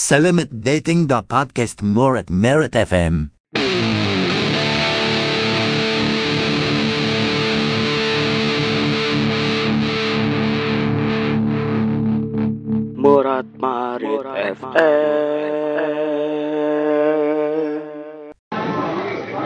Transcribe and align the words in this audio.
Selamat 0.00 0.48
dating 0.64 1.12
the 1.12 1.20
podcast 1.20 1.84
more 1.84 2.16
at 2.16 2.32
Merit 2.32 2.72
FM. 2.72 3.36
Murat 12.96 13.44
Marit 13.60 14.24
FM. 14.56 14.72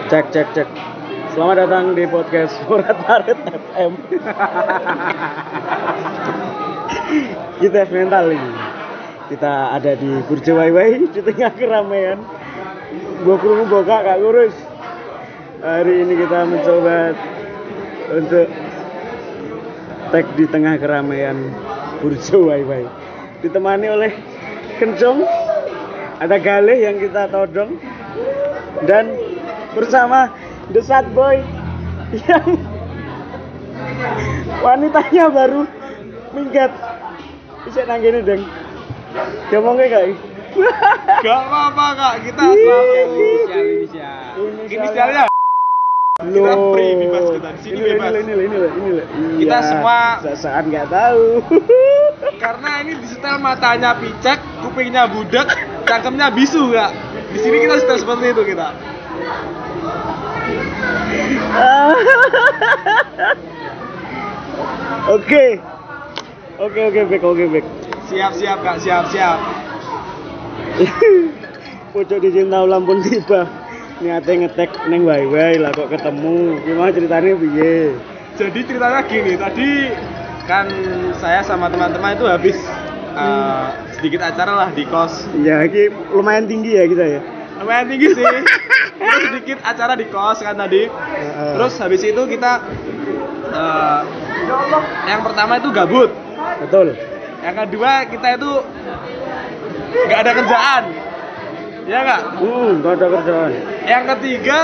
Cek 0.06 0.30
cek 0.30 0.48
cek. 0.54 0.70
Selamat 1.34 1.66
datang 1.66 1.98
di 1.98 2.06
podcast 2.06 2.54
Murat 2.70 2.94
Marit 3.10 3.42
FM. 3.42 3.92
Kita 7.58 7.90
mental 7.90 8.30
ini. 8.30 8.73
Kita 9.24 9.72
ada 9.72 9.96
di 9.96 10.20
Burjo 10.28 10.60
Waiwai 10.60 11.00
di 11.14 11.20
tengah 11.24 11.52
keramaian. 11.56 12.20
Gua 13.24 13.36
kurung 13.40 13.72
boga 13.72 14.04
kak 14.04 14.20
kurus. 14.20 14.54
Hari 15.64 16.04
ini 16.04 16.14
kita 16.20 16.44
mencoba 16.44 17.16
untuk 18.12 18.48
tag 20.12 20.26
di 20.36 20.44
tengah 20.44 20.76
keramaian 20.76 21.36
Burjo 22.04 22.52
Waiwai 22.52 22.84
ditemani 23.40 23.86
oleh 23.88 24.12
Kencong 24.76 25.24
ada 26.20 26.36
Galih 26.36 26.84
yang 26.84 27.00
kita 27.00 27.32
todong 27.32 27.80
dan 28.84 29.08
bersama 29.72 30.28
The 30.68 30.84
Sad 30.84 31.08
Boy 31.16 31.40
yang 32.28 32.60
wanitanya 34.60 35.24
baru 35.32 35.64
minggat 36.36 36.70
bisa 37.64 37.88
nanggini 37.88 38.20
deng 38.20 38.44
ngomongnya 39.50 39.86
kayak 39.90 40.14
Gak 41.24 41.38
apa-apa 41.50 41.86
kak, 41.98 42.14
kita 42.30 42.42
asal 42.46 42.78
inisial 42.94 43.66
inisial. 43.66 44.38
Inisialnya 44.70 45.24
Kita 46.14 46.54
free, 46.70 46.94
bebas 46.94 47.26
kita. 47.26 47.50
Di 47.50 47.66
sini 47.66 47.74
ini 47.74 47.98
bebas. 47.98 48.14
Ini 48.14 48.22
ini 48.22 48.46
ini 48.46 48.54
ini 48.54 48.94
ini. 48.94 49.02
Kita 49.42 49.58
semua- 49.66 50.22
saat 50.38 50.62
nggak 50.70 50.86
tahu. 50.86 51.42
karena 52.42 52.86
ini 52.86 53.02
di 53.02 53.10
setel 53.10 53.42
matanya 53.42 53.98
picek, 53.98 54.38
kupingnya 54.62 55.10
budek, 55.10 55.50
cangkemnya 55.90 56.30
bisu 56.30 56.70
kak. 56.70 56.94
Di 57.34 57.42
sini 57.42 57.66
kita 57.66 57.82
setel 57.82 57.98
seperti 57.98 58.30
itu 58.30 58.46
kita. 58.46 58.70
Oke. 65.18 65.58
Oke 66.54 66.86
oke 66.86 67.00
back 67.10 67.22
oke 67.26 67.44
back. 67.50 67.66
Siap-siap 68.14 68.58
kak, 68.62 68.78
siap-siap. 68.78 69.38
Pucuk 71.94 72.18
di 72.22 72.30
cinta 72.30 72.62
ulam 72.62 72.86
pun 72.86 73.02
tiba. 73.02 73.42
Niatnya 73.98 74.46
ngetek 74.46 74.70
neng 74.86 75.02
wae 75.02 75.58
lah 75.58 75.74
kok 75.74 75.90
ketemu. 75.90 76.62
Gimana 76.62 76.94
ceritanya 76.94 77.34
piye? 77.34 77.98
Jadi 78.38 78.60
ceritanya 78.70 79.02
gini, 79.06 79.34
tadi 79.34 79.70
kan 80.46 80.70
saya 81.18 81.42
sama 81.42 81.66
teman-teman 81.66 82.14
itu 82.14 82.26
habis 82.30 82.58
uh, 83.18 83.74
sedikit 83.98 84.22
acara 84.22 84.62
lah 84.62 84.68
di 84.70 84.86
kos. 84.86 85.26
Ya 85.42 85.66
ini 85.66 85.90
lumayan 86.14 86.46
tinggi 86.46 86.78
ya 86.78 86.86
kita 86.86 87.04
ya. 87.18 87.20
Lumayan 87.58 87.90
tinggi 87.90 88.14
sih. 88.14 88.22
Kita 88.94 89.26
sedikit 89.26 89.58
acara 89.66 89.98
di 89.98 90.06
kos 90.06 90.38
kan 90.38 90.54
tadi. 90.54 90.86
Terus 91.58 91.74
habis 91.82 91.98
itu 92.06 92.22
kita 92.30 92.62
uh, 93.50 94.00
yang 95.10 95.20
pertama 95.26 95.58
itu 95.58 95.68
gabut. 95.74 96.14
betul. 96.62 96.94
Yang 97.44 97.56
kedua 97.68 97.92
kita 98.08 98.28
itu 98.40 98.52
nggak 100.08 100.18
ada 100.24 100.32
kerjaan. 100.32 100.84
Ya 101.84 101.98
nggak? 102.00 102.22
Hmm, 102.40 102.72
ada 102.80 103.06
kerjaan. 103.12 103.50
Yang 103.84 104.04
ketiga 104.16 104.60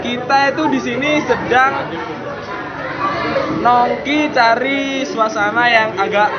kita 0.00 0.38
itu 0.56 0.62
di 0.72 0.80
sini 0.80 1.10
sedang 1.28 1.72
nongki 3.60 4.32
cari 4.32 5.04
suasana 5.04 5.64
yang 5.68 5.90
agak 6.00 6.30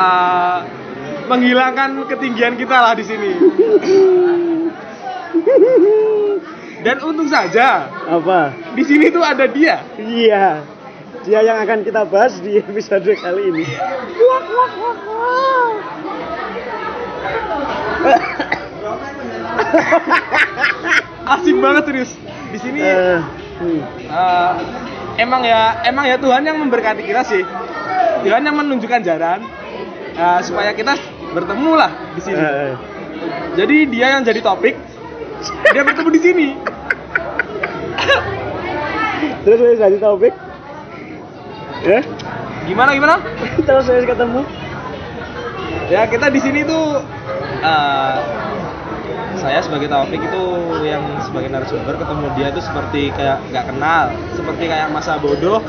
uh, 0.00 0.64
menghilangkan 1.28 2.08
ketinggian 2.08 2.56
kita 2.56 2.72
lah 2.72 2.96
di 2.96 3.04
sini. 3.04 3.32
Dan 6.80 7.02
untung 7.02 7.26
saja 7.26 7.90
Apa? 8.06 8.54
di 8.72 8.82
sini 8.86 9.12
tuh 9.12 9.20
ada 9.20 9.44
dia. 9.44 9.84
Iya. 10.00 10.75
Dia 11.26 11.42
yang 11.42 11.58
akan 11.58 11.82
kita 11.82 12.06
bahas 12.06 12.38
di 12.38 12.62
episode 12.62 13.10
kali 13.18 13.50
ini. 13.50 13.66
Asik 21.34 21.58
banget 21.58 21.82
serius. 21.90 22.14
Di 22.54 22.62
sini 22.62 22.78
hmm. 22.78 23.26
eh, 24.06 24.52
emang 25.18 25.42
ya 25.42 25.82
emang 25.82 26.06
ya 26.06 26.14
Tuhan 26.14 26.46
yang 26.46 26.62
memberkati 26.62 27.02
kita 27.02 27.26
sih. 27.26 27.42
Tuhan 28.22 28.46
yang 28.46 28.54
menunjukkan 28.54 29.02
jalan 29.02 29.42
eh, 30.14 30.40
supaya 30.46 30.70
kita 30.78 30.94
bertemu 31.34 31.74
lah 31.74 31.90
di 32.14 32.22
sini. 32.22 32.38
Eh, 32.38 32.78
Jadi 33.58 33.90
dia 33.90 34.14
yang 34.14 34.22
jadi 34.22 34.38
topik, 34.38 34.78
dia 35.74 35.82
bertemu 35.82 36.10
di 36.14 36.20
sini. 36.22 36.54
Terus 39.42 39.74
jadi 39.74 39.98
topik. 39.98 40.45
Ya? 41.86 42.00
Gimana 42.66 42.90
gimana? 42.98 43.22
Terus 43.66 43.86
saya 43.86 44.02
ketemu. 44.02 44.42
Ya 45.86 46.02
kita 46.10 46.26
di 46.34 46.40
sini 46.42 46.66
tuh 46.66 46.98
eh, 47.62 48.16
saya 49.38 49.62
sebagai 49.62 49.86
topik 49.86 50.18
itu 50.18 50.44
yang 50.82 51.06
sebagai 51.22 51.46
narasumber 51.54 51.94
ketemu 51.94 52.26
dia 52.34 52.48
tuh 52.50 52.64
seperti 52.66 53.14
kayak 53.14 53.38
nggak 53.54 53.64
kenal, 53.70 54.10
seperti 54.34 54.64
kayak 54.66 54.90
masa 54.90 55.14
bodoh, 55.22 55.62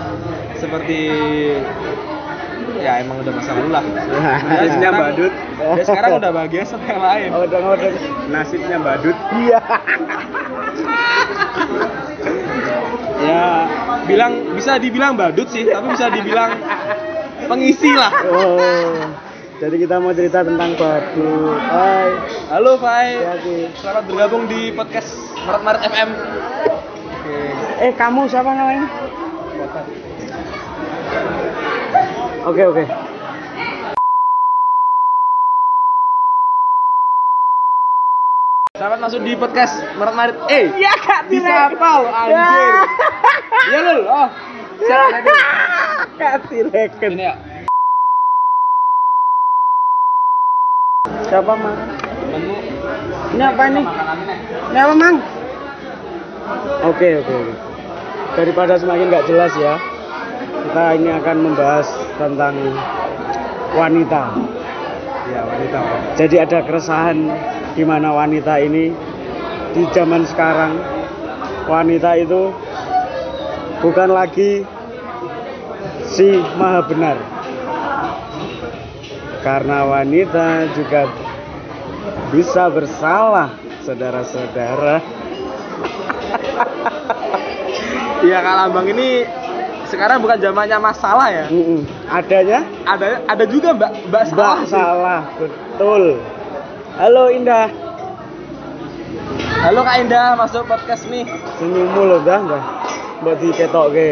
seperti 0.57 1.01
ya 2.81 2.97
emang 3.01 3.21
udah 3.21 3.33
masa 3.37 3.53
lalu 3.53 3.69
lah. 3.77 3.83
Nasibnya 4.49 4.89
badut. 4.89 5.33
Dia 5.77 5.85
sekarang 5.85 6.11
udah 6.17 6.31
bahagia 6.33 6.63
sama 6.65 6.85
yang 6.89 7.01
lain. 7.01 7.29
Oh, 7.29 7.45
udah 7.45 7.59
udah. 7.77 7.91
Nasibnya 8.33 8.77
badut. 8.81 9.17
Iya. 9.37 9.61
Ya 13.17 13.36
bilang 14.07 14.55
bisa 14.55 14.79
dibilang 14.79 15.13
badut 15.19 15.45
sih, 15.51 15.67
tapi 15.67 15.91
bisa 15.93 16.07
dibilang 16.07 16.55
pengisi 17.45 17.91
lah. 17.93 18.11
Oh. 18.31 18.95
Jadi 19.57 19.75
kita 19.83 19.97
mau 19.97 20.13
cerita 20.13 20.45
tentang 20.45 20.77
badut. 20.77 21.59
Hai. 21.59 22.09
Halo 22.53 22.77
Fai, 22.79 23.19
Hati. 23.19 23.73
selamat 23.75 24.03
bergabung 24.05 24.45
di 24.47 24.71
podcast 24.71 25.17
Maret 25.43 25.61
Maret 25.65 25.81
FM. 25.91 26.09
Oke. 26.71 27.37
Eh, 27.83 27.91
kamu 27.93 28.21
siapa 28.31 28.53
namanya? 28.53 28.85
Oke, 32.47 32.63
oke. 32.63 32.83
Selamat 38.87 39.03
masuk 39.03 39.19
di 39.27 39.35
podcast 39.35 39.83
Maret 39.99 40.15
Maret. 40.15 40.35
Eh, 40.47 40.71
Iya, 40.79 40.95
Kak, 41.03 41.27
bisa 41.27 41.75
apa 41.75 41.89
lo 41.99 42.07
anjir? 42.07 42.71
Ya 43.67 43.79
lul. 43.83 43.99
Oh, 44.07 44.27
siap 44.79 45.11
ready. 45.11 45.31
Kasih 46.15 46.61
reken. 46.71 47.11
Ini 47.19 47.23
ya. 47.27 47.33
Siapa, 51.27 51.51
Mang? 51.51 51.75
Temenmu 51.99 52.55
Ini 53.35 53.43
apa 53.43 53.61
ini? 53.67 53.83
Ini 54.71 54.79
apa, 54.79 54.93
Mang? 54.95 55.15
Oke, 56.87 57.07
oke, 57.19 57.33
oke. 57.43 57.53
Daripada 58.39 58.79
semakin 58.79 59.11
nggak 59.11 59.27
jelas 59.27 59.51
ya, 59.59 59.75
kita 60.63 60.83
ini 60.95 61.11
akan 61.11 61.37
membahas 61.43 61.91
tentang 62.15 62.55
wanita. 63.75 64.31
Ya, 65.27 65.43
wanita. 65.43 65.79
Jadi 66.15 66.39
ada 66.39 66.63
keresahan 66.63 67.27
di 67.77 67.85
mana 67.85 68.09
wanita 68.09 68.57
ini 68.57 68.89
di 69.77 69.85
zaman 69.93 70.25
sekarang 70.25 70.73
wanita 71.69 72.17
itu 72.17 72.49
bukan 73.85 74.09
lagi 74.09 74.65
si 76.09 76.41
maha 76.57 76.81
benar. 76.89 77.17
Karena 79.45 79.85
wanita 79.85 80.73
juga 80.73 81.07
bisa 82.33 82.67
bersalah, 82.67 83.53
saudara-saudara. 83.85 84.99
Iya 88.25 88.41
Kak 88.41 88.55
Lambang 88.57 88.87
ini 88.91 89.23
sekarang 89.87 90.19
bukan 90.19 90.41
zamannya 90.41 90.77
masalah 90.81 91.29
ya. 91.31 91.45
Mm-mm. 91.47 91.85
Adanya 92.11 92.65
Ada 92.83 93.23
ada 93.29 93.45
juga 93.47 93.71
Mbak 93.77 93.91
Mbak 94.09 94.23
salah 94.33 94.57
Mbak 94.57 94.67
salah, 94.67 95.21
betul. 95.37 96.03
Halo 96.97 97.29
Indah, 97.29 97.69
Halo 99.61 99.85
Kak 99.85 99.97
Indah, 100.01 100.33
masuk 100.33 100.65
podcast 100.65 101.05
nih. 101.13 101.29
senyummu 101.61 102.01
loh 102.09 102.21
dah, 102.25 102.41
dah. 102.41 102.63
Mbak 103.21 103.35
diketok 103.37 103.87
ke. 103.93 104.09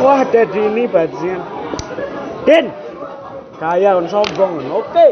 Wah, 0.00 0.24
ada 0.24 0.42
di 0.44 0.60
ini 0.60 0.84
bajingan. 0.88 1.40
Den, 2.48 2.72
kaya 3.56 3.96
on 3.96 4.06
sombong 4.06 4.60
on. 4.60 4.84
oke 4.84 5.08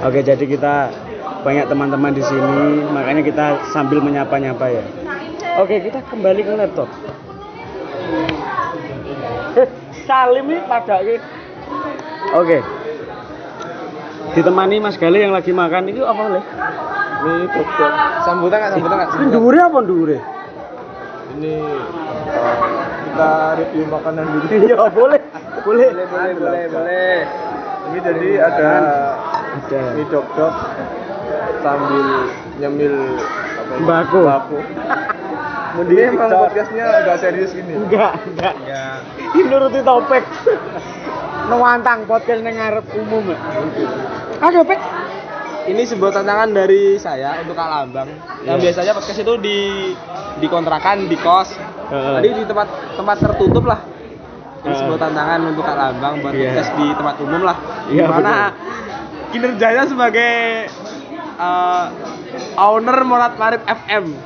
oke 0.00 0.18
jadi 0.24 0.44
kita 0.44 0.88
banyak 1.44 1.68
teman-teman 1.68 2.16
di 2.16 2.24
sini 2.24 2.84
makanya 2.88 3.22
kita 3.24 3.44
sambil 3.72 4.00
menyapa-nyapa 4.00 4.80
ya 4.80 4.84
oke 5.60 5.76
kita 5.76 6.00
kembali 6.08 6.40
ke 6.40 6.52
laptop 6.56 6.88
Eh, 9.50 9.66
Salim 10.06 10.46
ini 10.46 10.62
pada 10.64 11.04
oke 12.32 12.79
ditemani 14.34 14.76
Mas 14.78 14.96
Gali 14.96 15.24
yang 15.26 15.34
lagi 15.34 15.50
makan 15.50 15.90
itu 15.90 16.02
apa 16.06 16.22
leh? 16.30 16.44
Ini 17.20 17.44
dokter. 17.52 17.90
Sambutan 18.24 18.56
nggak? 18.62 18.70
Sambutan 18.76 18.96
nggak? 18.96 19.10
Ini 19.12 19.26
dure 19.34 19.58
apa 19.60 19.78
dure? 19.84 20.18
Ini 21.36 21.54
eh, 22.30 22.56
kita 23.10 23.30
review 23.60 23.84
makanan 23.90 24.24
dulu. 24.24 24.46
Iya 24.66 24.78
boleh, 24.90 25.20
boleh. 25.66 25.88
boleh, 25.92 26.32
boleh, 26.38 26.64
boleh. 26.70 27.16
Ini 27.90 27.98
jadi 28.06 28.30
ada 28.38 28.70
Ada. 29.66 29.78
mie 29.98 30.06
sambil 31.60 32.06
nyemil 32.62 32.94
apa? 33.18 33.72
Sembako. 33.76 34.20
Sembako. 34.24 34.58
Ini 35.70 36.02
emang 36.10 36.30
podcastnya 36.34 36.86
nggak 37.06 37.18
serius 37.22 37.54
gini. 37.54 37.78
Enggak, 37.78 38.18
enggak. 38.26 38.54
Enggak. 38.58 38.96
Ini 39.38 39.46
nuruti 39.46 39.80
topik. 39.86 40.24
Nuwantang 41.46 42.10
podcast 42.10 42.42
ngarep 42.42 42.86
umum. 42.98 43.30
ya. 43.30 43.38
Ada. 44.40 44.60
Ini 45.68 45.82
sebuah 45.84 46.10
tantangan 46.10 46.50
dari 46.50 46.96
saya 46.96 47.36
untuk 47.44 47.54
Kak 47.54 47.68
Lambang. 47.68 48.08
Yang 48.42 48.56
Iya. 48.56 48.64
biasanya 48.64 48.92
podcast 48.96 49.20
itu 49.20 49.34
di 49.38 49.58
di 50.40 50.46
kontrakan, 50.48 51.04
di 51.06 51.16
kos. 51.20 51.54
Heeh. 51.92 52.14
Tadi 52.16 52.28
di 52.32 52.44
tempat 52.48 52.68
tempat 52.96 53.16
tertutup 53.20 53.68
lah. 53.68 53.80
Ini 54.60 54.66
Heeh. 54.66 54.78
sebuah 54.80 54.98
tantangan 54.98 55.40
untuk 55.46 55.62
Kak 55.62 55.76
Lambang 55.76 56.14
buat 56.24 56.32
Iya. 56.32 56.50
podcast 56.50 56.70
di 56.74 56.86
tempat 56.90 57.16
umum 57.20 57.42
lah. 57.44 57.56
Iya, 57.86 58.08
Gimana 58.08 58.34
kinerjanya 59.30 59.84
sebagai 59.86 60.32
eh, 61.40 61.84
owner 62.56 62.98
Morat 63.04 63.36
Marib 63.36 63.62
FM. 63.62 64.04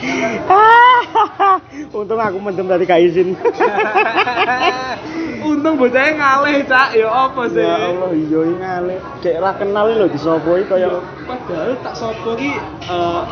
Untung 1.92 2.16
aku 2.16 2.38
mendem 2.40 2.66
tadi 2.66 2.84
gak 2.86 3.00
izin. 3.02 3.36
Untung 5.40 5.74
bocahnya 5.80 6.12
ngalih, 6.20 6.56
Cak. 6.68 6.88
Ya 6.96 7.08
apa 7.08 7.42
sih? 7.48 7.64
ya 7.64 7.76
Allah, 7.90 8.10
iya 8.12 8.38
ini 8.44 8.54
ngale. 8.60 8.96
Kayak 9.24 9.38
ra 9.40 9.52
kenal 9.56 9.86
lho 9.88 10.06
di 10.08 10.18
sopo 10.20 10.60
iki 10.60 10.68
kaya 10.68 11.00
Padahal 11.24 11.72
tak 11.80 11.94
sopo 11.96 12.36
ki 12.36 12.50
eh 12.52 13.22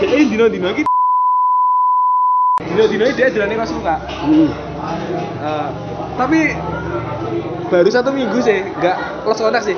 dia 0.00 0.24
dino-dino 0.26 0.70
ki 0.74 0.82
dino-dino 2.60 3.04
ini 3.08 3.14
dia 3.16 3.28
jalan 3.32 3.56
kos 3.60 3.72
suka. 3.72 3.96
Hmm. 4.24 4.50
Eh, 5.40 5.68
tapi 6.16 6.40
baru 7.72 7.88
satu 7.88 8.10
minggu 8.12 8.38
sih, 8.42 8.60
nggak 8.80 9.24
close 9.24 9.40
contact 9.40 9.66
sih. 9.68 9.76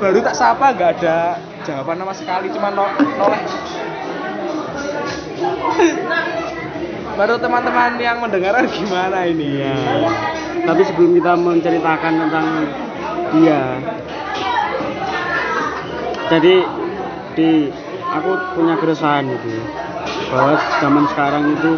Baru 0.00 0.18
tak 0.24 0.34
sapa, 0.34 0.74
nggak 0.74 0.90
ada 1.00 1.38
jawaban 1.62 2.02
sama 2.02 2.14
sekali, 2.16 2.46
cuma 2.50 2.74
no, 2.74 2.86
noleh. 3.18 3.42
baru 7.12 7.34
teman-teman 7.44 7.98
yang 8.00 8.18
mendengarkan 8.18 8.66
gimana 8.72 9.26
ini? 9.28 9.62
Iya. 9.62 9.74
Tapi 10.62 10.82
sebelum 10.86 11.12
kita 11.18 11.32
menceritakan 11.34 12.12
tentang 12.22 12.46
dia, 13.34 13.62
jadi 16.30 16.54
di 17.34 17.50
aku 18.12 18.30
punya 18.54 18.78
keresahan 18.78 19.26
itu 19.26 19.52
bahwa 20.30 20.54
zaman 20.80 21.04
sekarang 21.10 21.44
itu 21.56 21.72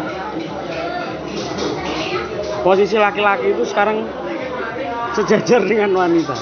posisi 2.61 2.95
laki-laki 3.01 3.51
itu 3.51 3.63
sekarang 3.65 4.05
sejajar 5.15 5.63
dengan 5.63 5.95
wanita. 5.95 6.35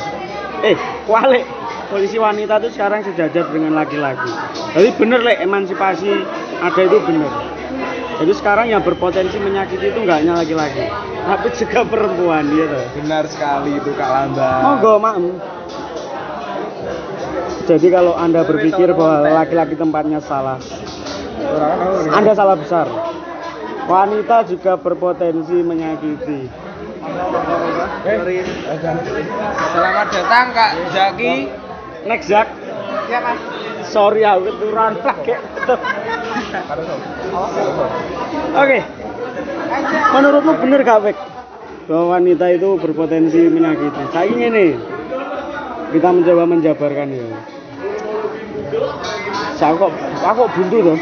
Eh, 0.65 0.75
walik 1.07 1.45
posisi 1.93 2.17
wanita 2.17 2.57
itu 2.63 2.69
sekarang 2.73 3.05
sejajar 3.05 3.45
dengan 3.53 3.77
laki-laki. 3.77 4.29
Jadi 4.73 4.89
bener 4.97 5.21
lek 5.21 5.45
emansipasi 5.45 6.11
ada 6.59 6.81
itu 6.81 6.97
bener. 7.05 7.52
Jadi 8.13 8.31
sekarang 8.37 8.69
yang 8.69 8.81
berpotensi 8.85 9.35
menyakiti 9.41 9.89
itu 9.89 9.99
nggak 10.05 10.17
hanya 10.23 10.33
laki-laki, 10.37 10.85
tapi 11.25 11.47
juga 11.57 11.79
perempuan 11.83 12.45
gitu. 12.53 12.79
Benar 13.01 13.25
sekali 13.27 13.75
itu 13.79 13.89
Kak 13.97 14.09
Lambang. 14.09 14.61
Monggo, 14.61 14.93
Mak. 15.01 15.15
Jadi 17.63 17.87
kalau 17.89 18.13
Anda 18.19 18.43
berpikir 18.43 18.91
bahwa 18.91 19.23
laki-laki 19.43 19.75
tempatnya 19.79 20.19
salah, 20.19 20.59
Anda 22.11 22.31
salah 22.35 22.59
besar. 22.59 22.87
Wanita 23.83 24.47
juga 24.47 24.79
berpotensi 24.79 25.59
menyakiti. 25.59 26.47
Selamat 29.75 30.07
datang 30.07 30.45
Kak 30.55 30.71
Zaki. 30.95 31.51
Next, 32.07 32.27
Jack. 32.31 32.47
Ya 33.11 33.19
Mas. 33.19 33.62
Sorry 33.87 34.21
aku 34.23 34.51
keturunan 34.51 34.95
lagi. 35.01 35.35
Oke. 38.53 38.79
Menurutmu 40.13 40.53
bener 40.61 40.79
gak, 40.85 40.99
Bek? 41.03 41.17
Bahwa 41.89 42.15
wanita 42.19 42.45
itu 42.53 42.79
berpotensi 42.79 43.49
menyakiti. 43.51 44.03
Saya 44.13 44.25
ingin 44.29 44.51
nih. 44.53 44.71
Kita 45.93 46.09
mencoba 46.09 46.43
menjabarkan 46.49 47.07
ya. 47.13 47.27
Saya 49.53 49.77
kok 49.77 49.93
aku 50.25 50.39
kok 50.43 50.53
buntu 50.57 50.77
tuh. 50.93 50.99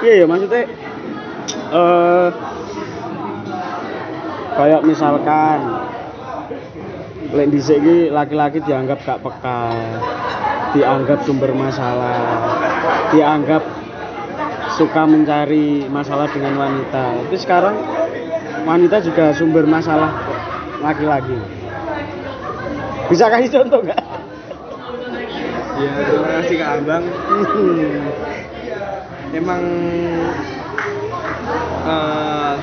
Iya 0.00 0.24
ya 0.24 0.26
maksudnya 0.26 0.64
eh 1.70 2.28
kayak 4.56 4.80
misalkan 4.88 5.58
lek 7.36 7.52
iki 7.52 8.08
laki-laki 8.08 8.58
dianggap 8.64 9.04
gak 9.04 9.20
peka, 9.20 9.70
dianggap 10.74 11.26
sumber 11.26 11.50
masalah, 11.50 12.46
dianggap 13.10 13.62
suka 14.78 15.02
mencari 15.04 15.86
masalah 15.90 16.30
dengan 16.30 16.54
wanita. 16.56 17.26
Tapi 17.26 17.36
sekarang 17.36 17.76
wanita 18.64 19.02
juga 19.02 19.34
sumber 19.34 19.66
masalah 19.66 20.14
laki-laki. 20.80 21.36
Bisa 23.10 23.26
kasih 23.26 23.50
contoh 23.50 23.82
nggak? 23.82 24.02
Ya, 25.80 25.92
terima 26.06 26.28
kasih 26.38 26.56
Kak 26.60 26.70
Abang. 26.78 27.04
Emang 29.40 29.62
eh, 31.86 32.54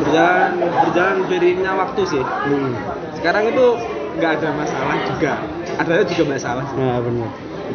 berjalan 0.00 0.52
berjalan 0.60 1.16
beriringnya 1.28 1.72
waktu 1.76 2.02
sih. 2.04 2.24
Hmm. 2.24 2.72
Sekarang 3.16 3.48
itu 3.48 3.66
nggak 4.20 4.32
ada 4.40 4.48
masalah 4.52 4.96
juga. 5.08 5.34
Ada 5.80 6.04
juga 6.04 6.36
masalah 6.36 6.62
sih. 6.68 6.76
Nah 6.76 7.00
benar. 7.00 7.30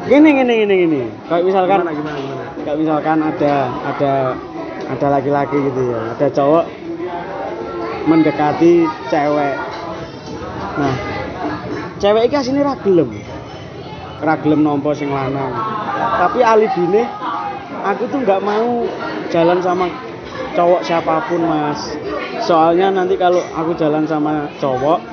Gini 0.06 0.30
gini 0.38 0.54
gini 0.62 0.74
gini. 0.86 1.02
Kayak 1.26 1.44
misalkan 1.50 1.78
Gimana 1.82 1.94
gimana 1.98 2.20
gimana? 2.22 2.46
kayak 2.66 2.82
misalkan 2.82 3.22
ada 3.22 3.70
ada 3.86 4.14
ada 4.90 5.08
laki-laki 5.14 5.54
gitu 5.70 5.94
ya 5.94 6.18
ada 6.18 6.28
cowok 6.34 6.66
mendekati 8.10 8.90
cewek 9.06 9.56
nah 10.82 10.96
cewek 12.02 12.26
iki 12.26 12.36
asine 12.42 12.66
ra 12.66 12.74
gelem 12.82 13.14
ra 14.26 14.34
gelem 14.42 14.66
nampa 14.66 14.98
sing 14.98 15.14
lanang 15.14 15.54
tapi 16.18 16.42
alibine 16.42 17.06
aku 17.86 18.10
tuh 18.10 18.26
nggak 18.26 18.42
mau 18.42 18.90
jalan 19.30 19.62
sama 19.62 19.86
cowok 20.58 20.82
siapa 20.82 21.22
pun 21.30 21.46
mas 21.46 21.94
soalnya 22.42 22.90
nanti 22.90 23.14
kalau 23.14 23.46
aku 23.54 23.78
jalan 23.78 24.10
sama 24.10 24.50
cowok 24.58 25.06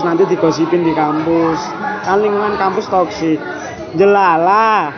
terus 0.00 0.16
nanti 0.16 0.24
digosipin 0.32 0.80
di 0.80 0.96
kampus. 0.96 1.60
Kan 2.08 2.24
lingkungan 2.24 2.56
kampus 2.56 2.88
toksik. 2.88 3.36
Jelala. 4.00 4.88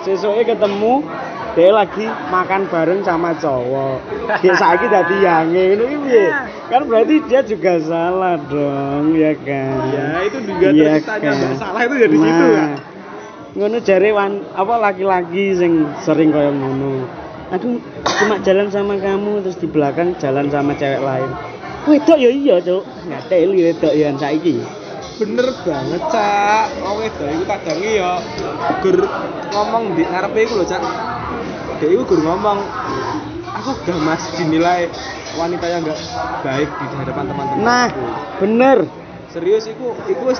Sesuknya 0.00 0.56
ketemu 0.56 1.04
dia 1.52 1.68
lagi 1.76 2.08
makan 2.32 2.64
bareng 2.72 3.04
sama 3.04 3.36
cowok. 3.36 4.00
Dadi 4.40 5.16
yange 5.20 5.76
ngono 5.76 5.84
ki 5.92 5.96
piye? 6.08 6.26
Kan 6.72 6.88
berarti 6.88 7.20
dia 7.28 7.44
juga 7.44 7.76
salah 7.84 8.40
dong 8.48 9.12
ya 9.12 9.36
kan? 9.44 9.76
Ya 9.92 10.24
itu 10.24 10.40
juga 10.48 10.72
terciptanya 10.72 11.30
kan? 11.36 11.52
salah 11.60 11.80
itu 11.84 11.94
jadi 12.00 12.16
situ 12.16 12.44
Nah, 12.48 12.56
kan. 12.56 12.70
ngono 13.60 13.76
jare 13.84 14.08
wan 14.16 14.32
apa 14.56 14.74
laki-laki 14.80 15.52
sing 15.52 15.84
sering 16.00 16.32
kaya 16.32 16.48
ngono. 16.48 17.04
Aduh 17.52 17.76
cuma 18.24 18.40
jalan 18.40 18.72
sama 18.72 18.96
kamu 18.96 19.44
terus 19.44 19.60
di 19.60 19.68
belakang 19.68 20.16
jalan 20.16 20.48
sama 20.48 20.72
cewek 20.80 21.04
lain 21.04 21.28
wedok 21.88 22.18
ya 22.20 22.30
iya 22.32 22.56
cuk 22.60 22.82
ngateli 23.08 23.60
wedok 23.72 23.92
ya 23.94 24.08
saiki 24.16 24.60
Bener 25.20 25.52
banget 25.68 26.00
cak. 26.08 26.80
Oh 26.80 26.96
wedo 26.96 27.28
iku 27.28 27.44
kadang 27.44 27.76
ya 27.84 28.24
gur 28.80 29.04
ngomong 29.52 29.92
di 29.92 30.08
ngarepe 30.08 30.48
iku 30.48 30.56
lho 30.56 30.64
cak. 30.64 30.80
Dia 31.76 31.92
iku 31.92 32.08
gur 32.08 32.24
ngomong 32.24 32.56
aku 33.60 33.76
udah 33.84 33.98
mas 34.00 34.24
dinilai 34.32 34.88
wanita 35.36 35.66
yang 35.68 35.84
enggak 35.84 36.00
baik 36.40 36.68
di 36.72 36.84
hadapan 36.96 37.24
teman-teman. 37.28 37.62
nah 37.62 37.88
bener 38.40 38.78
serius 39.30 39.68
iku 39.68 39.94
iku 40.08 40.32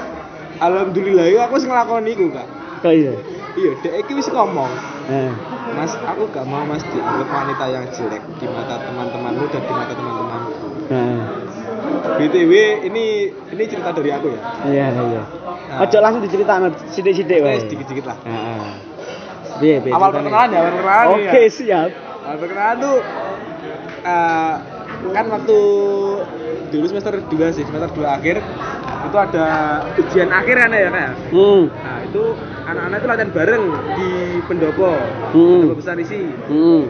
alhamdulillah 0.59 1.29
aku 1.47 1.61
wis 1.61 1.67
nglakoni 1.69 2.11
iku 2.17 2.27
kak 2.33 2.47
kok 2.81 2.93
iya 2.97 3.13
iya 3.61 3.73
dek 3.85 3.93
iki 4.07 4.13
wis 4.17 4.29
ngomong 4.33 4.73
nah 5.11 5.33
mas 5.77 5.93
aku 6.03 6.27
gak 6.33 6.49
mau 6.49 6.65
mas 6.65 6.83
dianggap 6.89 7.29
wanita 7.29 7.65
yang 7.69 7.85
jelek 7.93 8.23
di 8.41 8.47
mata 8.49 8.81
teman-temanmu 8.81 9.45
dan 9.53 9.63
di 9.63 9.73
mata 9.77 9.93
teman-temanku 9.93 10.53
nah 10.89 11.23
BTW 12.21 12.53
ini 12.85 13.31
ini 13.33 13.65
cerita 13.65 13.91
dari 13.97 14.11
aku 14.13 14.29
ya. 14.29 14.41
Iya, 14.69 14.87
iya. 14.93 15.23
Nah. 15.25 15.85
Ojo 15.87 15.97
langsung 16.03 16.21
diceritakno 16.21 16.69
sithik-sithik 16.93 17.41
wae. 17.41 17.57
Sedikit-sedikit 17.65 18.05
lah. 18.13 18.19
Heeh. 18.27 18.71
Piye, 19.61 19.77
piye 19.81 19.93
Awal 19.93 20.11
perkenalan 20.13 20.49
ya, 20.53 20.59
awal 20.61 20.73
perkenalan 20.77 21.07
nih 21.09 21.17
Oke, 21.17 21.41
ya. 21.41 21.49
siap. 21.49 21.91
Awal 22.25 22.37
perkenalan 22.41 22.77
tuh 22.81 22.97
eh, 24.05 24.55
kan 25.11 25.25
waktu 25.33 25.59
dulu 26.71 26.85
semester 26.89 27.15
2 27.25 27.57
sih, 27.57 27.65
semester 27.65 27.91
2 27.97 28.05
akhir 28.05 28.37
itu 29.01 29.17
ada 29.17 29.47
ujian 29.97 30.29
akhir 30.29 30.57
kan 30.61 30.71
ya 30.71 30.91
kayak. 30.93 31.13
Hmm. 31.33 31.63
Nah, 31.71 31.99
itu 32.05 32.23
anak-anak 32.67 32.97
itu 33.01 33.09
latihan 33.09 33.31
bareng 33.33 33.65
di 33.97 34.11
pendopo. 34.45 34.93
Hmm. 35.33 35.61
Pendopo 35.65 35.75
besar 35.81 35.97
isi. 35.99 36.21
Hmm. 36.51 36.83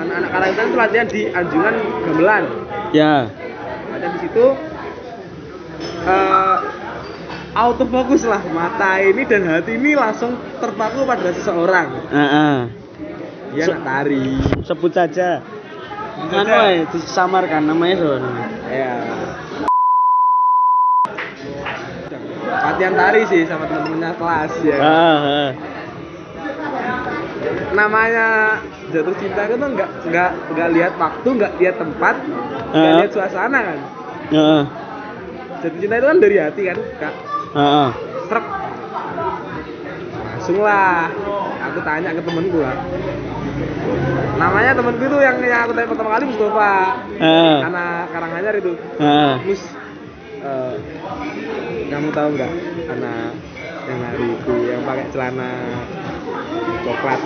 Anak-anak 0.00 0.30
karangtan 0.32 0.64
itu 0.64 0.76
latihan 0.78 1.06
di 1.08 1.22
Anjungan 1.28 1.74
Gamelan. 2.08 2.44
Ya. 2.96 3.28
Latihan 3.92 4.12
di 4.16 4.20
situ 4.24 4.46
eh 6.00 6.56
autofokus 7.50 8.24
lah 8.24 8.40
mata 8.54 9.00
ini 9.02 9.26
dan 9.26 9.44
hati 9.44 9.76
ini 9.76 9.92
langsung 9.98 10.38
terpaku 10.62 11.04
pada 11.04 11.30
seseorang. 11.34 11.88
Heeh. 12.08 12.54
Dia 13.50 13.64
Se- 13.66 13.72
anak 13.74 13.82
tari. 13.84 14.26
Sebut 14.62 14.92
saja. 14.94 15.42
Anu 16.20 16.84
disamarkan 16.94 17.64
namanya 17.64 17.96
Son. 17.98 18.22
Ya. 18.70 18.94
Latihan 22.60 22.94
tari 22.94 23.20
sih 23.26 23.42
sama 23.48 23.64
teman-temannya 23.64 24.10
kelas 24.20 24.52
ya. 24.62 24.76
Heeh. 24.78 25.48
Namanya 27.72 28.26
jatuh 28.90 29.14
cinta 29.16 29.48
itu 29.48 29.54
tuh 29.56 29.68
nggak 29.72 29.90
nggak 30.10 30.30
nggak 30.52 30.68
lihat 30.76 30.92
waktu, 30.98 31.28
nggak 31.40 31.52
lihat 31.56 31.76
tempat, 31.78 32.14
nggak 32.74 32.92
Ah. 32.92 32.98
lihat 33.00 33.10
suasana 33.14 33.58
kan. 33.64 33.78
Jatuh 35.60 35.78
cinta 35.80 35.94
itu 35.96 36.06
kan 36.06 36.18
dari 36.20 36.36
hati 36.36 36.62
kan, 36.68 36.78
kak. 37.00 37.14
Heeh. 37.56 37.90
Truk. 38.28 38.46
Langsung 40.30 40.58
lah. 40.60 41.08
Aku 41.60 41.78
tanya 41.84 42.10
ke 42.10 42.22
temenku 42.24 42.58
lah. 42.58 42.76
Namanya 44.40 44.72
temenku 44.72 45.04
itu 45.04 45.18
yang, 45.20 45.36
yang 45.44 45.60
aku 45.68 45.72
tanya 45.76 45.88
pertama 45.92 46.10
kali 46.16 46.24
Mustafa. 46.28 46.72
Heeh. 47.20 47.58
Anak 47.62 48.04
Karanganyar 48.10 48.54
itu. 48.58 48.72
Heeh. 48.98 49.32
Mus, 49.46 49.62
eh, 50.40 50.74
kamu 51.90 52.08
tahu 52.14 52.28
nggak 52.38 52.52
anak 52.88 53.30
yang 53.90 54.00
hari 54.06 54.26
itu 54.30 54.54
yang 54.70 54.80
pakai 54.86 55.04
celana 55.10 55.50
coklat? 56.86 57.20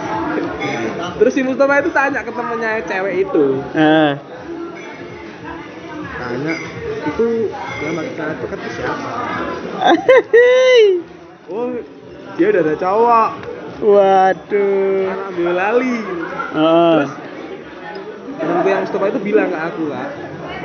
Terus 1.20 1.32
si 1.36 1.40
Mustafa 1.44 1.84
itu 1.84 1.90
tanya 1.92 2.24
ke 2.24 2.32
temennya 2.32 2.80
cewek 2.88 3.14
itu, 3.28 3.60
Heeh. 3.76 4.12
tanya 6.16 6.54
itu 7.04 7.26
yang 7.84 7.92
pakai 7.92 8.12
celana 8.16 8.34
coklat 8.40 8.58
itu 8.64 8.70
siapa? 8.80 9.08
Oh, 11.44 11.68
dia 12.40 12.48
udah 12.48 12.62
ada 12.64 12.74
cowok, 12.80 13.30
Waduh. 13.84 15.12
anak 15.12 15.28
Boyolali. 15.36 15.96
Heeh. 16.56 17.04
Terus 17.04 17.12
temenku 18.40 18.68
yang 18.72 18.80
Mustafa 18.88 19.06
itu 19.12 19.20
bilang 19.20 19.48
ke 19.52 19.58
aku 19.60 19.84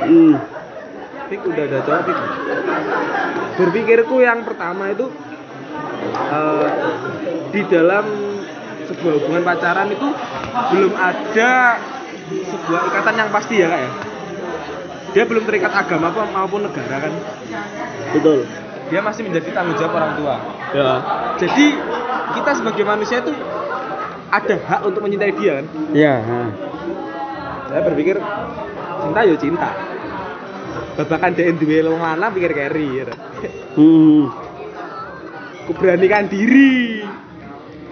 Hmm. 0.00 0.40
Pik 1.30 1.46
udah 1.46 1.62
ada 1.62 1.78
cowok 1.86 2.02
Pik 2.10 2.18
Berpikirku 3.54 4.16
yang 4.18 4.42
pertama 4.42 4.90
itu 4.90 5.06
eh, 6.10 6.68
Di 7.54 7.62
dalam 7.70 8.04
sebuah 8.90 9.12
hubungan 9.22 9.42
pacaran 9.46 9.94
itu 9.94 10.08
Belum 10.74 10.92
ada 10.98 11.78
sebuah 12.30 12.80
ikatan 12.90 13.14
yang 13.14 13.30
pasti 13.30 13.62
ya 13.62 13.70
kak 13.70 13.80
ya 13.80 13.90
Dia 15.14 15.24
belum 15.30 15.46
terikat 15.46 15.70
agama 15.70 16.10
maupun 16.10 16.66
negara 16.66 17.06
kan 17.06 17.12
Betul. 18.10 18.42
Dia 18.90 18.98
masih 18.98 19.22
menjadi 19.30 19.54
tanggung 19.54 19.78
jawab 19.78 20.02
orang 20.02 20.12
tua 20.18 20.36
Ya. 20.70 20.90
Jadi 21.38 21.78
kita 22.30 22.50
sebagai 22.58 22.82
manusia 22.86 23.22
itu 23.22 23.34
ada 24.30 24.54
hak 24.54 24.80
untuk 24.86 25.02
mencintai 25.02 25.34
dia 25.38 25.62
kan 25.62 25.66
Ya. 25.94 26.14
heeh. 26.18 26.50
Saya 27.70 27.82
berpikir 27.86 28.18
cinta 28.98 29.20
ya 29.22 29.34
cinta 29.38 29.70
Babakan 31.00 31.32
dia 31.32 31.48
duwe 31.56 31.80
wong 31.80 31.96
lanang 31.96 32.36
pikir 32.36 32.52
carry 32.52 33.00
ya. 33.00 33.08
Hmm. 33.72 34.28
Kuberanikan 35.64 36.28
diri 36.28 37.00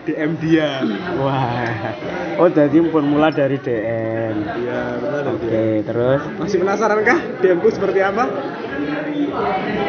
DM 0.04 0.36
dia. 0.44 0.84
Wah. 1.16 1.96
Oh, 2.36 2.52
jadi 2.52 2.76
pun 2.92 3.08
mula 3.08 3.32
dari 3.32 3.56
DM. 3.56 4.44
Iya, 4.60 5.00
benar 5.00 5.24
Oke, 5.32 5.88
terus 5.88 6.20
Masih 6.36 6.60
penasaran 6.60 7.00
kah 7.00 7.16
DM 7.40 7.64
ku 7.64 7.72
seperti 7.72 8.04
apa? 8.04 8.28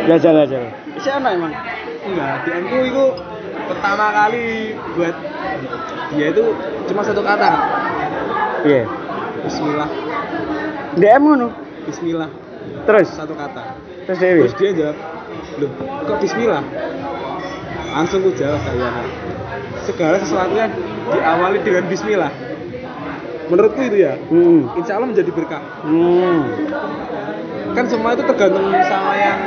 jajal 0.08 0.40
jajal. 0.48 0.64
Siapa 1.04 1.36
emang? 1.36 1.52
Enggak, 2.08 2.48
DM 2.48 2.64
ku 2.72 2.78
itu 2.88 3.06
pertama 3.68 4.16
kali 4.16 4.80
buat 4.96 5.16
dia 6.16 6.28
itu 6.32 6.56
cuma 6.88 7.04
satu 7.04 7.20
kata. 7.20 7.52
Iya. 8.64 8.88
Bismillah. 9.44 9.90
DM 10.96 11.20
ngono. 11.20 11.52
Bismillah. 11.84 12.49
Terus 12.86 13.08
Satu 13.10 13.34
kata. 13.34 13.64
terus 14.04 14.18
Dewi. 14.18 14.40
Terus 14.44 14.56
dia 14.56 14.70
jawab, 14.74 14.98
"Loh, 15.58 15.72
kok 16.04 16.18
bismillah?" 16.20 16.64
Langsung 17.90 18.20
ku 18.22 18.32
jawab 18.32 18.60
kalian. 18.60 18.94
Segala 19.84 20.16
sesuatunya 20.18 20.66
diawali 21.08 21.60
dengan 21.62 21.84
bismillah. 21.86 22.32
Menurutku 23.50 23.82
itu 23.82 23.98
ya, 24.00 24.14
Hmm. 24.30 24.70
insya 24.74 24.98
Allah 24.98 25.10
menjadi 25.10 25.32
berkah. 25.32 25.62
Hmm. 25.82 26.42
kan 27.70 27.86
semua 27.86 28.12
itu 28.12 28.26
tergantung 28.26 28.66
sama 28.82 29.14
yang 29.14 29.38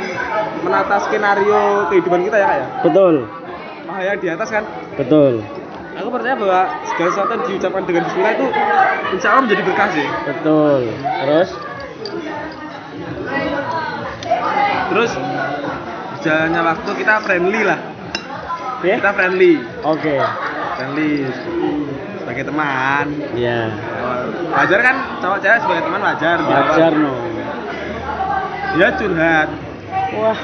menata 0.63 0.95
skenario 1.01 1.59
kehidupan 1.87 2.23
kita 2.23 2.39
ya 2.39 2.45
kak 2.45 2.55
ya 2.55 2.67
Betul. 2.81 3.15
Maha 3.83 4.01
yang 4.01 4.17
di 4.17 4.27
atas 4.31 4.47
kan 4.47 4.63
Betul. 4.95 5.43
aku 5.93 6.07
percaya 6.07 6.31
bahwa 6.33 6.61
segala 6.87 7.09
sesuatu 7.11 7.31
yang 7.35 7.43
diucapkan 7.45 7.83
dengan 7.83 8.01
bismillah 8.07 8.33
itu 8.33 8.47
insya 9.11 9.27
Allah 9.27 9.43
menjadi 9.43 9.61
berkah 9.61 9.87
sih 9.91 10.07
Betul. 10.23 10.81
Terus 10.95 11.49
terus 14.85 15.11
jalannya 16.19 16.61
waktu 16.63 16.89
kita 16.95 17.13
friendly 17.21 17.61
lah 17.63 17.79
ya? 18.81 18.95
kita 18.99 19.11
friendly 19.11 19.53
Oke. 19.81 20.15
friendly 20.75 21.11
sebagai 22.19 22.43
teman 22.47 23.05
Iya. 23.33 23.59
wajar 24.49 24.79
kan 24.79 24.95
cowok 25.19 25.39
cewek 25.39 25.59
sebagai 25.59 25.83
teman 25.83 26.01
wajar. 26.01 26.37
Wajar 26.39 26.91
no. 26.93 27.13
dia 28.73 28.89
curhat 28.95 29.49
Wah. 30.13 30.39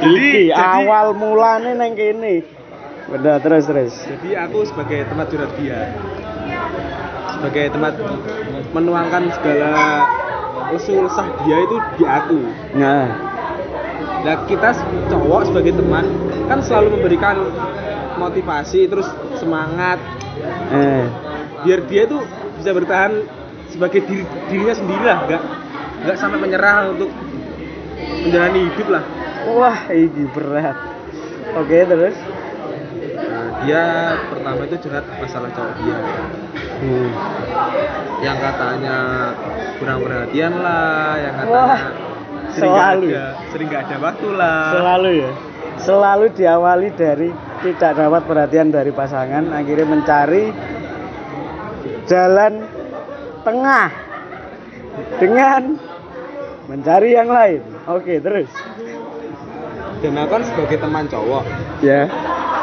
Jadi- 0.00 0.48
Iki 0.48 0.48
jadi- 0.48 0.64
awal 0.80 1.12
mulane 1.12 1.74
neng 1.74 1.92
kene. 1.92 2.40
Udah 3.10 3.36
terus 3.36 3.66
terus. 3.66 3.92
jadi 4.06 4.46
aku 4.46 4.62
sebagai 4.64 5.02
tempat 5.04 5.26
curhat 5.28 5.50
dia 5.56 5.92
sebagai 7.32 7.64
tempat 7.70 7.94
menuangkan 8.70 9.22
segala 9.34 10.06
lesu 10.70 10.92
lesah 11.02 11.26
dia 11.44 11.56
itu 11.62 11.76
di 11.98 12.04
aku 12.06 12.40
Nah. 12.78 13.06
Nah 14.20 14.36
kita 14.44 14.76
cowok 15.08 15.48
sebagai 15.48 15.80
teman 15.80 16.04
kan 16.44 16.60
selalu 16.60 17.00
memberikan 17.00 17.40
motivasi 18.20 18.84
terus 18.90 19.08
semangat 19.40 19.96
Eh. 20.70 21.04
biar 21.64 21.84
dia 21.88 22.08
tuh 22.08 22.24
bisa 22.56 22.72
bertahan 22.72 23.24
sebagai 23.68 24.00
diri, 24.04 24.24
dirinya 24.48 24.74
sendiri 24.76 25.04
lah 25.04 25.18
nggak 25.28 25.42
nggak 26.04 26.16
sampai 26.16 26.38
menyerah 26.40 26.92
untuk 26.92 27.10
menjalani 28.24 28.68
hidup 28.72 28.88
lah 28.88 29.04
Wah, 29.40 29.88
ini 29.88 30.28
berat. 30.36 30.76
Oke, 31.56 31.88
terus? 31.88 32.12
nah, 33.16 33.64
dia 33.64 33.84
pertama 34.28 34.68
itu 34.68 34.76
curhat 34.84 35.04
masalah 35.16 35.48
cowok 35.56 35.74
dia 35.80 35.96
Hmm. 36.80 37.10
yang 38.20 38.36
katanya 38.36 38.98
kurang 39.76 40.00
perhatian 40.00 40.52
lah 40.56 41.12
yang 41.14 41.34
Wah, 41.42 41.44
katanya 41.44 41.76
sering 42.50 42.70
nggak 42.70 42.84
selalu. 42.88 43.06
ada 43.06 43.24
sering 43.48 43.66
nggak 43.68 43.82
ada 43.82 43.96
waktu 43.98 44.28
lah 44.32 44.60
Selalu 44.70 45.10
ya. 45.14 45.30
Selalu 45.76 46.26
diawali 46.34 46.88
dari 46.92 47.28
tidak 47.60 47.92
dapat 47.94 48.22
perhatian 48.24 48.68
dari 48.68 48.88
pasangan, 48.90 49.48
akhirnya 49.50 49.86
mencari 49.86 50.44
jalan 52.04 52.52
tengah 53.40 53.88
dengan 55.16 55.62
mencari 56.66 57.08
yang 57.10 57.28
lain. 57.28 57.60
Oke, 57.86 58.16
terus. 58.18 58.48
dan 60.00 60.16
aku 60.16 60.32
kan 60.32 60.42
sebagai 60.42 60.80
teman 60.80 61.04
cowok 61.06 61.44
Ya. 61.80 62.08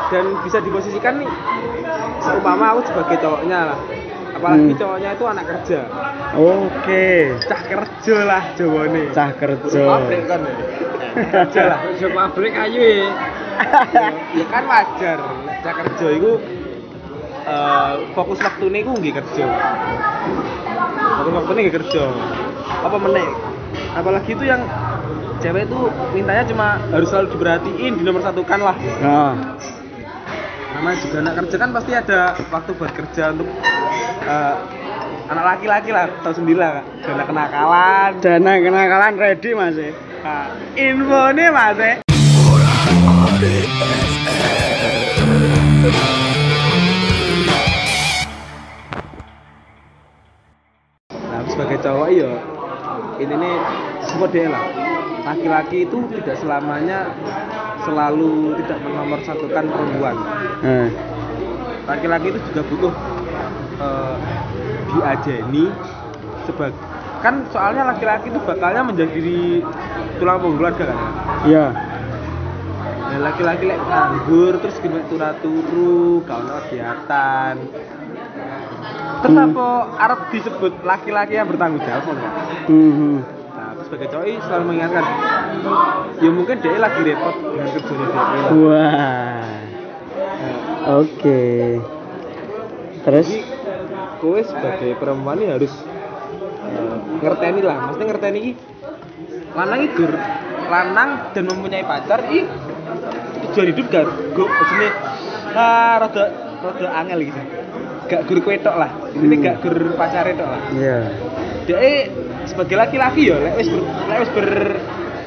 dan 0.10 0.26
bisa 0.42 0.58
diposisikan 0.58 1.22
nih 1.22 1.30
seumpama 2.20 2.74
aku 2.74 2.82
sebagai 2.84 3.18
cowoknya 3.20 3.60
lah 3.68 3.80
apalagi 4.30 4.70
Hmm. 4.70 4.78
cowoknya 4.78 5.10
itu 5.14 5.26
anak 5.26 5.46
kerja. 5.46 5.80
Oke. 6.34 7.08
cah 7.42 7.62
kerja 7.64 8.16
lah 8.24 8.44
jawane 8.54 9.04
Cah 9.12 9.30
kerja. 9.34 9.82
pabrik 9.86 10.24
kan 10.26 10.40
ya? 10.42 10.56
Kerja 11.18 11.62
lah. 11.66 11.80
Kerja 11.88 12.08
pabrik 12.10 12.54
ayu 12.54 12.82
ya 12.82 13.10
ya 14.34 14.46
kan 14.48 14.64
wajar. 14.66 15.18
Cah 15.60 15.74
kerja 15.76 16.08
itu 16.12 16.32
eh, 17.44 17.94
fokus 18.14 18.40
waktu 18.40 18.66
ini 18.68 18.80
gue 18.82 18.94
nggak 18.96 19.16
kerja. 19.18 19.46
Fokus 21.18 21.34
waktu 21.34 21.52
ini 21.52 21.62
nggak 21.64 21.76
kerja. 21.80 22.04
Apa 22.84 22.98
meneh 22.98 23.28
apalagi 23.94 24.32
itu 24.32 24.44
yang 24.44 24.62
cewek 25.38 25.66
itu 25.66 25.80
mintanya 26.12 26.44
cuma 26.46 26.68
harus 26.88 27.08
selalu 27.08 27.28
diperhatiin 27.32 27.94
di 27.94 28.04
nomor 28.04 28.22
satu 28.22 28.42
kan 28.42 28.60
lah. 28.60 28.74
Nah, 29.00 29.34
namanya 30.78 31.02
juga 31.02 31.18
anak 31.26 31.36
kerja 31.42 31.56
kan 31.58 31.70
pasti 31.74 31.92
ada 31.98 32.20
waktu 32.54 32.72
buat 32.78 32.94
kerja 32.94 33.34
untuk 33.34 33.50
eh, 34.30 34.56
anak 35.26 35.46
laki-laki 35.58 35.90
lah 35.90 36.06
tahu 36.22 36.38
sendiri 36.38 36.62
lah 36.62 36.86
dana 37.02 37.24
kenakalan 37.26 38.12
dana 38.22 38.52
kenakalan 38.62 39.14
ready 39.18 39.58
mas 39.58 39.74
ya. 39.74 39.90
nah, 40.22 40.54
info 40.78 41.34
nih 41.34 41.50
mas 41.50 41.80
eh. 41.82 41.96
nah 51.10 51.42
sebagai 51.50 51.78
cowok 51.82 52.10
ya 52.14 52.32
ini 53.18 53.34
nih 53.34 53.56
semua 54.06 54.30
dia 54.30 54.46
lah 54.46 54.62
laki-laki 55.26 55.90
itu 55.90 56.06
tidak 56.22 56.38
selamanya 56.38 57.10
selalu 57.88 58.32
tidak 58.60 58.78
menomorsatukan 58.84 59.64
perempuan 59.66 60.16
Eh, 60.60 60.88
laki-laki 61.88 62.28
itu 62.30 62.40
juga 62.52 62.62
butuh 62.68 62.94
eh, 63.80 64.16
diajeni 64.90 65.66
sebagai 66.44 66.76
kan 67.18 67.48
soalnya 67.50 67.82
laki-laki 67.84 68.30
itu 68.30 68.40
bakalnya 68.40 68.86
menjadi 68.86 69.64
tulang 70.20 70.38
punggung 70.38 70.60
keluarga 70.62 70.84
kan 70.94 71.00
Iya. 71.44 71.66
nah, 73.08 73.20
laki-laki 73.24 73.64
lek 73.66 73.80
nganggur 73.82 74.54
terus 74.60 74.78
gimana 74.78 75.08
turu-turu 75.08 76.22
ono 76.22 76.54
kegiatan 76.62 77.56
terus 79.18 79.34
Hmm. 79.34 79.50
apa 79.50 79.66
Arab 79.98 80.20
disebut 80.30 80.74
laki-laki 80.84 81.34
yang 81.34 81.50
bertanggung 81.50 81.82
jawab 81.82 82.06
enggak? 82.06 82.34
Mhm. 82.70 83.14
nah 83.18 83.26
aku 83.26 83.37
sebagai 83.88 84.12
cowok 84.12 84.26
ini 84.28 84.40
selalu 84.44 84.64
mengingatkan 84.68 85.06
ya 86.20 86.30
mungkin 86.36 86.56
dia 86.60 86.76
lagi 86.76 87.02
repot 87.08 87.36
dengan 87.40 87.70
kerjanya 87.72 88.06
dia. 88.12 88.22
Wah. 88.52 89.48
Oke. 91.00 91.44
Terus? 93.08 93.28
Jadi 93.32 93.40
kowe 94.20 94.40
sebagai 94.44 94.92
perempuan 95.00 95.40
ini 95.40 95.56
harus 95.56 95.72
eh, 96.68 96.98
ngerteni 97.24 97.62
lah, 97.64 97.78
maksudnya 97.88 98.08
ngerteni 98.12 98.40
iki 98.44 98.54
lanang 99.56 99.88
gur 99.96 100.12
lanang 100.68 101.10
dan 101.32 101.44
mempunyai 101.48 101.88
pacar 101.88 102.28
iki 102.28 102.44
tujuan 103.48 103.68
hidup 103.72 103.86
gak 103.88 104.06
go 104.36 104.46
jenenge 104.46 104.92
ah 105.56 105.96
rada 106.04 106.24
rada 106.60 106.88
angel 106.92 107.20
gitu. 107.24 107.42
Gak 108.12 108.22
gur 108.28 108.40
kowe 108.44 108.56
tok 108.60 108.76
lah. 108.76 108.92
Ini 109.16 109.36
Hmm. 109.36 109.44
gak 109.48 109.56
gur 109.64 109.76
pacare 109.96 110.32
tok 110.36 110.50
lah. 110.52 110.62
Iya. 110.76 110.98
Dia 111.68 111.80
sebagai 112.48 112.76
laki-laki 112.80 113.30
ya 113.30 113.38
lek 113.38 113.54
wis 113.60 113.68
ber, 113.70 113.84
lek 114.08 114.18
wis 114.24 114.32
ber, 114.34 114.50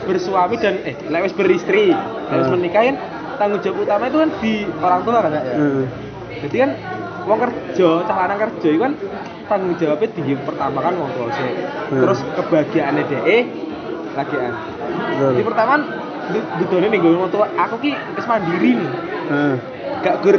bersuami 0.09 0.57
dan 0.59 0.75
eh 0.83 0.97
lek 1.07 1.23
wis 1.29 1.35
beristri, 1.37 1.93
lek 1.93 2.37
wis 2.41 2.49
Hmm. 2.49 2.57
menikah 2.59 2.83
kan 2.89 2.97
tanggung 3.41 3.61
jawab 3.65 3.85
utama 3.85 4.05
itu 4.09 4.19
kan 4.21 4.31
di 4.41 4.53
orang 4.81 5.01
tua 5.05 5.19
kan 5.25 5.31
ya. 5.33 5.43
Heeh. 5.45 5.85
Jadi 6.41 6.57
kan 6.57 6.71
wong 7.29 7.39
kerja, 7.41 7.89
cah 8.09 8.17
lanang 8.17 8.39
kerja 8.49 8.69
itu 8.73 8.81
kan 8.81 8.93
tanggung 9.49 9.75
jawabnya 9.77 10.09
tinggi 10.13 10.35
pertama 10.41 10.79
kan 10.81 10.95
wong 10.97 11.11
tua 11.15 11.29
sih. 11.37 11.49
Hmm. 11.49 12.01
Terus 12.05 12.21
kebahagiaannya 12.37 13.03
DE 13.09 13.39
lagian. 14.17 14.53
Betul. 14.91 15.31
Di 15.37 15.43
pertama 15.45 15.73
budone 16.59 16.87
nih 16.91 16.99
gue 16.99 17.13
wong 17.17 17.31
tua, 17.33 17.47
aku 17.55 17.77
ki 17.81 17.91
wis 17.93 18.27
mandiri 18.27 18.71
nih. 18.77 18.91
Heeh. 19.31 19.55
Gak 20.01 20.17
gur 20.25 20.39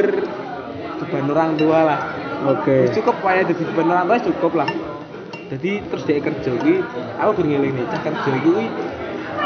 beban 1.01 1.25
orang 1.29 1.51
tua 1.57 1.79
lah. 1.85 1.99
Oke. 2.41 2.89
Wis 2.89 2.93
cukup 2.97 3.17
wae 3.21 3.41
jadi 3.45 3.63
beban 3.71 3.87
orang 3.89 4.05
tua 4.09 4.17
cukup 4.29 4.53
lah. 4.61 4.69
Jadi 5.51 5.83
terus 5.83 6.03
dia 6.07 6.23
kerja 6.23 6.51
ki, 6.55 6.75
aku 7.19 7.29
gur 7.35 7.45
ngeling 7.45 7.75
nih, 7.75 7.85
cah 7.91 8.01
kerja 8.01 8.31
kuwi 8.39 8.65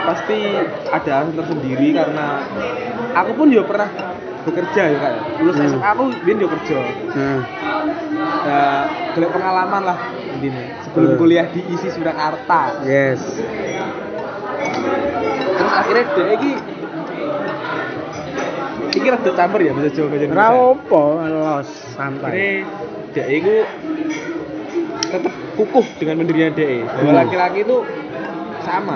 pasti 0.05 0.37
ada 0.85 1.11
alasan 1.17 1.33
tersendiri 1.33 1.97
karena 1.97 2.45
aku 3.17 3.31
pun 3.33 3.49
juga 3.49 3.65
pernah 3.65 3.89
bekerja 4.45 4.81
ya 4.85 4.97
kak 5.01 5.13
lulus 5.41 5.57
Hmm. 5.57 5.65
SMA 5.73 5.87
aku 5.89 6.03
dia 6.21 6.33
juga 6.37 6.49
kerja 6.53 6.77
Nah, 7.09 7.39
ya 8.45 8.61
golek 9.17 9.31
pengalaman 9.33 9.81
lah 9.81 9.97
intinya 10.29 10.63
sebelum 10.85 11.09
Betul. 11.09 11.17
kuliah 11.17 11.47
di 11.49 11.61
ISI 11.65 11.89
Surakarta 11.89 12.61
yes. 12.85 13.21
terus 15.57 15.73
akhirnya 15.73 16.05
dia 16.13 16.25
ini 16.37 16.51
ini 18.93 19.07
rada 19.09 19.31
campur 19.33 19.59
ya 19.59 19.71
bahasa 19.73 19.89
Jawa 19.89 20.07
bahasa 20.13 20.25
Ora 20.29 20.47
los 21.25 21.69
santai. 21.97 22.29
akhirnya 22.29 22.53
dia 23.09 23.25
itu 23.25 23.53
tetap 25.09 25.33
kukuh 25.55 25.85
dengan 25.95 26.19
pendirian 26.19 26.51
dia 26.51 26.83
bahwa 26.85 27.11
Hmm. 27.11 27.19
laki-laki 27.23 27.59
itu 27.63 27.77
sama 28.61 28.95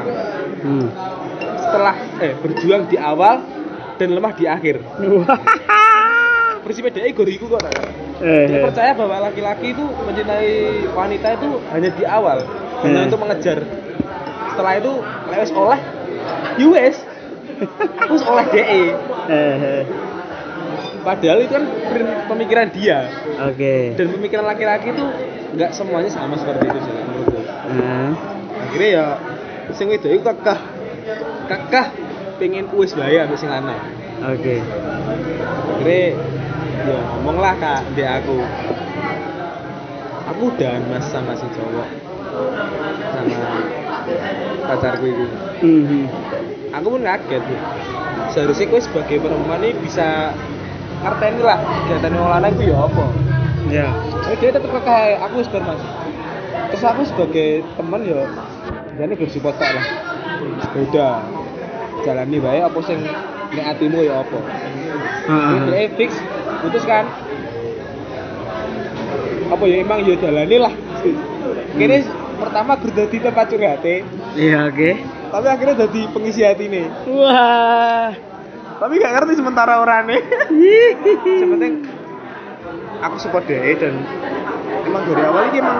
Hmm. 0.59 0.87
setelah 1.59 1.95
eh 2.19 2.33
berjuang 2.35 2.83
di 2.85 2.97
awal 2.97 3.41
dan 3.95 4.09
lemah 4.11 4.33
di 4.33 4.45
akhir 4.45 4.79
prinsipnya 6.63 6.91
dia 6.93 7.11
goriku 7.11 7.47
kok. 7.49 7.63
Eh, 8.19 8.45
Dia 8.45 8.59
percaya 8.59 8.91
bahwa 8.91 9.15
laki-laki 9.23 9.71
itu 9.71 9.79
mencintai 9.79 10.51
wanita 10.91 11.27
itu 11.33 11.49
hanya 11.71 11.89
di 11.89 12.03
awal, 12.03 12.43
hanya 12.83 12.99
Hmm. 12.99 13.07
untuk 13.07 13.19
mengejar. 13.23 13.63
Setelah 14.51 14.73
itu 14.75 14.91
lewes 15.31 15.51
oleh, 15.55 15.79
US, 16.59 16.95
terus 17.97 18.23
oleh 18.31 18.45
DE. 18.51 18.83
eh, 19.29 19.81
Padahal 20.99 21.39
itu 21.41 21.53
kan 21.55 21.65
pemikiran 22.27 22.67
dia 22.75 23.07
Oke. 23.39 23.95
dan 23.95 24.05
pemikiran 24.11 24.45
laki-laki 24.45 24.91
itu 24.91 25.05
nggak 25.55 25.71
semuanya 25.73 26.11
sama 26.11 26.35
seperti 26.35 26.67
itu 26.67 26.79
sih 26.83 26.93
menurutku. 26.93 27.39
Nah, 27.73 28.11
Akhirnya 28.69 28.89
ya 28.91 29.05
sing 29.73 29.87
wedok 29.89 30.11
itu 30.11 30.21
kakah 30.21 30.59
kakah 31.47 31.87
pengen 32.37 32.69
wis 32.75 32.93
bae 32.93 33.17
ambek 33.17 33.39
sing 33.39 33.49
lanang. 33.49 33.79
Oke. 34.27 34.59
Akhirnya 35.79 36.03
ya 36.79 36.97
ngomong 37.15 37.37
lah 37.39 37.55
kak 37.57 37.81
di 37.95 38.03
aku 38.03 38.39
aku 40.29 40.41
udah 40.55 40.73
mas 40.87 41.05
sama 41.09 41.35
si 41.35 41.43
cowok 41.51 41.89
sama 43.11 43.39
pacarku 44.63 45.05
itu 45.09 45.25
Mhm. 45.59 46.03
aku 46.71 46.87
pun 46.95 47.01
kaget 47.03 47.43
ya 47.43 47.59
seharusnya 48.31 48.65
gue 48.69 48.81
sebagai 48.81 49.17
perempuan 49.19 49.59
ini 49.59 49.75
bisa 49.81 50.31
ngerteni 50.99 51.41
lah 51.41 51.57
kegiatan 51.59 52.11
yang 52.11 52.27
lanang 52.27 52.51
itu 52.59 52.63
ya 52.71 52.77
apa? 52.83 53.05
Ya. 53.69 53.87
Eh, 54.29 54.35
dia 54.41 54.49
tetap 54.51 54.69
kakak 54.69 55.21
aku 55.23 55.35
wis 55.41 55.49
mas. 55.53 55.81
Terus 56.69 56.83
aku 56.85 57.01
sebagai 57.07 57.49
teman 57.77 58.01
ya 58.05 58.21
jadi 58.99 59.13
bersupport 59.15 59.55
tak 59.57 59.71
lah. 59.73 59.85
Udah 60.75 61.23
jalani 62.03 62.37
baik 62.39 62.63
apa 62.67 62.79
sing 62.83 62.99
nek 63.55 63.65
atimu 63.75 64.03
ya 64.03 64.21
apa? 64.21 64.39
Heeh. 65.29 65.49
Ini 65.55 65.67
dia 65.67 65.89
fix 65.95 66.11
putus 66.61 66.83
kan? 66.83 67.07
Apa 69.49 69.63
ya 69.65 69.75
emang 69.81 70.05
ya 70.05 70.13
jalani 70.19 70.57
lah. 70.61 70.73
Kini 71.73 71.97
pertama 72.39 72.75
gue 72.79 72.91
jadi 72.91 73.17
tempat 73.19 73.45
curhat 73.51 73.83
Iya, 74.35 74.71
oke. 74.71 74.89
tapi 75.29 75.47
akhirnya 75.51 75.75
jadi 75.85 76.01
pengisi 76.09 76.41
hati 76.41 76.65
nih 76.71 76.87
Wah. 77.11 78.28
Tapi 78.79 78.93
gak 78.95 79.13
ngerti 79.19 79.33
sementara 79.35 79.83
orangnya. 79.83 80.23
Sepenting 81.43 81.83
aku 82.99 83.15
support 83.19 83.43
dia 83.47 83.75
dan 83.75 83.95
emang 84.87 85.03
dari 85.07 85.23
awal 85.23 85.43
ini 85.51 85.57
emang 85.59 85.79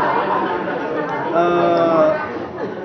eh, 1.36 2.08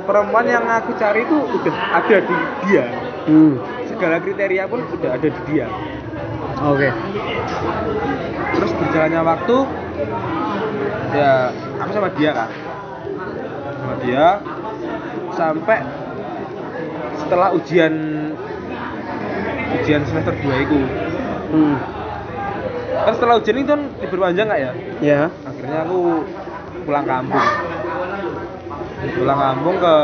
perempuan 0.07 0.47
yang 0.47 0.65
aku 0.67 0.95
cari 0.99 1.27
itu 1.27 1.37
udah 1.39 1.75
ada 1.99 2.17
di 2.23 2.37
dia. 2.67 2.87
Hmm. 3.25 3.57
segala 3.89 4.21
kriteria 4.21 4.69
pun 4.69 4.85
udah 4.85 5.11
ada 5.17 5.29
di 5.31 5.41
dia. 5.49 5.67
Oke. 6.61 6.91
terus 8.55 8.71
berjalannya 8.79 9.21
waktu 9.23 9.57
ya 11.15 11.31
aku 11.81 11.91
sama 11.95 12.09
dia 12.15 12.31
kan. 12.37 12.51
Sama 13.75 13.95
dia 14.03 14.27
sampai 15.35 15.79
setelah 17.17 17.49
ujian 17.57 17.95
ujian 19.75 20.03
semester 20.05 20.35
2 20.35 20.65
itu 20.65 20.79
Hmm. 21.51 21.77
kan 23.05 23.13
setelah 23.15 23.35
ujian 23.39 23.57
itu 23.57 23.69
kan 23.69 23.83
libur 24.01 24.19
panjang 24.21 24.47
nggak 24.47 24.61
ya 24.61 24.73
Ya. 24.99 25.21
akhirnya 25.45 25.79
aku 25.85 25.99
pulang 26.83 27.05
kampung 27.05 27.47
pulang 29.15 29.39
kampung 29.39 29.77
ke 29.77 29.95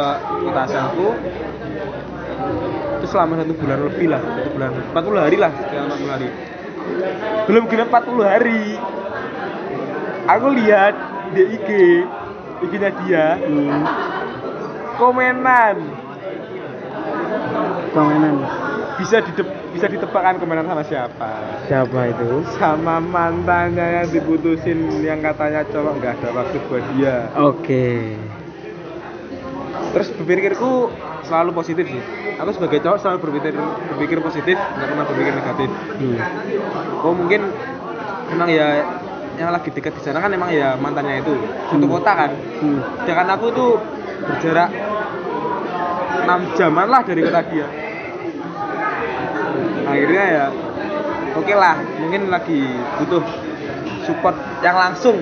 kota 0.45 0.61
asalku 0.65 1.09
itu 3.01 3.07
selama 3.09 3.41
satu 3.41 3.53
bulan 3.57 3.79
lebih 3.83 4.07
lah 4.07 4.21
satu 4.21 4.51
bulan 4.53 4.71
40 4.93 5.25
hari 5.25 5.37
lah 5.37 5.51
sekitar 5.51 5.83
40 5.89 6.15
hari 6.15 6.29
belum 7.49 7.65
genap 7.67 7.89
40 7.89 8.23
hari 8.23 8.63
aku 10.29 10.47
lihat 10.55 10.95
di 11.31 11.43
IG 11.51 11.69
IG 12.61 12.73
nya 12.77 12.91
dia 13.03 13.27
Hmm. 13.41 13.83
komenan 14.95 15.77
Komenan. 17.91 18.39
bisa 18.95 19.19
didep, 19.19 19.49
bisa 19.71 19.87
ditebakkan 19.87 20.37
komenan 20.37 20.65
sama 20.65 20.83
siapa 20.83 21.31
Siapa 21.65 22.01
itu? 22.09 22.43
sama 22.55 22.99
mantannya 22.99 24.03
yang 24.03 24.09
diputusin 24.09 24.79
yang 25.01 25.21
katanya 25.21 25.63
cowok 25.65 25.93
nggak 25.97 26.13
ada 26.17 26.29
waktu 26.33 26.57
buat 26.67 26.85
dia 26.93 27.31
Oke. 27.35 28.19
terus 29.91 30.09
berpikirku 30.13 30.91
selalu 31.23 31.51
positif 31.53 31.87
sih 31.87 32.03
aku 32.35 32.51
sebagai 32.53 32.79
cowok 32.81 32.99
selalu 32.99 33.19
berpikir 33.21 33.55
berpikir 33.89 34.19
positif 34.21 34.57
nggak 34.57 34.89
pernah 34.89 35.05
berpikir 35.05 35.33
negatif 35.33 35.69
Hmm. 35.97 36.19
oh 37.01 37.13
mungkin 37.13 37.41
memang 38.29 38.49
ya 38.49 38.83
yang 39.37 39.51
lagi 39.51 39.69
dekat 39.69 39.93
di 39.93 40.03
sana 40.03 40.19
kan 40.19 40.29
emang 40.29 40.51
ya 40.51 40.75
mantannya 40.75 41.21
itu 41.21 41.35
satu 41.69 41.79
Hmm. 41.81 41.93
kota 41.93 42.13
kan 42.17 42.31
Hmm. 42.59 42.81
sedangkan 43.01 43.29
aku 43.31 43.47
tuh 43.51 43.71
berjarak 44.21 44.69
6 46.21 46.29
jaman 46.55 46.87
lah 46.87 47.01
dari 47.01 47.21
kota 47.21 47.41
dia 47.45 47.67
akhirnya 49.91 50.25
ya 50.25 50.47
oke 51.35 51.55
lah 51.55 51.77
mungkin 51.99 52.23
lagi 52.31 52.61
butuh 53.03 53.23
support 54.07 54.37
yang 54.63 54.77
langsung 54.79 55.19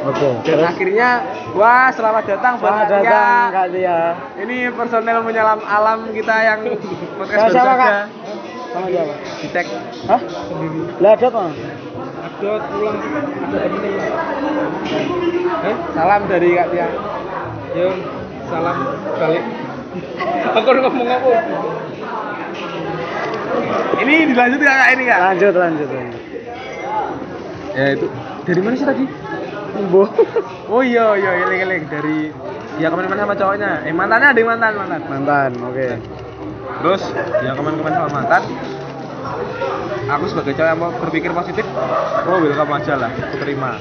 Oke. 0.00 0.28
dan 0.48 0.64
akhirnya 0.64 1.08
wah 1.52 1.92
selamat 1.92 2.24
datang 2.24 2.56
buat 2.56 2.72
Selamat 2.72 2.88
Tia. 2.88 3.00
datang 3.04 3.48
Kak 3.52 3.66
Tia. 3.68 3.98
ini 4.40 4.56
personel 4.72 5.18
menyelam 5.20 5.60
alam 5.60 6.08
kita 6.16 6.36
yang 6.40 6.60
podcast 7.20 7.52
Sama 7.52 7.52
baru 7.52 7.76
Kak. 7.76 8.04
Sama 8.70 8.86
siapa? 8.88 9.14
di 9.44 9.48
tag 9.52 9.66
Hah? 10.08 10.20
Lah 11.04 11.10
ada 11.12 11.26
apa? 11.28 11.42
ada 12.40 12.52
pulang 12.70 12.96
eh 15.60 15.76
salam 15.92 16.20
dari 16.32 16.48
Kak 16.56 16.66
Tia 16.72 16.88
yo 17.76 17.88
salam 18.48 18.76
balik 19.20 19.44
aku 20.56 20.70
ngomong 20.80 21.08
apa 21.12 21.30
ini 24.00 24.14
dilanjut 24.32 24.58
nggak 24.60 24.76
kak 24.76 24.88
ini 24.96 25.02
kak 25.06 25.18
Lanjut 25.20 25.54
lanjut 25.54 25.88
lanjut. 25.88 26.22
ya 27.70 27.84
itu 27.94 28.06
dari 28.44 28.60
mana 28.60 28.74
sih 28.74 28.86
tadi 28.88 29.04
Bu. 29.80 30.02
oh 30.74 30.82
iya 30.82 31.14
iya 31.14 31.30
eleng 31.46 31.60
eleng 31.64 31.82
dari 31.86 32.34
ya 32.82 32.90
ke 32.90 32.94
mana-mana 32.98 33.22
sama 33.22 33.34
cowoknya 33.38 33.70
eh 33.86 33.94
mantannya 33.94 34.28
ada 34.34 34.38
yang 34.40 34.50
mantan 34.50 34.72
mantan 34.74 35.00
Mantan, 35.06 35.50
oke. 35.62 35.86
terus 36.82 37.02
ya 37.44 37.50
ke 37.54 37.60
mana-mana 37.62 37.94
sama 37.94 38.10
mantan 38.10 38.42
aku 40.10 40.24
sebagai 40.26 40.52
cowok 40.58 40.68
yang 40.68 40.80
mau 40.80 40.90
berpikir 40.98 41.30
positif 41.30 41.64
oh 42.26 42.38
welcome 42.42 42.74
aja 42.74 42.94
lah 42.98 43.10
aku 43.14 43.36
terima 43.38 43.78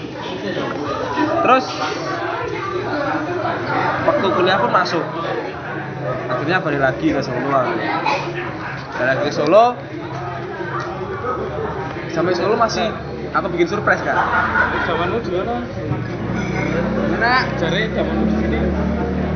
terus 1.41 1.65
waktu 4.05 4.27
kuliah 4.37 4.57
pun 4.61 4.71
masuk 4.71 5.05
akhirnya 6.29 6.57
balik 6.61 6.81
lagi 6.81 7.07
ke 7.11 7.21
Solo. 7.21 7.61
Balik 8.99 9.23
ke 9.23 9.31
Solo 9.31 9.79
sampai 12.11 12.35
Solo 12.35 12.59
masih 12.59 12.91
aku 13.31 13.47
bikin 13.55 13.71
surprise 13.71 14.03
kak? 14.03 14.17
Zamanmu 14.83 15.23
di 15.23 15.31
mana? 15.39 15.63
Mana 17.15 17.47
cari 17.55 17.87
zamanmu 17.95 18.23
di 18.27 18.35
sini. 18.43 18.59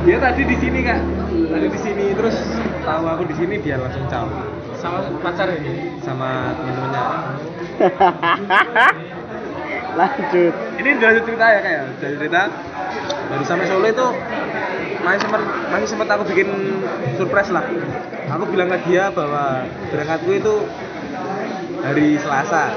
Dia 0.04 0.20
tadi 0.20 0.44
di 0.44 0.56
sini 0.60 0.80
kak. 0.84 1.00
Tadi 1.32 1.68
di 1.72 1.80
sini 1.80 2.06
terus 2.12 2.36
tahu 2.84 3.04
aku 3.08 3.24
di 3.24 3.36
sini 3.40 3.56
dia 3.64 3.80
langsung 3.80 4.04
caw 4.12 4.28
sama 4.84 5.00
pacar 5.24 5.48
ini? 5.56 5.96
Sama 6.04 6.52
teman-temannya 6.60 7.04
lanjut. 9.94 10.54
ini 10.82 10.90
dilanjut 10.98 11.24
cerita 11.26 11.46
ya 11.50 11.60
kayak 11.62 11.82
dari 12.02 12.16
cerita. 12.18 12.42
Dari 13.30 13.44
sampai 13.46 13.66
Solo 13.66 13.88
itu 13.90 14.08
masih 15.04 15.20
sempat 15.26 15.42
masih 15.74 15.88
sempat 15.90 16.08
aku 16.16 16.24
bikin 16.32 16.50
surprise 17.20 17.52
lah. 17.52 17.66
Aku 18.34 18.44
bilang 18.50 18.72
ke 18.72 18.78
dia 18.88 19.12
bahwa 19.14 19.68
berangkatku 19.92 20.32
itu 20.34 20.54
hari 21.84 22.18
Selasa. 22.18 22.72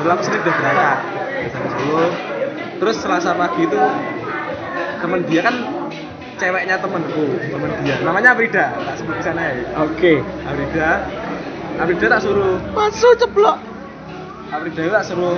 Padahal 0.00 0.14
aku 0.18 0.22
sendiri 0.26 0.42
udah 0.46 0.54
berangkat 0.58 0.98
sampai 1.52 1.70
Solo. 1.76 2.04
Terus 2.74 2.96
Selasa 3.00 3.30
pagi 3.36 3.60
itu 3.66 3.80
temen 5.00 5.20
dia 5.28 5.40
kan 5.44 5.56
ceweknya 6.38 6.76
temenku 6.80 7.26
temen 7.38 7.70
dia. 7.84 7.96
Namanya 8.02 8.34
Aprida 8.34 8.74
tak 8.74 8.94
sebut 8.98 9.14
di 9.18 9.24
sana 9.24 9.40
ya. 9.42 9.52
Oke. 9.84 10.20
Aprida. 10.46 10.88
Aprida 11.78 12.06
tak 12.06 12.20
suruh. 12.22 12.58
Masuk 12.72 13.14
ceplok. 13.18 13.73
Itu 14.62 14.86
tak 14.86 15.04
suruh 15.06 15.34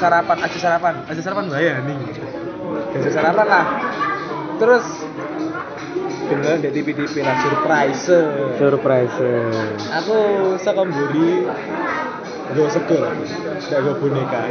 sarapan 0.00 0.36
aja 0.40 0.58
sarapan. 0.58 0.94
Aja 1.04 1.20
sarapan 1.20 1.44
bahaya 1.52 1.72
nih 1.84 1.96
aja 2.96 3.10
sarapan 3.12 3.46
lah. 3.46 3.66
Terus 4.56 4.84
beneran 6.30 6.62
di 6.62 6.70
TV-TV 6.70 7.26
lah 7.26 7.36
surprise 7.42 8.06
Surprise. 8.54 9.18
aku 9.98 10.18
sekemburi 10.62 11.42
gue 12.50 12.66
sego 12.70 12.96
lah 12.98 13.14
gak 13.70 13.78
gue 13.82 13.94
boneka. 13.98 14.40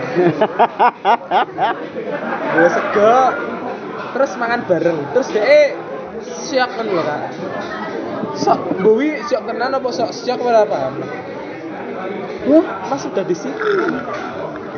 Gue 2.56 2.68
sego 2.72 3.16
terus 4.16 4.32
mangan 4.40 4.62
bareng. 4.68 5.00
Terus 5.16 5.28
deh 5.36 5.76
siap 6.24 6.70
kan 6.76 6.88
loh 6.88 7.04
kak. 7.04 7.22
Sok 8.40 8.60
Bowi 8.80 9.20
siap 9.28 9.44
tenan 9.48 9.76
apa 9.76 9.90
sok 9.92 10.12
siap 10.16 10.40
apa 10.40 10.60
apa 10.64 11.04
wah 12.50 12.66
mas 12.88 13.04
udah 13.06 13.26
di 13.26 13.36
sini 13.36 13.56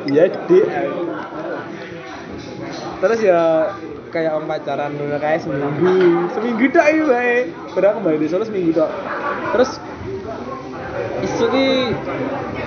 iya 0.10 0.30
gede 0.30 0.62
terus 3.02 3.20
ya 3.26 3.74
kayak 4.12 4.36
orang 4.36 4.48
pacaran 4.52 4.92
dulu 5.00 5.16
kayak 5.18 5.40
seminggu. 5.40 6.28
Seminggu 6.36 6.66
tok 6.76 6.86
ini 6.92 7.02
bae 7.08 7.36
padahal 7.72 7.96
kembali 7.98 8.20
di 8.20 8.28
Solo 8.28 8.44
seminggu 8.44 8.76
tok. 8.76 8.92
Terus 9.56 9.72
isu 11.24 11.46
ki 11.48 11.68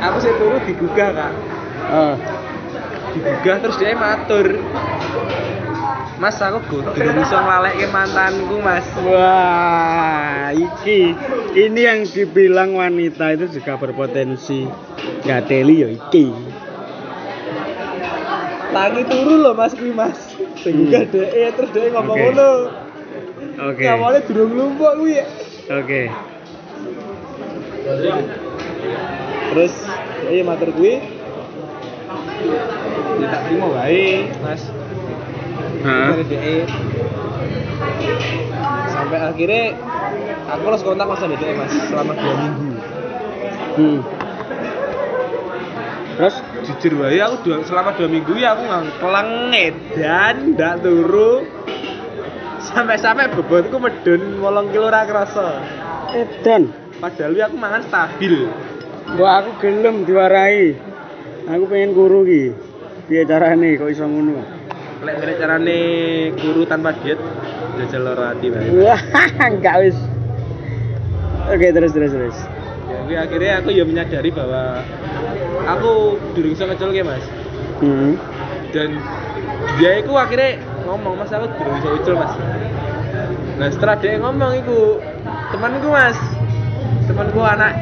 aku 0.00 0.16
sih 0.24 0.32
turu 0.40 0.58
digugah 0.64 1.10
kak. 1.12 1.32
Ah. 1.84 2.16
digugah 3.12 3.56
terus 3.62 3.76
dia 3.78 3.94
matur 3.94 4.58
Mas 6.14 6.38
aku 6.38 6.62
kudu 6.70 6.94
bisa 6.94 7.36
nglaleke 7.36 7.90
mantanku 7.90 8.62
mas 8.62 8.86
Wah, 9.02 10.54
iki 10.54 11.10
ini 11.52 11.80
yang 11.82 12.06
dibilang 12.06 12.70
wanita 12.72 13.34
itu 13.34 13.50
juga 13.50 13.74
berpotensi 13.74 14.70
gateli 15.22 15.82
ya 15.82 15.88
iki. 15.90 16.26
tangi 18.70 19.02
turu 19.06 19.38
loh 19.38 19.54
mas 19.54 19.70
kuwi 19.70 19.90
mas 19.90 20.18
digugah 20.62 21.06
Hmm. 21.06 21.54
Terus 21.54 21.70
dia 21.70 21.90
ngomong 21.90 22.14
Oke. 22.14 22.22
ngono 22.26 22.50
Oke. 23.70 23.84
awalnya 23.86 24.20
durung 24.26 24.50
lumpuk 24.50 24.92
kuwi 24.98 25.18
ya 25.18 25.26
Oke. 25.72 26.02
terus 29.50 29.74
iya 30.26 30.42
matur 30.42 30.70
kuwi 30.74 30.98
tak 33.24 33.40
terima 33.46 33.66
wae 33.70 34.26
mas 34.42 34.62
Hah? 35.84 36.16
dari 36.16 36.24
DE 36.24 36.56
sampai 38.88 39.18
akhirnya 39.20 39.64
aku 40.48 40.62
harus 40.64 40.82
kontak 40.82 41.06
mas 41.06 41.20
sama 41.20 41.36
DE 41.36 41.52
mas 41.54 41.72
selama 41.92 42.12
dua 42.16 42.34
minggu 42.40 42.70
Hmm. 43.74 43.98
Terus 46.14 46.36
jujur 46.62 47.02
wae 47.02 47.18
aku 47.18 47.42
dua, 47.42 47.66
selama 47.66 47.90
dua 47.98 48.06
minggu 48.06 48.38
ya 48.38 48.54
aku 48.54 48.70
nggak 48.70 49.02
kelang 49.02 49.50
edan 49.50 50.36
ndak 50.54 50.78
turu 50.78 51.42
sampai-sampai 52.62 53.34
bobotku 53.34 53.82
medun 53.82 54.38
wolong 54.38 54.70
kilo 54.70 54.94
ra 54.94 55.02
kerasa 55.10 55.58
edan. 56.14 56.70
padahal 57.02 57.34
ya 57.34 57.50
aku 57.50 57.56
mangan 57.58 57.82
stabil 57.82 58.46
Wah, 59.20 59.44
aku 59.44 59.60
gelem 59.60 60.08
diwarai. 60.08 60.72
Aku 61.44 61.68
pengen 61.68 61.92
guru 61.92 62.24
ki. 62.24 62.56
Piye 63.04 63.28
carane 63.28 63.76
kok 63.76 63.92
iso 63.92 64.08
ngono? 64.08 64.63
Lek 65.04 65.16
lek 65.20 65.36
carane 65.36 65.78
guru 66.34 66.62
tanpa 66.64 66.96
diet 66.98 67.20
jajal 67.76 68.02
loro 68.02 68.24
ati 68.26 68.46
wae 68.48 68.68
Wah, 68.80 69.00
enggak 69.50 69.74
wis. 69.82 69.96
Oke, 71.44 71.68
terus 71.70 71.92
terus 71.92 72.10
terus. 72.10 72.36
jadi 73.04 73.20
akhirnya 73.20 73.52
aku 73.60 73.68
ya 73.68 73.84
menyadari 73.84 74.32
bahwa 74.32 74.80
aku 75.66 75.92
durung 76.32 76.52
iso 76.52 76.64
ngecul 76.64 76.90
ya 76.90 77.04
mas 77.04 77.24
Hmm. 77.74 78.14
dan 78.70 78.96
dia 79.76 79.98
itu 79.98 80.14
akhirnya 80.14 80.56
ngomong 80.86 81.18
mas 81.18 81.28
aku 81.28 81.50
durung 81.52 81.74
iso 81.76 81.88
ngecul 81.90 82.14
mas 82.16 82.32
nah 83.54 83.68
setelah 83.68 83.96
dia 83.98 84.16
ngomong 84.16 84.52
itu 84.56 84.78
temanku 85.52 85.88
mas 85.90 86.16
temanku 87.04 87.40
anak 87.44 87.76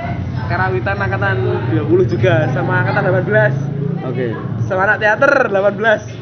karawitan 0.50 0.96
angkatan 0.96 1.36
20 1.70 1.86
juga 2.08 2.50
sama 2.50 2.82
angkatan 2.82 3.02
18 3.22 4.10
Oke. 4.10 4.26
sama 4.66 4.80
anak 4.90 4.96
teater 4.98 5.32
18 5.46 6.21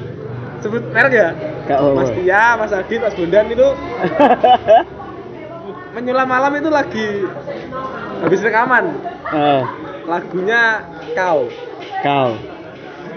sebut 0.60 0.82
merek 0.90 1.12
ya 1.12 1.28
Gak. 1.66 1.78
Mas 1.94 2.10
Tia, 2.12 2.44
Mas 2.56 2.72
Adit, 2.72 2.98
Mas 2.98 3.14
Bondan 3.14 3.46
itu 3.46 3.68
menyulam 5.94 6.26
malam 6.26 6.52
itu 6.54 6.68
lagi 6.68 7.08
habis 8.20 8.40
rekaman 8.40 8.94
Ah, 9.30 9.62
lagunya 10.04 10.82
kau 11.14 11.46
kau. 12.02 12.30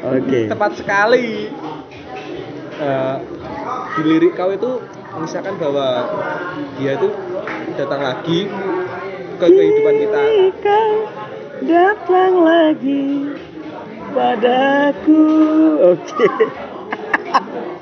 Oke. 0.04 0.46
tepat 0.46 0.72
sekali 0.78 1.50
Eh, 2.74 3.18
di 3.94 4.02
lirik 4.04 4.34
kau 4.34 4.50
itu 4.50 4.82
misalkan 5.16 5.56
bahwa 5.56 6.10
dia 6.76 6.98
itu 6.98 7.10
datang 7.76 8.02
lagi 8.02 8.50
ke 9.38 9.46
kehidupan 9.46 9.96
kita 10.00 10.22
Kau 10.58 10.94
datang 11.64 12.34
lagi 12.42 13.30
padaku. 14.12 15.22
Oke. 15.94 16.26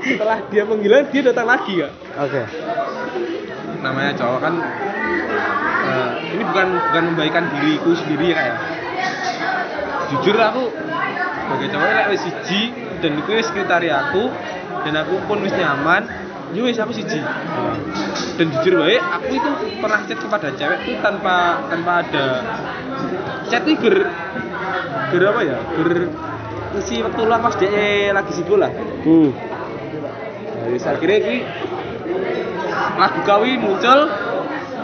Setelah 0.02 0.38
dia 0.50 0.64
menghilang 0.66 1.06
dia 1.14 1.22
datang 1.22 1.48
lagi 1.48 1.86
ya 1.86 1.90
Oke. 2.18 2.42
namanya 3.82 4.12
cowok 4.18 4.40
kan 4.42 4.54
eh, 5.92 6.12
ini 6.36 6.44
bukan 6.48 6.68
bukan 6.90 7.04
membaikan 7.14 7.44
diriku 7.58 7.92
sendiri 7.98 8.34
ya. 8.34 8.36
Kayak 8.38 8.58
jujur 10.12 10.36
aku 10.38 10.64
sebagai 11.42 11.68
cowok 11.76 11.88
lek 11.92 12.08
wis 12.16 12.22
siji 12.24 12.62
dan 13.02 13.12
itu 13.18 13.32
wis 13.36 13.50
aku 13.52 14.24
dan 14.82 14.94
aku 14.98 15.16
pun 15.28 15.38
wis 15.44 15.54
nyaman 15.56 16.04
ya 16.56 16.62
wis 16.64 16.80
aku 16.80 16.94
siji. 16.96 17.20
Dan 18.40 18.48
jujur 18.58 18.82
baik 18.82 19.02
aku 19.02 19.32
itu 19.36 19.50
pernah 19.84 20.00
chat 20.08 20.20
kepada 20.20 20.48
cewek 20.56 20.80
itu 20.88 20.94
tanpa 21.04 21.62
tanpa 21.68 21.92
ada 22.06 22.26
chat 23.52 23.64
itu 23.68 23.76
ger 23.82 23.98
ger 25.12 25.24
apa 25.28 25.42
ya? 25.44 25.58
Ger 25.78 25.92
ngisi 26.72 27.04
waktu 27.04 27.22
luang 27.28 27.44
pas 27.44 27.56
dia 27.60 28.16
lagi 28.16 28.32
sibuk 28.32 28.56
lah. 28.56 28.72
Hmm. 29.04 29.32
Jadi 30.62 30.78
akhirnya 30.86 31.18
ini 31.26 31.38
lagu 32.98 33.20
kawi 33.26 33.58
muncul 33.58 34.00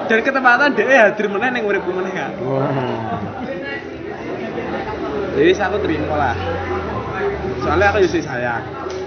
dan 0.08 0.20
ketepatan 0.24 0.74
dia 0.74 1.12
hadir 1.12 1.28
meneh 1.28 1.50
yang 1.54 1.66
uripku 1.68 1.92
meneh 1.94 2.14
kan. 2.16 2.32
wah 2.42 3.22
Jadi 5.38 5.52
aku 5.54 5.78
terima 5.86 6.16
lah. 6.18 6.36
Soalnya 7.62 7.94
aku 7.94 7.98
justru 8.10 8.26
sayang, 8.26 8.64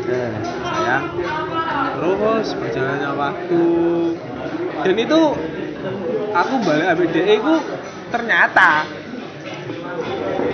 Eh, 0.06 0.30
sayang. 0.62 1.04
Terus 1.98 2.46
berjalannya 2.54 3.10
waktu 3.18 3.66
dan 4.80 4.96
itu 4.96 5.20
aku 6.30 6.54
balik 6.64 6.86
ambil 6.94 7.08
DE 7.10 7.34
itu 7.36 7.54
ternyata 8.10 8.86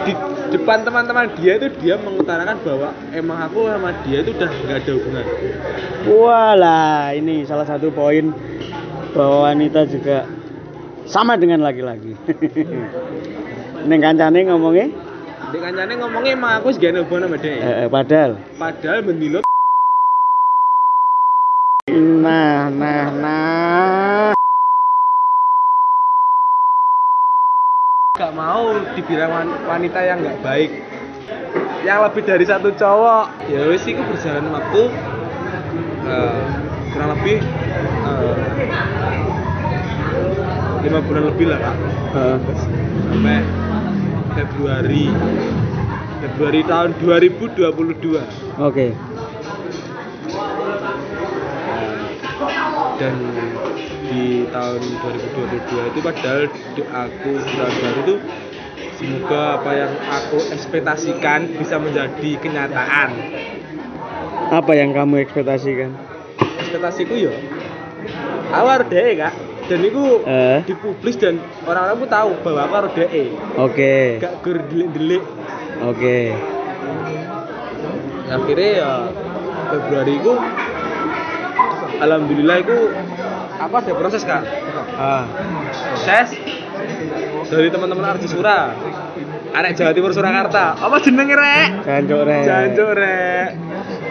di 0.05 0.12
depan 0.50 0.82
teman-teman 0.82 1.26
dia 1.38 1.59
itu 1.59 1.68
dia 1.82 1.94
mengutarakan 1.98 2.56
bahwa 2.62 2.88
emang 3.11 3.38
aku 3.44 3.66
sama 3.68 3.90
dia 4.06 4.18
itu 4.22 4.30
udah 4.35 4.50
nggak 4.50 4.78
ada 4.82 4.92
hubungan. 4.94 5.24
Walah, 6.06 7.00
ini 7.14 7.42
salah 7.44 7.66
satu 7.66 7.90
poin 7.90 8.30
bahwa 9.11 9.50
wanita 9.50 9.87
juga 9.88 10.26
sama 11.06 11.35
dengan 11.35 11.62
laki-laki. 11.62 12.14
Neng 13.88 14.00
kancane 14.02 14.46
ngomongnya, 14.50 14.90
Dek 15.54 15.61
kancane 15.62 15.92
ngomongnya 15.94 16.32
emang 16.35 16.52
aku 16.59 16.74
segini 16.74 16.98
hubungan 17.02 17.30
sama 17.30 17.37
dia. 17.38 17.54
eh, 17.54 17.74
eh, 17.87 17.88
padahal. 17.88 18.30
Padahal 18.59 19.00
mendilo 19.06 19.40
Nah, 21.87 22.66
nah, 22.66 23.06
nah. 23.14 23.65
Gak 28.16 28.33
mau 28.33 28.72
dibilang 28.96 29.31
wan- 29.31 29.61
wanita 29.66 30.00
yang 30.00 30.18
nggak 30.18 30.40
baik. 30.40 30.70
Yang 31.85 31.98
lebih 32.02 32.22
dari 32.24 32.44
satu 32.44 32.68
cowok. 32.72 33.24
Ya 33.46 33.61
wis 33.68 33.85
itu 33.85 34.00
berjalan 34.00 34.48
waktu 34.50 34.83
eh, 36.07 36.40
kurang 36.90 37.11
lebih 37.14 37.37
eh, 38.09 38.37
lima 40.83 41.00
bulan 41.02 41.22
lebih 41.29 41.46
lah 41.46 41.59
kak. 41.61 41.76
Eh, 42.16 42.37
Sampai 43.07 43.38
Februari 44.33 45.05
Februari 46.16 46.61
tahun 46.64 46.90
2022 46.98 48.20
Oke. 48.59 48.87
dan 52.96 53.14
di 54.06 54.46
tahun 54.48 54.80
2022 54.80 55.90
itu 55.90 55.98
padahal 56.00 56.42
di 56.74 56.82
aku 56.84 57.30
di 57.36 57.52
tahun 57.54 57.74
baru 57.76 58.00
itu 58.02 58.14
semoga 58.96 59.60
apa 59.60 59.70
yang 59.72 59.92
aku 60.08 60.38
ekspektasikan 60.50 61.40
bisa 61.54 61.76
menjadi 61.76 62.30
kenyataan 62.40 63.10
Apa 64.46 64.72
yang 64.72 64.94
kamu 64.94 65.26
ekspektasikan? 65.26 65.90
ekspektasiku 66.38 67.14
ya 67.18 67.34
awal 68.52 68.86
deh 68.86 69.18
kak 69.18 69.34
dan 69.66 69.80
itu 69.82 70.22
Eh. 70.22 70.62
dipublis 70.62 71.18
dan 71.18 71.36
orang-orang 71.66 71.98
pun 71.98 72.08
tahu 72.08 72.30
bahwa 72.40 72.60
aku 72.62 72.74
harus 72.78 72.92
deh 72.94 73.08
Oke. 73.58 73.96
gak 74.22 74.34
gur 74.40 74.58
delik-delik 74.70 75.22
Oke. 75.82 76.30
akhirnya 78.26 78.70
ya 78.72 78.90
Februari 79.66 80.14
itu 80.16 80.32
alhamdulillah 81.98 82.56
itu 82.60 82.76
aku 83.61 83.73
ada 83.77 83.92
proses 83.97 84.23
kak. 84.23 84.42
Ah. 84.97 85.25
proses 85.97 86.29
dari 87.47 87.69
teman-teman 87.71 88.16
Arji 88.16 88.29
Sura. 88.29 88.73
Arek 89.57 89.73
Jawa 89.73 89.92
Timur 89.97 90.12
Surakarta. 90.12 90.77
Apa 90.77 91.01
jenenge 91.01 91.33
rek? 91.33 91.69
Jancuk 91.88 92.21
rek. 92.29 92.45
Jancuk 92.45 92.90
rek. 92.92 93.49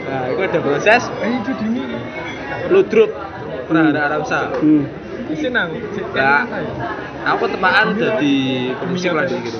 Nah 0.09 0.23
itu 0.33 0.41
ada 0.41 0.59
proses. 0.63 1.01
Ludrup 2.73 3.11
pernah 3.69 3.93
ada 3.93 4.01
Aramsa 4.09 4.49
Hmm. 4.57 4.85
ya. 6.13 6.45
Aku 7.33 7.49
tepaan 7.49 7.97
jadi 7.97 8.37
pemusik 8.77 9.13
lah 9.13 9.25
di 9.25 9.37
gitu. 9.41 9.59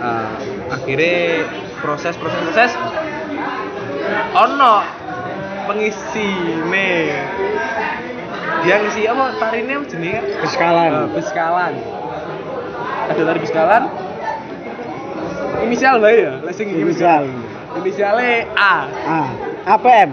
Ah, 0.00 0.36
akhirnya 0.72 1.44
proses 1.80 2.16
proses. 2.16 2.40
Proses 2.48 2.72
ono 4.32 4.84
pengisi 5.68 6.28
nih 6.68 7.12
dia 8.64 8.74
ngisi 8.82 9.02
apa 9.06 9.24
tarinya 9.38 9.74
apa 9.80 9.86
jenis 9.86 10.24
Keskalan. 10.46 10.90
Uh, 10.90 11.06
beskalan. 11.14 11.72
Ada 13.08 13.22
tari 13.24 13.38
beskalan. 13.40 13.82
Inisial 15.58 15.96
bae 15.98 16.16
ya, 16.22 16.32
lesing 16.46 16.68
Inisial. 16.70 17.24
Inisialnya 17.78 18.46
A. 18.54 18.74
Ah. 19.06 19.28
APM. 19.76 20.10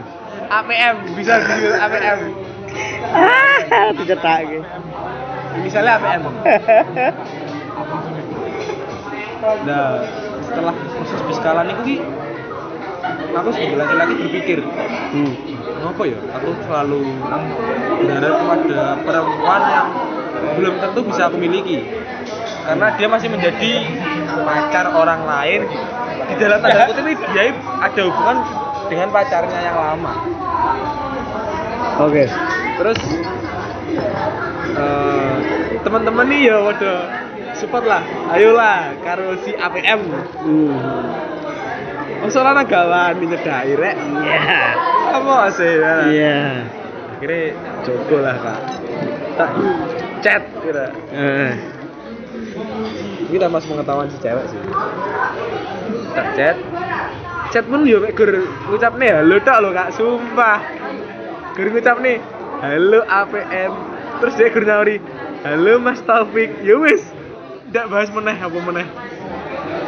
APM 0.50 0.96
bisa 1.16 1.40
di 1.42 1.70
APM. 1.70 2.20
Ah, 3.16 3.90
dicetak 3.94 4.38
iki. 4.46 4.60
Inisialnya 5.62 5.92
APM. 6.02 6.22
Nah, 9.46 10.02
setelah 10.42 10.74
proses 10.74 11.22
beskalan 11.30 11.70
itu 11.70 11.82
ki 11.86 11.98
aku 13.38 13.50
sebagai 13.54 13.78
laki-laki 13.78 14.14
berpikir 14.18 14.60
Hmm. 15.14 15.34
Apa 15.92 16.04
ya? 16.08 16.20
Aku 16.40 16.50
selalu 16.66 17.00
berharap 18.06 18.38
kepada 18.42 18.82
perempuan 19.06 19.62
yang 19.70 19.88
belum 20.58 20.74
tentu 20.82 21.00
bisa 21.06 21.22
aku 21.30 21.38
miliki. 21.38 21.86
Karena 22.66 22.88
dia 22.98 23.08
masih 23.08 23.30
menjadi 23.30 23.72
pacar 24.42 24.86
orang 24.90 25.22
lain 25.26 25.62
di 26.26 26.34
dalam 26.42 26.58
tanda 26.58 26.90
kutip 26.90 27.06
ini 27.06 27.14
dia 27.30 27.54
ada 27.82 28.02
hubungan 28.10 28.38
dengan 28.90 29.08
pacarnya 29.14 29.60
yang 29.62 29.78
lama. 29.78 30.14
Oke. 31.96 32.28
terus 32.76 33.00
eh, 34.76 35.36
teman-teman 35.80 36.28
nih 36.28 36.52
ya 36.52 36.58
waduh 36.60 37.00
support 37.56 37.88
lah. 37.88 38.04
Ayolah 38.36 39.00
karo 39.00 39.40
si 39.46 39.56
APM 39.56 40.02
Hmm. 40.44 40.76
Masalah 42.26 42.66
gawan 42.66 43.22
nyedai 43.22 43.78
rek. 43.78 43.98
Iya. 44.02 44.42
apa 45.14 45.38
sih 45.54 45.74
ya? 45.78 45.96
Iya. 46.10 46.40
akhirnya 47.16 47.56
jogo 47.88 48.18
lah 48.20 48.36
kak 48.42 48.60
tak 49.36 49.52
chat 50.20 50.44
kira. 50.60 50.92
Eh. 51.14 51.54
ini 53.30 53.38
tambah 53.40 53.62
pengetahuan 53.64 54.10
si 54.10 54.18
cewek 54.20 54.46
sih. 54.50 54.60
Tak 56.18 56.28
chat. 56.34 56.58
Chat 57.54 57.64
pun 57.70 57.86
yo 57.86 58.02
mek 58.02 58.18
gur 58.18 58.32
ngucap 58.68 58.98
nih 58.98 59.22
halo 59.22 59.38
tak 59.44 59.62
lo 59.62 59.70
kak 59.70 59.94
sumpah. 59.94 60.60
Gur 61.56 61.68
ngucap 61.72 62.02
nih 62.02 62.18
halo 62.60 63.00
APM 63.06 63.72
terus 64.24 64.34
dia 64.40 64.50
gur 64.50 64.66
nyawari 64.66 64.98
halo 65.46 65.78
Mas 65.78 66.02
Taufik. 66.02 66.52
Ya 66.66 66.76
wis. 66.80 67.06
Tidak 67.70 67.86
bahas 67.92 68.10
meneh 68.10 68.38
apa 68.40 68.58
meneh. 68.60 68.88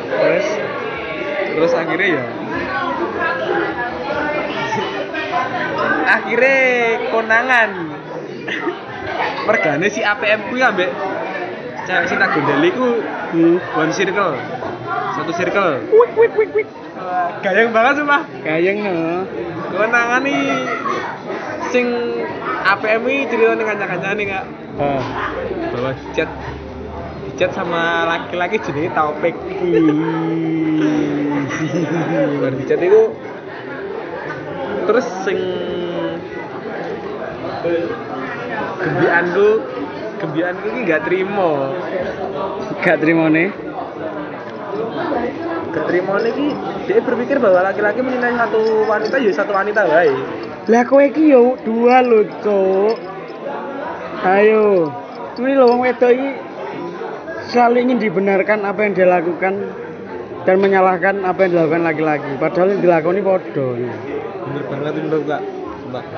Terus 0.08 0.47
terus 1.58 1.74
akhirnya 1.74 2.22
ya. 2.22 2.24
Akhirnya 6.06 6.60
konangan. 7.10 7.70
Mergane 9.50 9.88
si 9.89 10.06
APM 10.06 10.54
ku 10.54 10.62
ya 10.62 10.70
ambek 10.70 10.93
cewek 11.89 12.06
sing 12.06 12.17
tak 12.22 12.30
gondeli 12.38 12.70
ku 12.78 13.02
one 13.74 13.89
circle. 13.89 14.38
Satu 15.17 15.32
circle. 15.34 15.82
Wik 15.89 16.13
wik 16.13 16.34
wik 16.38 16.52
wik. 16.54 16.67
Gayeng 17.41 17.74
banget 17.74 18.06
sumpah. 18.06 18.22
Kayang 18.46 18.78
no. 18.86 19.26
konangan 19.74 20.22
nih 20.22 20.62
sing 21.74 21.86
APM 22.67 23.02
ini 23.10 23.26
cerita 23.26 23.58
nih 23.58 23.65
kancang-kancang 23.65 24.13
nih 24.13 24.26
kak. 24.30 24.46
Ah. 24.78 25.02
bahwa 25.74 25.91
chat 26.13 26.30
chat 27.38 27.54
sama 27.54 28.10
laki-laki 28.10 28.58
jenis 28.65 28.89
Taufik 28.97 29.38
baru 32.41 32.56
di 32.58 32.65
chat 32.65 32.82
itu 32.82 33.13
terus 34.89 35.06
sing 35.21 35.38
gembianku 38.82 39.47
gembianku 40.17 40.65
ini 40.73 40.80
gak 40.89 41.06
terima 41.06 41.78
Gak 42.82 42.97
terima 43.06 43.30
nih. 43.30 43.50
gak 45.69 45.86
terima 45.93 46.17
ini 46.26 46.58
dia 46.89 47.00
berpikir 47.06 47.38
bahwa 47.38 47.69
laki-laki 47.69 48.02
mencintai 48.02 48.34
satu 48.34 48.89
wanita 48.89 49.15
ya 49.21 49.32
satu 49.34 49.54
wanita 49.54 49.86
baik 49.86 50.17
Lah 50.67 50.84
kowe 50.84 51.00
iki 51.00 51.32
yo 51.32 51.56
dua 51.63 52.04
lho, 52.04 52.28
Cuk. 52.43 53.00
Ayo. 54.28 54.91
Ini 55.39 55.56
loh 55.56 55.71
wong 55.71 55.88
wedok 55.88 56.12
selalu 57.48 57.78
ingin 57.84 57.98
dibenarkan 58.00 58.64
apa 58.64 58.80
yang 58.82 58.94
dia 58.94 59.08
lakukan 59.08 59.54
dan 60.44 60.56
menyalahkan 60.58 61.16
apa 61.22 61.40
yang 61.44 61.52
dilakukan 61.54 61.84
laki-laki. 61.84 62.32
Padahal 62.38 62.68
yang 62.72 62.82
dilakoni 62.82 63.22
podo. 63.22 63.68
bener 64.48 64.64
banget 64.72 64.94
menurut 64.98 65.24
kak 65.28 65.42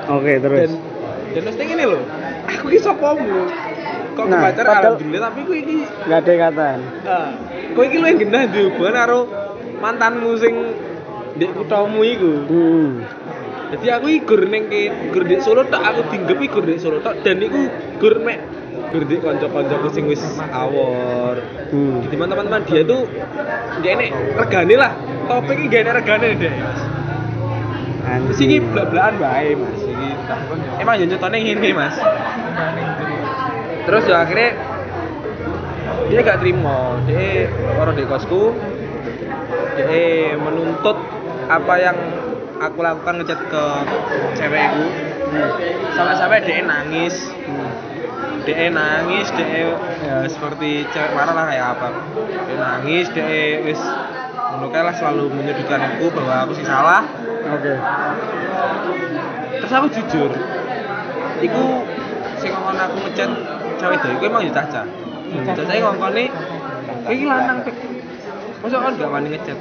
Oke, 0.06 0.38
terus. 0.38 0.58
dan 0.60 0.70
dan 1.30 1.42
mesti 1.46 1.62
gini 1.62 1.82
loh 1.82 2.02
aku 2.46 2.64
ini 2.70 2.78
sopomu 2.78 3.46
kok 4.14 4.26
Nah, 4.26 4.30
nah, 4.30 4.40
pacar 4.50 4.64
padahal- 4.66 4.94
alhamdulillah 4.98 5.30
tapi 5.30 5.40
aku 5.42 5.52
ini 5.56 5.74
Nggak 6.06 6.18
ada 6.18 6.30
ikatan. 6.32 6.78
ah, 7.06 7.28
kok 7.70 7.82
ini 7.82 7.96
lu 7.96 8.06
yang 8.06 8.18
genah 8.18 8.42
di 8.46 8.60
hubungan 8.66 8.94
karo 8.94 9.20
mantanmu 9.78 10.30
sing 10.36 10.54
di 11.34 11.46
kutamu 11.48 12.00
iku 12.02 12.32
Hmm. 12.46 12.90
jadi 13.70 13.86
aku 13.98 14.06
iki 14.10 14.20
gur 14.26 14.42
gur 15.10 15.24
di 15.26 15.36
Solo 15.38 15.62
tok 15.66 15.82
aku 15.82 16.00
dinggep 16.06 16.38
iki 16.38 16.50
gur 16.50 16.64
di 16.66 16.78
Solo 16.78 16.98
tok 16.98 17.14
dan 17.22 17.38
iku 17.38 17.60
gur 17.98 18.14
mek 18.22 18.38
gur 18.90 19.04
di 19.06 19.16
kanca-kancaku 19.22 19.88
sing 19.94 20.04
wis 20.10 20.22
awor. 20.50 21.38
Hmm. 21.70 22.02
di 22.02 22.10
teman-teman 22.10 22.62
dia 22.66 22.82
tuh 22.82 23.06
dia 23.80 23.94
ini 23.94 24.10
regane 24.34 24.74
lah. 24.74 24.92
Topik 25.30 25.56
ini 25.62 25.70
gak 25.70 25.94
regane 25.94 26.34
deh 26.34 26.54
mas 28.18 28.38
ini 28.42 28.62
belak-belakan 28.62 29.14
bae 29.18 29.50
mas. 29.54 29.80
Iki 29.82 30.10
emang 30.82 30.94
ya 30.98 31.04
nyetone 31.06 31.36
ngene 31.42 31.70
mas. 31.74 31.96
Terus 33.86 34.04
ya 34.06 34.16
akhirnya 34.22 34.50
dia 36.10 36.20
gak 36.22 36.38
terima. 36.42 36.98
Dia 37.06 37.50
orang 37.78 37.94
di 37.98 38.04
kosku 38.06 38.54
dia 39.78 40.34
menuntut 40.36 40.98
apa 41.50 41.74
yang 41.80 41.96
aku 42.60 42.78
lakukan 42.82 43.22
ngechat 43.22 43.40
ke 43.50 43.64
cewekku. 44.38 44.86
Sampai-sampai 45.94 46.42
dia 46.42 46.66
nangis 46.66 47.14
dia 48.44 48.72
nangis 48.72 49.28
dia 49.36 49.76
ya 50.04 50.16
seperti 50.28 50.86
cewek 50.92 51.12
marah 51.12 51.34
lah 51.34 51.44
kayak 51.50 51.66
apa. 51.76 51.88
Dia 52.48 52.56
nangis 52.56 53.06
dia 53.12 53.60
wis 53.64 53.80
menurut 54.50 54.74
lah 54.74 54.94
selalu 54.96 55.24
menyudutkan 55.32 55.80
aku 55.80 56.06
bahwa 56.14 56.34
aku 56.48 56.52
sih 56.58 56.66
salah. 56.66 57.04
Oke. 57.50 57.74
terus 59.60 59.72
aku 59.76 59.88
jujur 59.92 60.30
iku 61.44 61.64
sing 62.40 62.50
ngomong 62.52 62.76
aku 62.76 62.96
ngechat 63.04 63.30
cewek 63.76 63.96
itu 64.00 64.06
iku 64.16 64.22
emang 64.28 64.42
ya 64.48 64.52
caca. 64.56 64.82
Caca 65.46 65.62
ini 65.62 65.80
ngomong 65.84 66.00
kowe 66.00 66.24
iki 67.10 67.24
lanang 67.24 67.58
pek 67.64 67.76
masa 68.60 68.76
kan 68.76 68.92
gak 68.98 69.08
wani 69.08 69.28
ngechat 69.32 69.58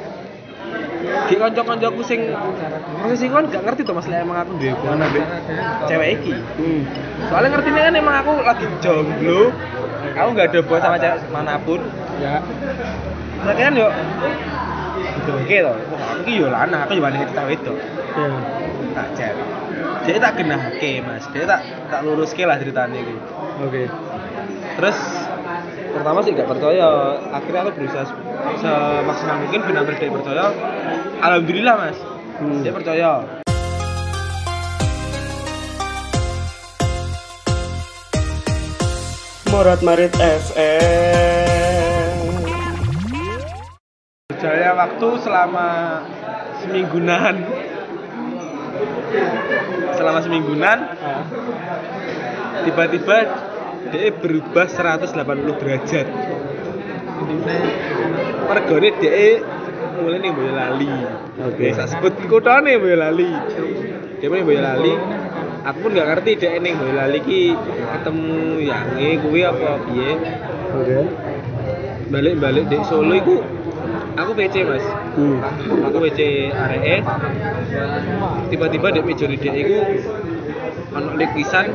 di 0.99 1.35
kanca-kancaku 1.35 2.01
sing 2.03 2.27
maksud 2.99 3.17
sing 3.17 3.29
kan 3.31 3.47
gak 3.47 3.63
ngerti 3.63 3.81
tuh 3.81 3.95
mas 3.95 4.05
lek 4.05 4.19
emang 4.19 4.37
aku 4.39 4.51
duwe 4.57 4.71
hubungan 4.75 5.05
ambek 5.05 5.25
cewek 5.85 6.09
iki 6.19 6.33
Hmm. 6.59 6.81
soalnya 7.27 7.49
ngerti 7.53 7.69
kan 7.71 7.93
emang 7.93 8.15
aku 8.19 8.31
lagi 8.41 8.65
jomblo 8.79 9.53
aku 10.11 10.29
gak 10.33 10.47
ada 10.51 10.57
hubungan 10.59 10.81
sama 10.81 10.97
cewek 10.97 11.19
mana 11.29 11.55
pun 11.57 11.79
Ya. 12.19 12.43
mereka 13.39 13.61
kan 13.63 13.73
yo 13.73 13.87
gitu 14.99 15.31
oke 15.31 15.55
toh 15.63 15.75
aku 15.87 16.21
ki 16.27 16.33
yo 16.35 16.47
lanang 16.51 16.81
aku 16.83 16.91
yo 16.93 17.01
wani 17.01 17.17
ngechat 17.17 17.35
cewek 17.37 17.55
itu 17.57 17.73
Ya. 18.11 18.27
tak 18.91 19.07
chat 19.15 19.35
dia 20.03 20.17
tak 20.17 20.33
genahke 20.35 20.91
mas 20.99 21.23
dia 21.31 21.45
tak 21.45 21.61
tak 21.87 22.01
luruske 22.03 22.43
lah 22.43 22.57
ceritanya 22.57 22.99
gitu 22.99 23.21
Oke. 23.59 23.87
terus 24.75 24.97
pertama 25.93 26.19
sih 26.23 26.31
gak 26.35 26.49
percaya. 26.49 26.87
Akhirnya 27.33 27.59
aku 27.65 27.71
berusaha 27.77 28.03
se- 28.05 28.17
semaksimal 28.61 29.37
mungkin 29.45 29.59
benar 29.65 29.83
benar 29.87 29.99
dia 29.99 30.11
percaya 30.13 30.43
alhamdulillah 31.19 31.75
mas. 31.77 31.97
Hmm. 32.39 32.61
dia 32.63 32.73
percaya. 32.73 33.11
Morat 39.49 39.81
Marit 39.81 40.13
FM. 40.15 40.69
berjaya 44.39 44.71
waktu 44.71 45.09
selama 45.19 45.67
semingguan 46.63 47.43
selama 49.99 50.19
semingguan 50.23 50.79
tiba-tiba 52.63 53.17
dia 53.87 54.11
berubah 54.11 54.67
180 54.67 55.59
derajat 55.63 56.07
mergone 58.49 58.89
dia 58.99 59.39
mulai 59.99 60.19
nih 60.23 60.31
Boyolali 60.31 60.91
Oke. 61.43 61.55
okay. 61.55 61.69
saya 61.75 61.87
sebut 61.91 62.13
kota 62.27 62.63
nih 62.63 62.79
Boyolali 62.79 63.31
dia 64.19 64.27
mulai 64.27 64.43
Boyolali 64.43 64.93
aku 65.63 65.77
pun 65.83 65.89
nggak 65.95 66.07
ngerti 66.07 66.31
dia 66.39 66.59
nih 66.59 66.73
Boyolali 66.75 67.19
ki 67.23 67.41
ketemu 67.99 68.39
yang 68.63 68.87
ini 68.95 69.19
kuwi 69.19 69.41
apa 69.43 69.69
piye 69.87 70.11
Oke. 70.75 70.99
balik-balik 72.09 72.65
di 72.71 72.77
Solo 72.87 73.13
iku 73.15 73.37
aku 74.19 74.31
PC 74.35 74.67
mas 74.67 74.85
Hmm. 75.09 75.41
aku 75.83 75.97
PC 76.05 76.47
aree 76.53 77.03
tiba-tiba 78.47 78.87
di 78.93 79.01
meja 79.03 79.25
dia 79.27 79.51
iku 79.51 79.77
ono 80.95 81.09
lukisan 81.19 81.65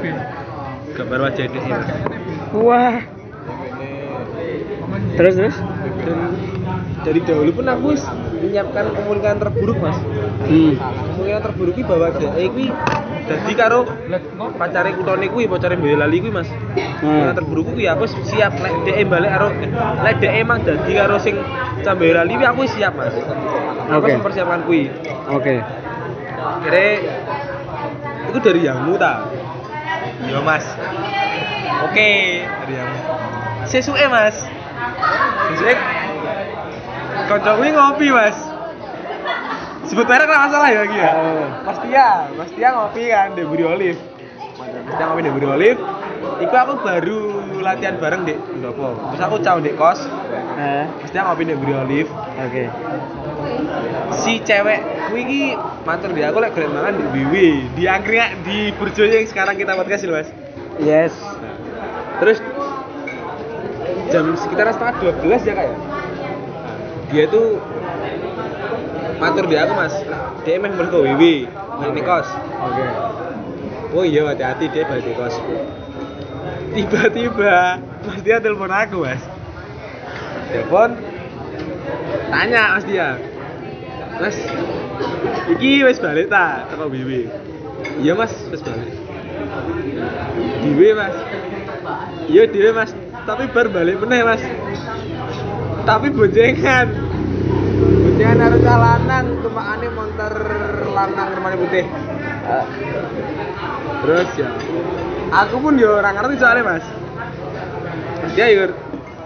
gambar 0.94 1.18
wajah 1.20 1.44
mas 1.50 1.86
Wah. 2.54 2.96
Terus 5.14 5.34
terus? 5.36 5.56
dan 6.04 6.18
dari 7.04 7.20
dahulu 7.20 7.50
pun 7.52 7.66
aku 7.66 7.88
menyiapkan 8.40 8.84
kemungkinan 8.94 9.36
terburuk 9.38 9.78
mas 9.78 9.98
Hmm. 10.44 10.76
kemungkinan 10.76 11.40
terburuk 11.40 11.72
iki 11.72 11.84
bahwa 11.84 12.12
dia 12.12 12.30
iki 12.36 12.68
dadi 13.24 13.52
karo 13.56 13.88
pacare 14.54 14.92
kutone 14.92 15.26
kuwi 15.26 15.48
pacare 15.48 15.74
Boyolali 15.74 16.20
kuwi 16.20 16.32
mas 16.32 16.48
kemungkinan 17.00 17.34
terburuk 17.34 17.66
kuwi 17.72 17.84
aku 17.88 18.04
siap 18.24 18.52
lek 18.60 18.74
dhek 18.84 19.08
balik 19.08 19.32
karo 19.32 19.48
lek 20.04 20.14
dhek 20.20 20.32
emang 20.36 20.60
dadi 20.62 20.92
karo 20.92 21.16
sing 21.18 21.36
Boyolali 21.80 22.32
kuwi 22.34 22.46
aku 22.46 22.62
siap 22.68 22.92
mas 22.92 23.14
aku 23.84 24.04
Oke. 24.04 24.12
mempersiapkan 24.14 24.60
kuwi 24.64 24.82
Oke. 25.28 25.54
kira 26.64 26.84
itu 28.28 28.38
dari 28.40 28.60
yamu 28.64 28.96
ta 28.96 29.33
iya 30.28 30.40
mas. 30.40 30.64
Oke. 31.84 32.10
Dari 32.44 32.74
yamu 32.74 32.96
sesuke 33.68 34.06
mas. 34.06 34.36
Sesuke? 35.50 35.74
Kocok 37.28 37.54
kuwi 37.58 37.70
ngopi 37.72 38.08
mas. 38.12 38.36
Sebut 39.84 40.06
merek 40.08 40.28
lah 40.28 40.48
masalah 40.48 40.68
ya 40.72 40.80
iki 40.88 40.96
ya. 40.96 41.12
Oh. 41.12 41.44
Mas 41.68 41.78
Tia 41.84 42.08
Mas 42.32 42.50
Tia 42.56 42.68
ngopi 42.72 43.02
kan 43.12 43.36
di 43.36 43.42
Buri 43.44 43.64
Olive. 43.68 44.00
Mas 44.56 44.94
Tia 44.96 45.04
ngopi 45.10 45.22
di 45.28 45.32
Buri 45.32 45.46
Olive. 45.48 45.80
Iku 46.40 46.54
aku 46.56 46.74
baru 46.80 47.18
latihan 47.60 48.00
bareng 48.00 48.24
di 48.24 48.34
Pendopo 48.34 48.96
Terus 49.12 49.22
aku 49.22 49.36
caw 49.44 49.60
di 49.60 49.70
kos. 49.76 50.08
Eh. 50.56 50.84
Mas 50.88 51.10
Tia 51.12 51.22
ngopi 51.28 51.44
di 51.44 51.54
Buri 51.56 51.74
Olive. 51.76 52.10
Oke. 52.40 52.64
Si 54.24 54.40
cewek 54.40 54.80
kuwi 55.10 55.20
iki 55.26 55.42
matur 55.84 56.10
dia 56.14 56.30
aku 56.30 56.38
lek 56.40 56.54
golek 56.54 56.70
mangan 56.70 56.94
di 56.96 57.04
Biwi 57.12 57.48
di 57.76 57.84
angkringan 57.84 58.30
di 58.46 58.72
Burjo 58.76 59.04
yang 59.04 59.26
sekarang 59.26 59.58
kita 59.58 59.76
podcast 59.76 60.04
lho 60.06 60.14
Mas. 60.16 60.28
Yes. 60.80 61.14
terus 62.22 62.38
jam 64.10 64.34
sekitar 64.38 64.70
setengah 64.70 65.18
12 65.22 65.48
ya 65.48 65.54
kak 65.54 65.66
ya? 65.66 65.76
Dia 67.10 67.24
tuh 67.30 67.58
matur 69.18 69.44
dia 69.46 69.66
aku 69.66 69.74
mas. 69.74 69.94
Dia 70.46 70.52
emang 70.58 70.74
ke 70.78 70.98
Wiwi 70.98 71.34
balik 71.50 71.94
di 71.98 72.02
kos 72.06 72.28
Oke. 72.62 72.84
oh 73.94 74.04
iya 74.06 74.22
hati-hati 74.30 74.70
dia 74.70 74.86
balik 74.86 75.14
kos 75.18 75.34
tiba-tiba 76.74 77.82
mas 78.06 78.20
dia 78.22 78.38
telepon 78.38 78.70
aku 78.70 79.04
mas. 79.04 79.22
Telepon. 80.54 80.90
Tanya 82.30 82.78
mas 82.78 82.86
dia 82.86 83.18
mas? 84.20 84.36
Iki 85.54 85.84
wis 85.86 85.98
balik 86.00 86.30
ta 86.30 86.66
teko 86.70 86.88
Wiwi 86.88 87.28
iya 88.00 88.12
mas. 88.14 88.32
Wis 88.50 88.62
balik. 88.62 88.90
Dewe 90.62 90.88
mas? 90.96 91.16
Iya 92.30 92.44
Dewe 92.48 92.70
mas. 92.72 92.90
Tapi 93.24 93.44
bar 93.50 93.68
balik 93.70 94.00
meneh 94.02 94.22
mas. 94.22 94.42
Tapi 95.84 96.08
boncengan. 96.12 96.88
Boncengan 98.04 98.38
harus 98.40 98.62
lanang 98.64 99.26
tumakane 99.44 99.88
montor 99.92 100.34
lanang 100.92 101.28
rumahnya 101.36 101.56
putih. 101.60 101.84
Terus 104.04 104.30
ya. 104.36 104.48
Aku 105.34 105.58
pun 105.58 105.74
yo 105.80 105.98
orang 105.98 106.14
ngerti 106.14 106.34
soalnya 106.38 106.62
mas. 106.64 106.84
Mas 108.22 108.32
dia 108.36 108.48
yo 108.52 108.72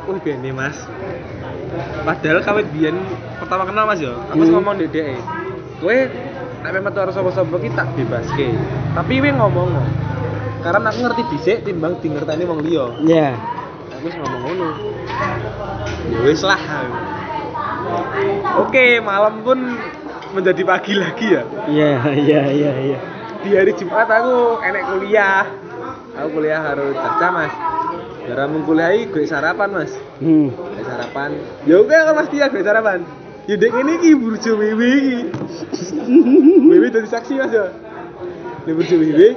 wah 0.09 0.19
bene 0.19 0.51
mas. 0.51 0.77
Padahal 2.03 2.41
kawit 2.43 2.67
biyen 2.73 2.97
pertama 3.39 3.63
kenal 3.65 3.85
mas 3.87 4.01
yo? 4.03 4.13
Aku 4.31 4.43
Hmm. 4.43 4.53
ngomong 4.59 4.75
di 4.79 4.87
dia 4.91 5.15
kowe 5.79 5.95
nek 6.59 6.73
memang 6.75 6.91
tuh 6.91 7.07
harus 7.07 7.15
sapa-sapa 7.15 7.55
kita 7.63 7.87
bebaske 7.95 8.51
tapi 8.93 9.23
kowe 9.23 9.31
ngomong 9.31 9.71
karena 10.59 10.91
aku 10.91 10.99
ngerti 11.07 11.23
dhisik 11.31 11.59
timbang 11.63 11.95
di 12.03 12.11
ngerteni 12.11 12.45
wong 12.45 12.61
liya. 12.67 12.87
Ya. 13.07 13.29
aku 13.95 14.11
wis 14.11 14.17
ngomong 14.19 14.41
ngono. 14.43 14.69
Ya 16.11 16.19
wis 16.27 16.43
lah 16.43 16.59
oke 18.59 18.87
malam 19.01 19.47
pun 19.47 19.59
menjadi 20.35 20.63
pagi 20.67 20.93
lagi 20.99 21.27
ya? 21.31 21.43
Iya, 21.71 21.91
iya, 22.13 22.41
iya, 22.51 22.73
iya. 22.85 22.99
di 23.39 23.55
hari 23.55 23.71
Jumat 23.79 24.11
aku 24.11 24.59
enek 24.61 24.83
kuliah. 24.83 25.47
Aku 26.19 26.29
kuliah 26.35 26.59
harus 26.59 26.91
caca 26.99 27.29
mas. 27.31 27.55
Gara 28.27 28.45
mengkuliahi 28.45 29.09
gue 29.09 29.25
sarapan 29.25 29.71
mas. 29.71 29.95
Hmm. 30.19 30.51
gue 30.51 30.83
sarapan. 30.83 31.39
Ya 31.65 31.79
oke 31.79 31.95
kan 31.95 32.15
mas 32.19 32.29
dia 32.29 32.51
gue 32.51 32.63
sarapan 32.67 33.07
ya 33.49 33.57
dek 33.57 33.73
ini 33.73 33.95
ki 33.97 34.11
burjo 34.13 34.53
wiwi 34.61 34.91
ki. 35.01 35.19
Wiwi 36.69 36.89
dari 36.93 37.09
saksi 37.09 37.41
mas 37.41 37.53
ya? 37.53 37.73
Di 38.69 38.73
burjo 38.77 38.97
wiwi. 39.01 39.29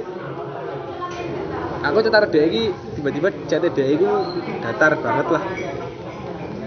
Aku 1.82 1.98
cetar 2.04 2.28
dek 2.28 2.46
ki 2.52 2.64
tiba-tiba 3.00 3.28
chat 3.48 3.64
dek 3.64 3.72
ki 3.74 4.06
datar 4.60 5.00
banget 5.00 5.26
lah. 5.32 5.44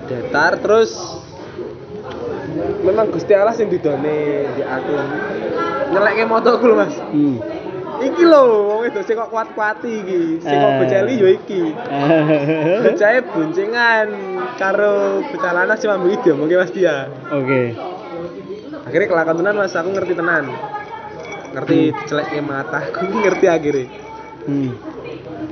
Datar 0.10 0.58
terus 0.58 0.92
memang 2.82 3.14
Gusti 3.14 3.34
Allah 3.38 3.54
sing 3.54 3.70
didone 3.70 4.50
di 4.58 4.62
akun 4.66 5.06
nyelekke 5.94 6.26
motoku 6.26 6.66
lho 6.66 6.76
mas. 6.82 6.98
Hmm. 7.14 7.38
iki 7.96 8.28
lho 8.28 8.68
wong 8.68 8.82
itu 8.92 9.00
sing 9.08 9.16
kok 9.16 9.30
kuat-kuati 9.32 9.92
iki. 10.04 10.22
Sing 10.44 10.58
kok 10.58 10.72
Eh. 10.74 10.78
beceli 10.84 11.14
yo 11.16 11.28
iki. 11.30 11.62
Becahe 12.84 13.22
boncengan 13.32 14.08
karo 14.56 15.22
bocah 15.22 15.52
lanang 15.52 15.78
sing 15.78 15.90
mambu 15.92 16.08
iki 16.12 16.32
diomongke 16.32 16.56
Mas 16.56 16.72
Dia. 16.72 17.12
Oke. 17.32 17.76
Akhirnya 18.86 19.08
kelakon 19.10 19.38
tenan 19.42 19.56
Mas, 19.60 19.76
aku 19.76 19.90
ngerti 19.92 20.14
tenan. 20.16 20.46
Ngerti 21.56 21.80
diceleke 21.92 22.40
mataku 22.44 23.06
ngerti 23.24 23.46
akhirnya. 23.48 23.86
Hmm. 24.46 24.72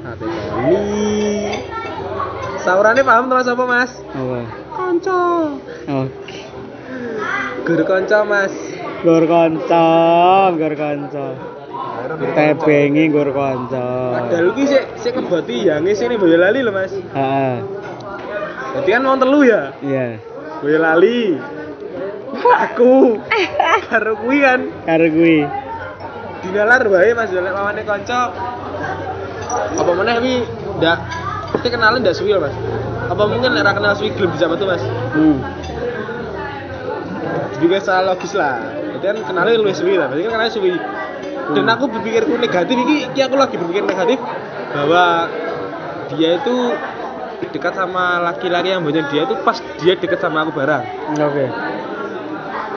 Ate 0.05 0.25
kali. 0.27 0.77
Saurane 2.63 3.01
paham 3.03 3.27
to 3.27 3.35
Mas 3.35 3.49
apa 3.49 3.63
Mas? 3.67 3.91
Apa? 4.13 4.39
Kanca. 4.71 5.21
Oke. 5.89 6.39
Guru 7.63 7.83
kanca 7.87 8.19
Mas. 8.27 8.53
Gor 9.03 9.23
kanca, 9.27 9.85
gor 10.55 10.73
kanca. 10.79 11.27
Tebengi 12.13 13.03
gor 13.11 13.29
kanca. 13.35 13.87
Padahal 14.15 14.55
iki 14.55 14.63
sik 14.67 14.83
sik 14.99 15.13
ngeboti 15.19 15.67
yange 15.67 15.91
sini 15.91 16.15
Boyolali 16.15 16.63
lho 16.63 16.71
Mas. 16.71 16.91
Heeh. 16.91 17.82
Berarti 18.73 18.89
kan 18.89 19.01
wong 19.05 19.19
telu 19.21 19.39
ya. 19.45 19.61
Iya. 19.85 20.05
Boyolali. 20.65 21.37
Aku. 22.43 23.21
Karo 23.89 24.13
kuwi 24.17 24.37
kan 24.41 24.59
Karo 24.89 25.07
kuwi. 25.13 25.45
dinalar 26.43 26.83
wae 26.91 27.15
Mas 27.15 27.31
Dolek 27.31 27.53
lawane 27.55 27.81
kanca. 27.87 28.33
Apa 29.79 29.91
meneh 29.95 30.17
wi 30.19 30.33
ndak 30.81 30.97
kita 31.55 31.77
kenalan 31.77 32.03
ndak 32.03 32.17
suwi 32.17 32.35
Mas. 32.35 32.51
Apa 33.07 33.23
mungkin 33.29 33.55
nek 33.55 33.77
kenal 33.77 33.93
suwi 33.95 34.11
gelem 34.17 34.33
bisa 34.35 34.51
metu 34.51 34.67
Mas? 34.67 34.83
Hmm. 35.15 35.39
Juga 37.63 37.79
salah 37.79 38.11
logis 38.11 38.35
lah. 38.35 38.59
Berarti 38.99 39.05
kan 39.07 39.17
kenalnya 39.23 39.55
luwih 39.61 39.75
suwi 39.77 39.95
lah. 39.95 40.11
Berarti 40.11 40.23
kan 40.27 40.31
kenalnya 40.35 40.53
suwi. 40.53 40.73
Dan 41.53 41.65
aku 41.67 41.85
berpikirku 41.91 42.39
negatif 42.39 42.75
iki, 42.75 42.95
iki 43.11 43.19
aku 43.23 43.35
lagi 43.35 43.55
berpikir 43.59 43.83
negatif 43.83 44.19
bahwa 44.73 45.27
dia 46.15 46.39
itu 46.39 46.55
dekat 47.51 47.73
sama 47.75 48.21
laki-laki 48.21 48.71
yang 48.71 48.85
banyak 48.85 49.05
dia 49.11 49.27
itu 49.27 49.35
pas 49.43 49.57
dia 49.81 49.97
dekat 49.97 50.21
sama 50.21 50.47
aku 50.47 50.55
bareng. 50.55 50.85
Oke. 51.19 51.45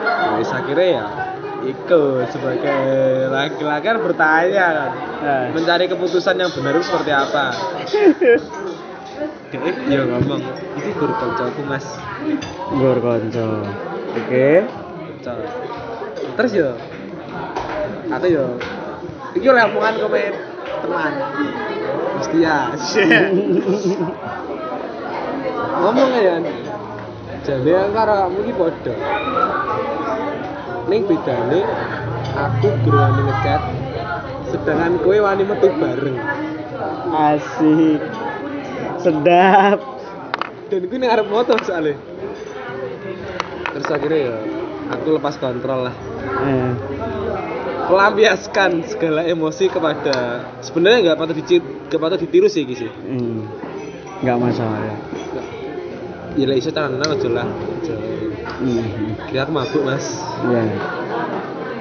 Nah, 0.07 0.43
saya 0.43 0.61
kira 0.65 0.83
ya 0.83 1.03
ikut 1.65 2.29
sebagai 2.29 2.81
laki-laki 3.33 3.85
kan 3.85 3.97
bertanya 3.99 4.65
kan 4.71 4.91
Nah. 5.17 5.49
mencari 5.49 5.89
keputusan 5.89 6.37
yang 6.37 6.53
benar 6.53 6.77
itu 6.77 6.85
seperti 6.85 7.09
apa 7.09 7.49
dia 9.49 9.73
ya 9.89 10.05
ngomong 10.05 10.45
itu 10.77 10.93
guru 10.93 11.09
koncoku 11.17 11.65
mas 11.65 11.89
Gor 12.77 13.01
kanca. 13.01 13.65
Oke. 14.13 14.61
Konco. 14.61 15.33
terus 16.37 16.51
ya 16.53 16.69
atau 18.13 18.27
ya 18.29 18.45
ini 19.33 19.45
oleh 19.49 19.63
omongan 19.73 19.95
komen 20.05 20.33
teman 20.85 21.13
mesti 22.21 22.37
ya 22.45 22.69
ngomong 25.77 26.09
ya 26.17 26.35
jadi 27.43 27.69
yang 27.69 27.93
karo 27.93 28.13
kamu 28.27 28.37
ini 28.43 28.53
bodoh 28.53 28.97
ning 30.87 31.01
bedane 31.05 31.59
aku 32.33 32.67
guru 32.83 32.97
wani 32.97 33.21
ngechat 33.23 33.61
sedangkan 34.47 34.93
kowe 35.01 35.17
wani 35.17 35.43
metu 35.43 35.67
bareng 35.75 36.17
Asik. 37.07 38.03
Sedap. 38.99 39.79
dan 40.67 40.81
gue 40.83 40.97
ning 40.99 41.07
arep 41.07 41.27
moto 41.27 41.55
soalnya 41.63 41.95
terus 43.71 43.87
akhirnya 43.87 44.19
ya 44.31 44.35
aku 44.91 45.15
lepas 45.15 45.35
kontrol 45.39 45.87
lah 45.87 45.95
Eh. 46.37 46.71
melampiaskan 47.87 48.83
segala 48.83 49.23
emosi 49.23 49.71
kepada 49.71 50.43
sebenarnya 50.59 51.11
nggak 51.11 51.17
patut 51.17 51.35
dicit 51.39 51.63
nggak 51.87 52.01
patut 52.03 52.19
ditiru 52.19 52.47
sih 52.51 52.67
gitu 52.67 52.85
sih 52.85 52.91
Hmm. 53.07 53.47
Enggak 54.17 54.37
masalah 54.41 54.81
ya. 54.81 54.95
Ya 56.37 56.45
lah 56.45 56.55
iso 56.55 56.69
tenan 56.69 57.01
aja 57.01 57.27
lah. 57.27 57.47
Hmm. 58.57 59.13
kira 59.27 59.43
aku 59.43 59.51
mabuk 59.51 59.83
mas 59.83 60.05
Iya. 60.43 60.65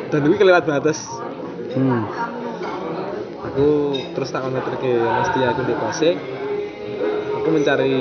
dan 0.08 0.20
gue 0.22 0.36
kelewat 0.36 0.64
batas 0.64 1.08
Hmm. 1.72 2.04
aku 3.42 3.68
terus 4.12 4.28
tak 4.28 4.44
ngeter 4.44 4.74
ke 4.76 4.92
mas 4.98 5.28
dia 5.30 5.52
aku 5.52 5.60
di 5.62 5.74
kose 5.74 6.10
aku 7.34 7.48
mencari 7.50 7.96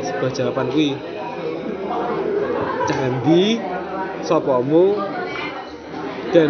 sebuah 0.00 0.30
jawaban 0.30 0.68
kui 0.70 0.92
jangan 2.84 3.12
di 3.22 3.60
sopomu 4.20 4.96
dan 6.30 6.48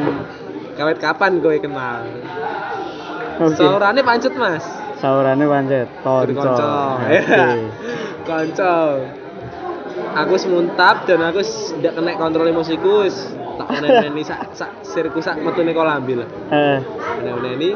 kawet 0.75 0.99
kapan 0.99 1.39
kowe 1.39 1.57
kenal 1.57 2.03
Oke. 3.41 3.55
saurane 3.57 4.01
pancet 4.01 4.35
mas 4.35 4.63
Saurane 4.97 5.45
pancet. 5.45 5.89
Konco 6.01 6.49
Oke. 6.97 7.13
ya 7.13 7.51
konco 8.29 8.75
aku 10.15 10.35
semuntap 10.39 11.05
dan 11.11 11.21
aku 11.27 11.43
tidak 11.79 11.93
kena 11.99 12.15
kontrol 12.15 12.47
emosiku 12.47 13.07
tak 13.55 13.87
ini 13.87 14.23
sak 14.27 14.51
sak 14.55 14.71
sirku 14.83 15.23
sak 15.23 15.39
metune 15.43 15.71
kolambi 15.75 16.19
lah 16.19 16.29
Eh. 16.51 16.79
aneh-aneh 17.23 17.53
ini 17.59 17.71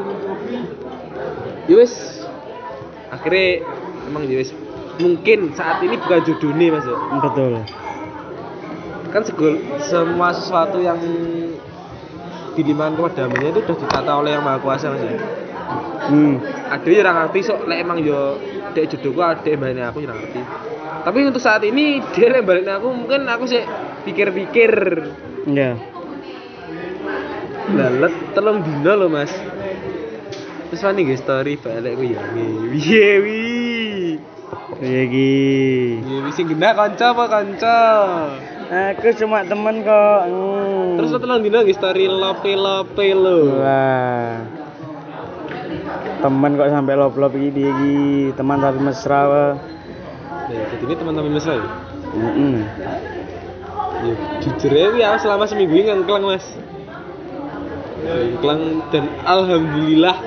Yus 1.71 2.25
akhirnya 3.11 3.63
emang 4.07 4.27
Yus 4.27 4.51
mungkin 4.99 5.55
saat 5.55 5.79
ini 5.79 5.95
bukan 5.95 6.19
jodohnya 6.27 6.75
mas 6.75 6.83
ya. 6.83 6.97
Betul. 7.23 7.53
kan 9.09 9.25
segul, 9.25 9.57
semua 9.81 10.29
sesuatu 10.37 10.77
yang 10.77 10.99
dilimpahkan 12.53 12.93
kepada 12.93 13.25
hambanya 13.25 13.49
itu 13.57 13.61
sudah 13.65 13.77
ditata 13.81 14.11
oleh 14.21 14.37
yang 14.37 14.43
maha 14.45 14.61
kuasa 14.61 14.93
mas 14.93 15.01
ya 15.01 15.17
Hmm. 16.09 16.41
ada 16.41 16.89
yang 16.89 17.05
ngerti 17.05 17.45
sok 17.45 17.69
lek 17.69 17.85
emang 17.85 18.01
yo 18.01 18.41
dek 18.73 18.89
jodohku 18.89 19.21
dek 19.45 19.61
balik 19.61 19.93
aku 19.93 20.01
yang 20.01 20.17
ngerti 20.17 20.41
tapi 21.05 21.17
untuk 21.21 21.37
saat 21.37 21.61
ini 21.61 22.01
dia 22.17 22.33
lek 22.33 22.41
balik 22.41 22.65
aku 22.65 22.89
mungkin 22.89 23.29
aku 23.29 23.45
sih 23.45 23.61
pikir-pikir 24.09 24.71
Iya. 25.45 25.77
lalet 27.69 28.13
telung 28.33 28.65
dino 28.65 28.93
loh 28.97 29.09
mas 29.09 29.29
terus 30.69 30.81
mana 30.81 30.99
nge 30.99 31.21
story 31.21 31.53
balik 31.55 31.93
aku 31.93 32.03
ya 32.09 32.21
wiye 32.73 33.09
wi 33.21 33.41
Iya 34.81 35.03
wiye 35.05 36.17
wi 36.25 36.31
sing 36.33 36.49
genah 36.49 36.73
kanca 36.73 37.13
apa 37.13 37.23
kanca 37.29 37.77
Aku 38.69 39.09
cuma 39.17 39.41
temen 39.41 39.81
kok. 39.81 40.21
Hmm. 40.29 40.93
terus 40.97 41.09
lo 41.09 41.17
telung 41.17 41.41
dino 41.41 41.61
nge 41.61 41.73
story 41.73 42.05
lope 42.05 42.53
lope 42.53 43.07
lo 43.13 43.61
Wah. 43.61 44.58
Temen 46.19 46.51
kok 46.53 46.67
sampai 46.67 46.93
lop-lop 46.95 47.31
iki 47.33 47.49
dia 47.51 47.71
Gi. 47.71 48.35
Teman 48.35 48.59
tapi 48.59 48.79
mesra 48.79 49.21
wah. 49.25 49.53
ya 50.49 50.65
jadi 50.73 50.83
ini 50.89 50.95
teman-teman 50.97 51.31
mesra 51.37 51.53
ya 51.61 51.67
Heeh. 52.09 52.57
ya 54.01 54.13
jujur 54.41 54.73
ya 54.97 55.13
selama 55.21 55.45
seminggu 55.45 55.77
ini 55.77 55.93
ngengklang 55.93 56.25
mas 56.25 56.41
ngengklang 58.01 58.81
dan 58.89 59.05
alhamdulillah 59.29 60.17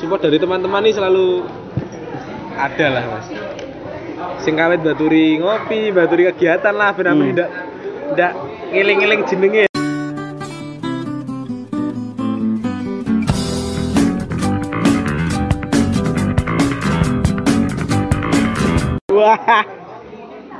support 0.00 0.24
dari 0.24 0.40
teman-teman 0.40 0.88
ini 0.88 0.96
selalu 0.96 1.44
ada 2.56 2.86
lah 2.96 3.04
mas 3.12 3.28
sing 4.40 4.56
kawet 4.56 4.80
baturi 4.80 5.36
ngopi 5.36 5.92
baturi 5.92 6.32
kegiatan 6.32 6.72
lah 6.72 6.96
benar 6.96 7.12
Hmm. 7.12 7.36
tidak 7.36 8.32
ngiling-ngiling 8.72 9.20
jenenge 9.28 9.65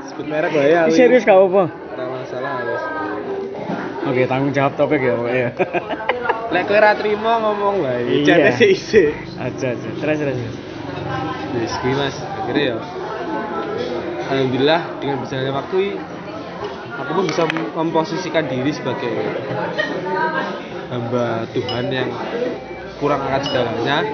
sebut 0.07 0.27
merek 0.27 0.53
lah 0.53 0.67
ya. 0.67 0.81
Serius 0.89 1.23
gak 1.23 1.37
apa? 1.37 1.65
Masalah 1.97 2.53
wis 2.63 2.83
Oke, 4.07 4.23
tanggung 4.25 4.55
jawab 4.55 4.79
topik 4.79 5.03
ya 5.03 5.15
pokoknya. 5.15 5.51
lek 6.55 6.63
kowe 6.65 6.79
ra 6.79 6.95
trimo 6.95 7.27
ngomong 7.43 7.83
wae 7.83 8.23
Iya. 8.23 8.39
jane 8.39 8.51
sik 8.55 8.71
isih 8.71 9.11
Aja 9.35 9.75
aja. 9.75 9.89
Terus 9.93 10.17
terus. 10.17 10.37
terus. 10.39 10.57
Wis 11.59 11.73
kuwi 11.83 11.95
Mas, 11.95 12.17
akhirnya 12.23 12.65
ya 12.71 12.77
Alhamdulillah 14.27 14.81
dengan 14.99 15.17
berjalannya 15.23 15.53
waktu 15.53 15.79
aku 16.97 17.11
pun 17.13 17.25
bisa 17.27 17.43
memposisikan 17.75 18.47
diri 18.47 18.71
sebagai 18.71 19.15
hamba 20.87 21.47
Tuhan 21.51 21.85
yang 21.91 22.11
kurang 22.97 23.23
akan 23.23 23.43
segalanya 23.43 24.07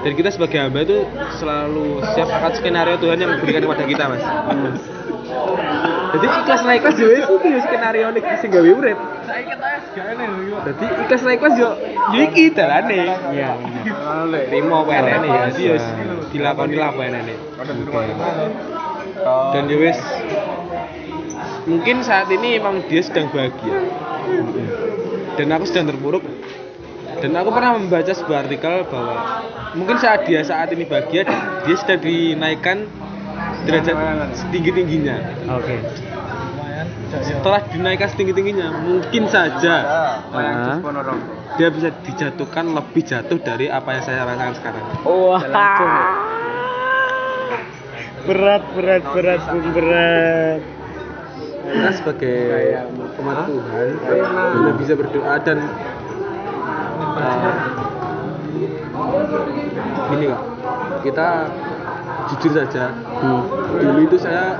dan 0.00 0.12
kita 0.16 0.28
sebagai 0.32 0.58
hamba 0.58 0.80
itu 0.82 1.04
selalu 1.36 2.00
siap 2.16 2.28
akan 2.28 2.52
skenario 2.56 2.96
Tuhan 2.96 3.18
yang 3.20 3.30
diberikan 3.36 3.62
kepada 3.68 3.84
kita 3.84 4.04
mas. 4.08 4.24
Jadi 6.10 6.26
ikhlas 6.26 6.62
naik 6.66 6.80
kelas 6.82 6.96
juga 6.98 7.14
itu 7.22 7.34
skenario 7.62 8.06
nih 8.10 8.22
sing 8.42 8.50
gawe 8.50 8.70
urip. 8.70 8.98
Jadi 10.66 10.84
ikhlas 11.06 11.22
naik 11.22 11.38
kelas 11.38 11.54
yo 11.60 11.70
yo 12.16 12.20
iki 12.26 12.44
dalane. 12.50 13.02
Iya. 13.30 13.50
terima 14.50 14.82
apa 14.82 14.92
enene 14.94 15.28
ya 15.28 15.42
jadi 15.52 15.62
ya 15.62 15.76
dilakoni 16.30 16.76
lah 16.78 16.88
apa 16.94 17.02
enene 17.06 17.34
dan 19.52 19.62
ya 19.68 19.76
wis 19.76 19.98
mungkin 21.68 22.00
saat 22.00 22.32
ini 22.32 22.56
emang 22.56 22.82
dia 22.88 23.02
sedang 23.04 23.28
bahagia. 23.30 23.74
Dan 25.38 25.56
aku 25.56 25.64
sedang 25.68 25.88
terpuruk 25.94 26.24
dan 27.20 27.30
aku 27.36 27.50
pernah 27.50 27.76
membaca 27.76 28.08
sebuah 28.10 28.38
artikel 28.44 28.84
bahwa 28.88 29.16
mungkin 29.72 29.96
saat 29.96 30.24
dia 30.24 30.40
saat 30.40 30.72
ini 30.72 30.84
bahagia 30.84 31.28
dia 31.62 31.76
sedang 31.76 32.00
dinaikkan 32.00 32.88
derajat 33.64 33.96
setinggi 34.34 34.70
tingginya 34.72 35.16
Oke. 35.52 35.76
setelah 37.10 37.60
dinaikkan 37.68 38.08
setinggi 38.08 38.32
tingginya 38.32 38.72
mungkin 38.72 39.28
saja 39.28 39.74
Ah. 40.32 40.78
dia 41.56 41.68
bisa 41.68 41.92
dijatuhkan 42.02 42.72
lebih 42.72 43.02
jatuh 43.02 43.36
dari 43.36 43.68
apa 43.68 43.98
yang 43.98 44.02
saya 44.02 44.24
rasakan 44.24 44.54
sekarang 44.56 44.84
Wah. 45.04 45.42
Berat, 48.20 48.62
berat, 48.76 49.02
berat, 49.10 49.40
Bung, 49.48 49.72
berat. 49.72 50.60
kita 51.60 51.90
sebagai 51.96 52.36
umat 53.16 53.38
Tuhan 53.46 53.88
hanya 54.04 54.72
bisa 54.76 54.92
berdoa 54.92 55.34
dan 55.40 55.58
uh, 55.62 55.99
gini 60.10 60.28
kita 61.00 61.28
jujur 62.30 62.52
saja 62.54 62.84
Hmm. 63.20 63.42
dulu 63.80 64.00
itu 64.06 64.16
saya 64.16 64.56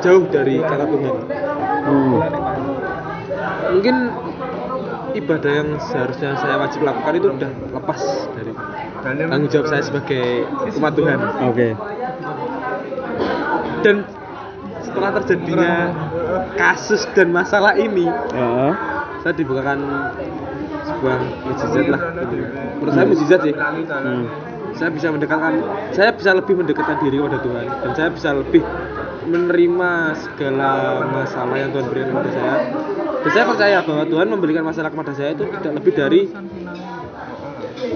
jauh 0.00 0.24
dari 0.28 0.60
kata 0.60 0.84
Tuhan 0.84 1.16
Hmm. 1.80 2.18
mungkin 3.76 3.96
ibadah 5.10 5.52
yang 5.52 5.70
seharusnya 5.80 6.38
saya 6.38 6.54
wajib 6.60 6.86
lakukan 6.86 7.14
itu 7.18 7.28
udah 7.34 7.50
lepas 7.74 8.00
dari 8.36 8.52
tanggung 9.02 9.50
jawab 9.50 9.66
saya 9.68 9.82
sebagai 9.82 10.46
umat 10.78 10.92
Tuhan 10.94 11.18
Oke. 11.50 11.68
dan 13.82 13.96
setelah 14.80 15.10
terjadinya 15.22 15.74
kasus 16.54 17.02
dan 17.16 17.34
masalah 17.34 17.74
ini 17.74 18.06
Heeh. 18.06 18.72
saya 19.22 19.34
dibukakan 19.34 19.78
sebuah 21.00 21.16
mujizat 21.48 21.86
lah 21.88 22.00
menurut 22.76 22.92
saya 22.92 23.06
mujizat 23.08 23.40
sih 23.40 23.54
Hmm. 23.56 24.24
saya 24.76 24.90
bisa 24.92 25.08
mendekatkan 25.08 25.52
saya 25.96 26.10
bisa 26.12 26.30
lebih 26.36 26.54
mendekatkan 26.60 26.96
diri 27.00 27.16
kepada 27.16 27.40
Tuhan 27.40 27.66
dan 27.68 27.90
saya 27.96 28.08
bisa 28.12 28.28
lebih 28.36 28.62
menerima 29.24 29.92
segala 30.16 30.72
masalah 31.08 31.56
yang 31.56 31.72
Tuhan 31.72 31.86
berikan 31.88 32.08
kepada 32.12 32.30
saya 32.32 32.54
dan 33.20 33.30
saya 33.32 33.44
percaya 33.48 33.78
bahwa 33.84 34.04
Tuhan 34.04 34.26
memberikan 34.28 34.64
masalah 34.64 34.90
kepada 34.92 35.12
saya 35.16 35.32
itu 35.32 35.44
tidak 35.48 35.72
lebih 35.80 35.92
dari 35.96 36.20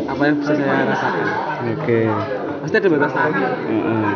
apa 0.04 0.22
yang 0.24 0.36
bisa 0.40 0.52
saya 0.56 0.84
rasakan 0.88 1.26
Oke. 1.76 2.00
pasti 2.64 2.76
ada 2.80 2.88
batasnya 2.88 3.48
Heeh. 3.68 4.08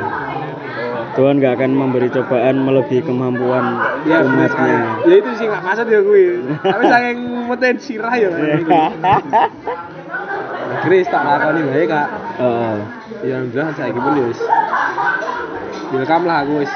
Tuhan 1.19 1.43
nggak 1.43 1.59
akan 1.59 1.71
memberi 1.75 2.15
cobaan 2.15 2.63
melebihi 2.63 3.03
kemampuan 3.03 3.75
ya 4.07 4.23
umatnya. 4.23 5.03
ya 5.03 5.15
itu 5.19 5.31
sih 5.35 5.51
nggak 5.51 5.67
maksud 5.67 5.87
ya 5.91 5.99
gue 5.99 6.23
tapi 6.63 6.85
saking 6.87 7.19
meten 7.51 7.77
sirah 7.83 8.15
ya 8.15 8.31
Chris 10.87 11.11
tak 11.13 11.23
lakoni 11.27 11.67
bae 11.67 11.85
kak. 11.91 12.07
Heeh. 12.39 12.77
ya 13.27 13.35
alhamdulillah 13.43 13.75
saya 13.75 13.91
pun 13.91 14.15
ya 14.15 14.25
wis. 14.31 14.41
Welcome 15.91 16.25
lah 16.31 16.47
aku 16.47 16.53
wis. 16.63 16.73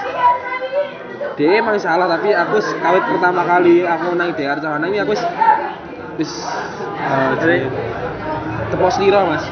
Dia 1.38 1.62
emang 1.62 1.78
salah 1.78 2.10
tapi 2.10 2.34
aku 2.34 2.58
kawit 2.82 3.04
pertama 3.14 3.46
kali 3.46 3.86
aku 3.86 4.10
nang 4.18 4.34
di 4.34 4.42
Arcawana 4.42 4.90
ini 4.90 5.06
aku 5.06 5.14
wis 5.14 5.22
wis 6.18 6.32
jadi 7.38 7.70
tepos 8.74 8.98
liro 8.98 9.22
mas. 9.22 9.46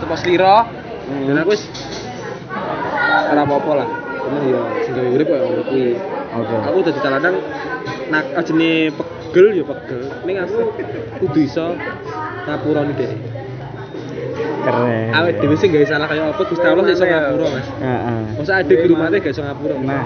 Tepos 0.00 0.24
liro 0.24 0.64
dan 1.28 1.36
aku 1.44 1.52
wis 1.52 1.68
ora 3.28 3.42
apa-apa 3.42 3.72
lah. 3.74 3.88
Cuma 4.18 4.38
ya 4.42 4.60
sing 4.82 4.92
gawe 4.92 5.08
urip 5.08 5.26
kaya 5.26 5.42
ngono 5.42 5.62
kuwi. 5.64 5.94
Oke. 6.28 6.54
aku 6.60 6.76
udah 6.80 6.92
ditaladang 6.92 7.36
nak 8.08 8.24
ajene 8.36 8.70
pegel 8.92 9.46
ya 9.54 9.64
pegel. 9.64 10.00
Ning 10.22 10.36
aku 10.38 10.58
kudu 11.18 11.40
iso 11.40 11.72
ngapuroni 12.44 12.92
deh 12.94 13.12
Keren. 14.58 15.14
awet 15.14 15.34
dhewe 15.38 15.56
sing 15.56 15.70
gawe 15.70 15.86
salah 15.86 16.06
kaya 16.06 16.28
apa 16.28 16.42
Gusti 16.44 16.66
Allah 16.66 16.84
iso 16.86 17.04
ngapura 17.04 17.46
Mas. 17.48 17.68
Heeh. 17.78 18.20
masa 18.36 18.52
ada 18.60 18.74
guru 18.74 18.94
mate 18.94 19.16
gak 19.18 19.32
iso 19.32 19.40
ngapura 19.40 19.74
Nah, 19.80 20.04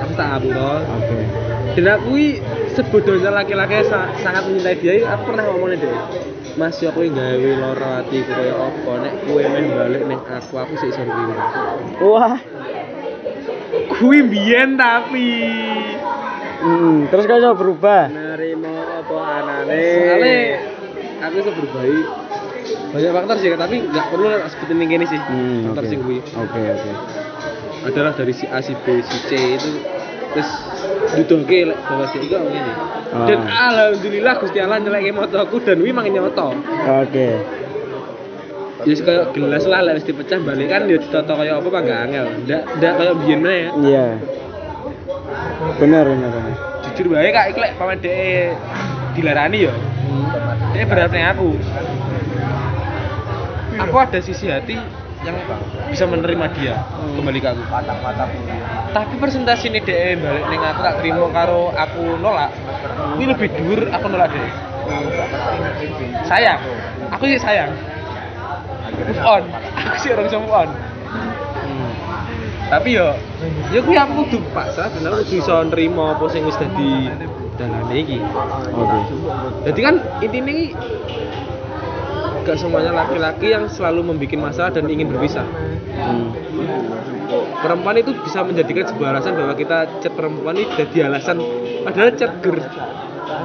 aku 0.00 0.12
tak 0.14 0.26
ngapura. 0.30 0.72
Oke. 0.96 1.16
dan 1.72 1.86
aku 1.96 2.12
sebodohnya 2.72 3.30
laki-laki 3.32 3.84
sa- 3.84 4.12
sangat 4.20 4.44
mencintai 4.44 4.76
dia 4.76 5.04
aku 5.08 5.22
pernah 5.32 5.44
ngomongin 5.48 5.80
deh 5.80 5.92
Mas 6.52 6.76
yo 6.84 6.92
aku 6.92 7.08
gawe 7.08 7.50
loro 7.56 7.88
atiku 7.96 8.28
kaya 8.28 8.52
apa? 8.52 8.92
Nek 9.00 9.14
kowe 9.24 9.40
meh 9.40 9.64
balik 9.72 10.02
ning 10.04 10.20
aku 10.20 10.54
aku 10.60 10.72
sik 10.76 10.92
iso 10.92 11.00
nrimo 11.00 11.32
Wah. 12.04 12.36
kuwi 13.96 14.20
mbiyen 14.28 14.76
tapi. 14.76 15.28
Hmm, 16.62 17.08
terus 17.08 17.24
kau 17.24 17.40
coba 17.40 17.56
berubah. 17.56 18.02
nerimo 18.12 18.68
apa 18.84 19.16
anane? 19.40 19.80
Soalnya 19.80 20.36
aku 21.24 21.34
iso 21.40 21.50
berbayi 21.56 22.00
banyak 22.92 23.12
faktor 23.16 23.36
sih 23.40 23.48
tapi 23.56 23.76
nggak 23.88 24.06
perlu 24.12 24.26
lah 24.28 24.48
sebutin 24.52 24.76
yang 24.84 24.90
gini 24.92 25.06
sih. 25.08 25.20
Hmm, 25.24 25.72
faktor 25.72 25.84
sing 25.88 26.04
kuwi. 26.04 26.20
Oke, 26.20 26.60
oke. 26.68 26.92
adalah 27.82 28.12
dari 28.14 28.30
si 28.30 28.46
A 28.46 28.62
si 28.62 28.76
B 28.78 29.02
si 29.02 29.16
C 29.26 29.58
itu 29.58 29.70
terus 30.36 30.50
duduhke 31.10 31.58
lek 31.68 31.78
bahwa 31.86 32.04
dia 32.06 32.20
itu 32.22 32.36
ngene. 32.38 32.72
Ah. 33.12 33.26
dan 33.28 33.40
alhamdulillah 33.44 34.34
Gusti 34.40 34.58
Allah 34.62 34.78
nyeleke 34.80 35.10
motoku 35.12 35.56
dan 35.60 35.78
wi 35.82 35.90
mang 35.92 36.06
nyoto. 36.08 36.56
Oke. 37.02 37.28
ya 38.82 38.94
kaya 38.98 39.22
gelas 39.30 39.64
lah 39.70 39.80
lek 39.86 40.02
wis 40.02 40.06
dipecah 40.06 40.38
balik 40.42 40.66
kan 40.70 40.90
ya 40.90 40.98
ditata 40.98 41.32
kaya 41.34 41.58
apa 41.58 41.68
pak? 41.68 41.82
Angel. 41.86 42.26
Ndak 42.46 42.62
ndak 42.78 42.92
kaya 42.98 43.12
biyen 43.18 43.38
meneh 43.42 43.58
ya 43.58 43.70
Iya. 43.78 44.06
Benar, 45.78 46.04
benar, 46.10 46.30
benar. 46.30 46.54
jujur 46.82 47.06
bae 47.14 47.30
kak 47.30 47.54
iki 47.54 47.60
lek 47.62 47.72
pamane 47.78 47.98
dhek 48.02 48.58
dilarani 49.14 49.58
ya. 49.70 49.72
Dia 50.74 50.84
berharap 50.88 51.12
ning 51.14 51.26
aku. 51.28 51.50
Aku 53.80 53.94
ada 53.96 54.18
sisi 54.20 54.46
hati 54.52 54.76
yang 55.22 55.36
bisa 55.88 56.04
menerima 56.06 56.46
dia. 56.58 56.74
Kembali 57.14 57.38
ke 57.38 57.48
aku. 57.48 57.62
Tapi 58.92 59.14
presentasi 59.16 59.72
ini 59.72 59.80
dia 59.80 60.18
balik 60.18 60.44
neng 60.50 60.62
aku 60.62 60.80
tak 60.84 60.94
terima 61.00 61.26
karo 61.32 61.72
aku 61.72 62.18
nolak. 62.18 62.50
Ini 63.16 63.24
lebih 63.30 63.48
dur 63.56 63.80
aku 63.88 64.06
nolak 64.10 64.28
dia. 64.34 64.48
Sayang. 66.26 66.60
Aku 67.14 67.24
sih 67.30 67.38
sayang. 67.38 67.70
Move 69.08 69.22
on. 69.24 69.42
Aku 69.88 69.96
sih 70.02 70.10
orang 70.12 70.28
move 70.28 70.52
on. 70.52 70.68
Tapi 72.72 72.96
yo 72.96 73.12
ya 73.68 73.84
gue 73.84 73.96
aku 74.00 74.12
kudu 74.24 74.38
paksa 74.56 74.88
dan 74.88 75.04
aku 75.12 75.28
kudu 75.28 75.44
bisa 75.44 75.60
nerima 75.68 76.16
apa 76.16 76.24
sing 76.32 76.48
wis 76.48 76.56
dadi 76.56 77.12
dalane 77.60 77.96
iki. 78.00 78.18
Oke. 78.72 78.98
jadi 79.68 79.80
kan 79.84 79.94
intinya 80.24 80.52
ini 80.56 80.72
gak 82.42 82.58
semuanya 82.58 82.92
laki-laki 82.92 83.54
yang 83.54 83.66
selalu 83.66 84.12
membuat 84.12 84.50
masalah 84.50 84.70
dan 84.74 84.86
ingin 84.90 85.08
berpisah 85.08 85.46
Hmm. 85.92 86.32
perempuan 87.62 87.96
itu 87.96 88.16
bisa 88.24 88.42
menjadikan 88.42 88.88
sebuah 88.88 89.12
alasan 89.14 89.36
bahwa 89.36 89.54
kita 89.54 90.00
chat 90.00 90.12
perempuan 90.12 90.56
ini 90.56 90.66
jadi 90.74 91.08
alasan 91.08 91.38
padahal 91.84 92.10
chat 92.16 92.32
ger 92.40 92.58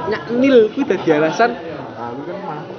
nyak 0.08 0.22
nil 0.32 0.72
itu 0.72 0.80
jadi 0.82 1.20
alasan 1.22 1.54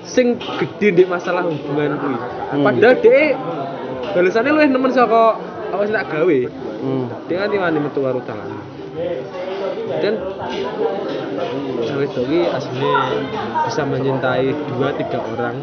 sing 0.03 0.35
gede 0.57 0.89
di 0.91 1.03
masalah 1.05 1.45
hubungan 1.45 1.95
kuwi 1.97 2.17
Hmm. 2.49 2.65
padahal 2.65 2.95
dia 2.97 3.37
balasannya 4.09 4.51
lu 4.51 4.61
nemen 4.67 4.91
saka 4.91 5.37
apa 5.69 5.81
sih 5.85 5.93
tak 5.93 6.05
gawe 6.09 6.39
Hmm. 6.81 7.05
dia 7.29 7.35
kan 7.39 7.47
tiwani 7.53 7.79
metu 7.79 7.99
karo 8.01 8.19
tangan 8.25 8.49
dan 10.01 10.13
cewek 11.85 12.09
dogi 12.11 12.41
aslinya 12.45 12.93
bisa 13.69 13.81
mencintai 13.85 14.49
dua 14.67 14.89
tiga 14.97 15.19
orang 15.23 15.55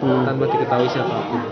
Hmm. 0.00 0.24
tanpa 0.24 0.48
diketahui 0.48 0.88
siapa 0.88 1.16
pun 1.28 1.42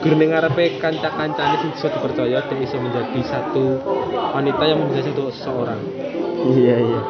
Gurning 0.00 0.32
ngarepe 0.32 0.80
kanca-kancane 0.80 1.60
sing 1.60 1.70
bisa 1.76 1.92
dipercaya 1.92 2.40
dia 2.40 2.56
bisa 2.56 2.80
menjadi 2.80 3.20
satu 3.20 3.76
wanita 4.32 4.64
yang 4.64 4.80
menjadi 4.80 5.12
satu 5.12 5.28
seseorang. 5.28 5.76
Iya, 6.56 6.76
iya. 6.80 7.00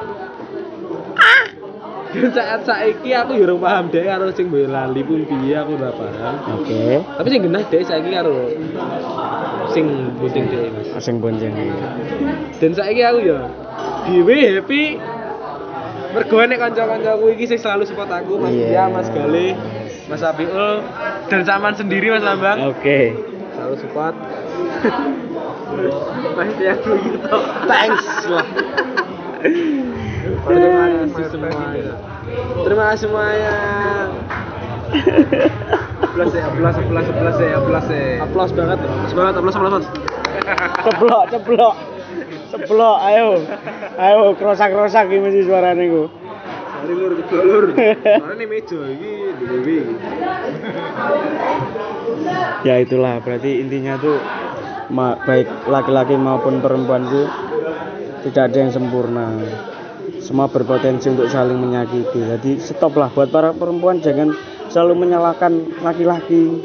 Dan 2.11 2.35
saat 2.35 2.67
saiki 2.67 3.15
aku 3.15 3.39
yo 3.39 3.47
ora 3.47 3.55
paham 3.63 3.95
dhek 3.95 4.03
karo 4.03 4.35
sing 4.35 4.51
lali 4.51 5.07
pun 5.07 5.23
piye 5.23 5.55
aku 5.55 5.79
ora 5.79 5.95
paham. 5.95 6.35
Oke. 6.59 6.99
Tapi 6.99 7.29
sing 7.31 7.43
genah 7.47 7.63
dhek 7.71 7.87
saiki 7.87 8.11
karo 8.11 8.51
sing 9.71 9.87
bunting 10.19 10.51
dhek 10.51 10.75
Mas. 10.75 10.89
Asing 10.99 11.23
bonceng. 11.23 11.55
Dan 12.59 12.75
saiki 12.75 13.07
aku 13.07 13.19
ya 13.23 13.47
dhewe 14.11 14.39
happy 14.59 14.99
mergo 16.11 16.37
nek 16.43 16.59
kanca-kancaku 16.59 17.25
iki 17.39 17.45
sing 17.47 17.59
selalu 17.63 17.87
support 17.87 18.11
aku 18.11 18.39
Mas 18.43 18.51
Iya. 18.55 18.67
Dia, 18.67 18.85
Mas 18.91 19.09
Gale, 19.15 19.55
Mas 20.11 20.23
Abiul 20.27 20.83
dan 21.31 21.41
Saman 21.47 21.75
sendiri 21.79 22.11
Mas 22.11 22.25
Lambang. 22.27 22.75
Oke. 22.75 23.15
Selalu 23.55 23.75
support. 23.79 24.15
Mas 26.37 26.55
ya 26.59 26.75
gitu. 26.79 27.37
Thanks 27.71 28.07
lah. 28.27 28.47
Terima 30.51 30.85
kasih 31.15 31.27
semuanya. 31.31 31.93
Terima 32.67 32.83
kasih 32.91 33.01
semuanya. 33.07 33.55
Aplaus 36.01 36.35
ya, 36.35 36.43
aplaus, 36.51 36.77
aplaus, 36.77 37.07
aplaus 37.07 37.39
ya, 37.39 37.51
aplaus 37.55 37.87
ya. 37.87 38.03
Aplaus 38.27 38.51
banget, 38.51 38.79
aplaus 38.83 39.15
banget, 39.15 39.35
aplaus, 39.39 39.57
aplaus. 39.57 39.87
Ceplok, 41.31 41.75
Ceplok, 42.51 42.97
ayo. 43.07 43.47
Ayo 43.95 44.35
krosak-krosak 44.35 45.07
iki 45.07 45.23
mesti 45.23 45.41
suarane 45.47 45.85
ku. 45.87 46.03
Sorry 46.81 46.95
lur, 46.97 47.13
keblok 47.15 47.45
lur. 47.47 47.65
Nih 47.77 48.49
meja 48.49 48.81
ini 48.91 49.13
di 49.39 49.45
Dewi. 49.47 49.79
Ya 52.67 52.75
itulah 52.83 53.23
berarti 53.23 53.63
intinya 53.63 53.95
tuh 54.01 54.19
ma- 54.91 55.17
baik 55.23 55.71
laki-laki 55.71 56.17
maupun 56.19 56.59
perempuan 56.59 57.07
tuh 57.07 57.29
tidak 58.27 58.51
ada 58.51 58.59
yang 58.67 58.73
sempurna. 58.75 59.29
Semua 60.21 60.51
berpotensi 60.51 61.09
untuk 61.13 61.31
saling 61.31 61.57
menyakiti. 61.57 62.21
Jadi 62.21 62.61
stop 62.61 62.99
lah 62.99 63.09
buat 63.15 63.33
para 63.33 63.55
perempuan 63.55 64.03
jangan 64.03 64.35
selalu 64.69 65.07
menyalahkan 65.07 65.81
laki-laki. 65.81 66.61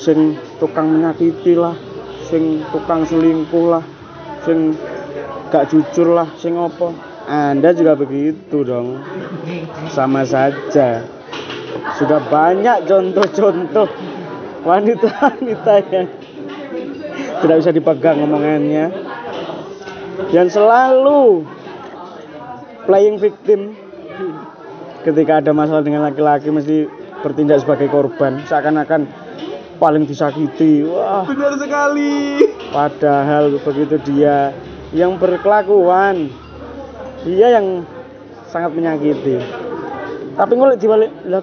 Sing 0.00 0.40
tukang 0.56 0.88
menyakiti 0.88 1.52
lah, 1.52 1.76
sing 2.24 2.64
tukang 2.72 3.04
selingkuh 3.04 3.68
lah, 3.68 3.84
sing 4.44 4.78
gak 5.50 5.68
jujur 5.72 6.14
lah, 6.14 6.28
sing 6.38 6.56
opo. 6.56 6.92
Anda 7.30 7.70
juga 7.76 7.94
begitu 7.94 8.66
dong. 8.66 9.00
Sama 9.92 10.26
saja. 10.26 11.04
Sudah 11.96 12.20
banyak 12.26 12.88
contoh-contoh 12.88 13.88
wanita-wanita 14.66 15.74
yang 15.92 16.06
tidak 17.40 17.56
bisa 17.64 17.70
dipegang 17.72 18.20
omongannya 18.20 18.92
yang 20.28 20.48
selalu 20.52 21.48
playing 22.84 23.16
victim 23.16 23.72
ketika 25.00 25.40
ada 25.40 25.56
masalah 25.56 25.80
dengan 25.80 26.04
laki-laki 26.04 26.52
mesti 26.52 26.84
bertindak 27.24 27.64
sebagai 27.64 27.88
korban 27.88 28.44
seakan-akan 28.44 29.08
paling 29.80 30.04
disakiti 30.04 30.84
wah 30.84 31.24
Benar 31.24 31.56
sekali. 31.56 32.44
padahal 32.68 33.56
begitu 33.56 33.96
dia 34.04 34.52
yang 34.92 35.16
berkelakuan 35.16 36.28
dia 37.24 37.56
yang 37.56 37.82
sangat 38.46 38.76
menyakiti 38.76 39.40
tapi 40.36 40.52
ngulik 40.52 40.76
dibalik 40.76 41.10
"Lah, 41.24 41.40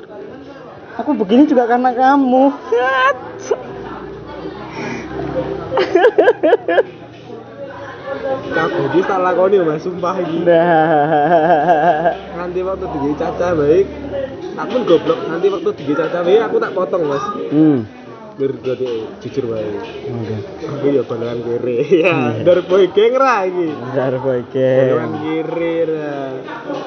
aku 0.96 1.18
begini 1.18 1.50
juga 1.50 1.66
karena 1.66 1.90
kamu 1.92 2.54
Kabudi 8.48 9.00
tak 9.06 9.20
lakoni 9.22 9.62
mas, 9.62 9.86
sumpah 9.86 10.18
ini. 10.20 10.42
nah 10.42 12.12
Nanti 12.34 12.60
waktu 12.66 12.86
digi 12.90 13.12
caca 13.14 13.54
baik, 13.54 13.86
aku 14.58 14.70
pun 14.72 14.82
goblok. 14.84 15.20
Nanti 15.30 15.48
waktu 15.48 15.70
digi 15.78 15.94
caca 15.94 16.20
baik, 16.26 16.42
aku 16.42 16.56
tak 16.58 16.72
potong 16.74 17.04
mas. 17.06 17.24
hmm 17.54 17.80
Bergode 18.38 19.18
jujur 19.18 19.50
baik. 19.50 19.82
oke 20.06 20.36
Aku 20.62 20.86
ya 20.88 21.02
balengan 21.02 21.38
kiri. 21.42 21.76
Ya, 22.06 22.38
dari 22.38 22.62
boy 22.62 22.86
geng 22.94 23.18
ra 23.18 23.42
iki. 23.44 23.68
Bentar 23.74 24.14
boy 24.22 24.42
game 24.54 25.10
kiri 25.18 25.76
ra. 25.84 26.38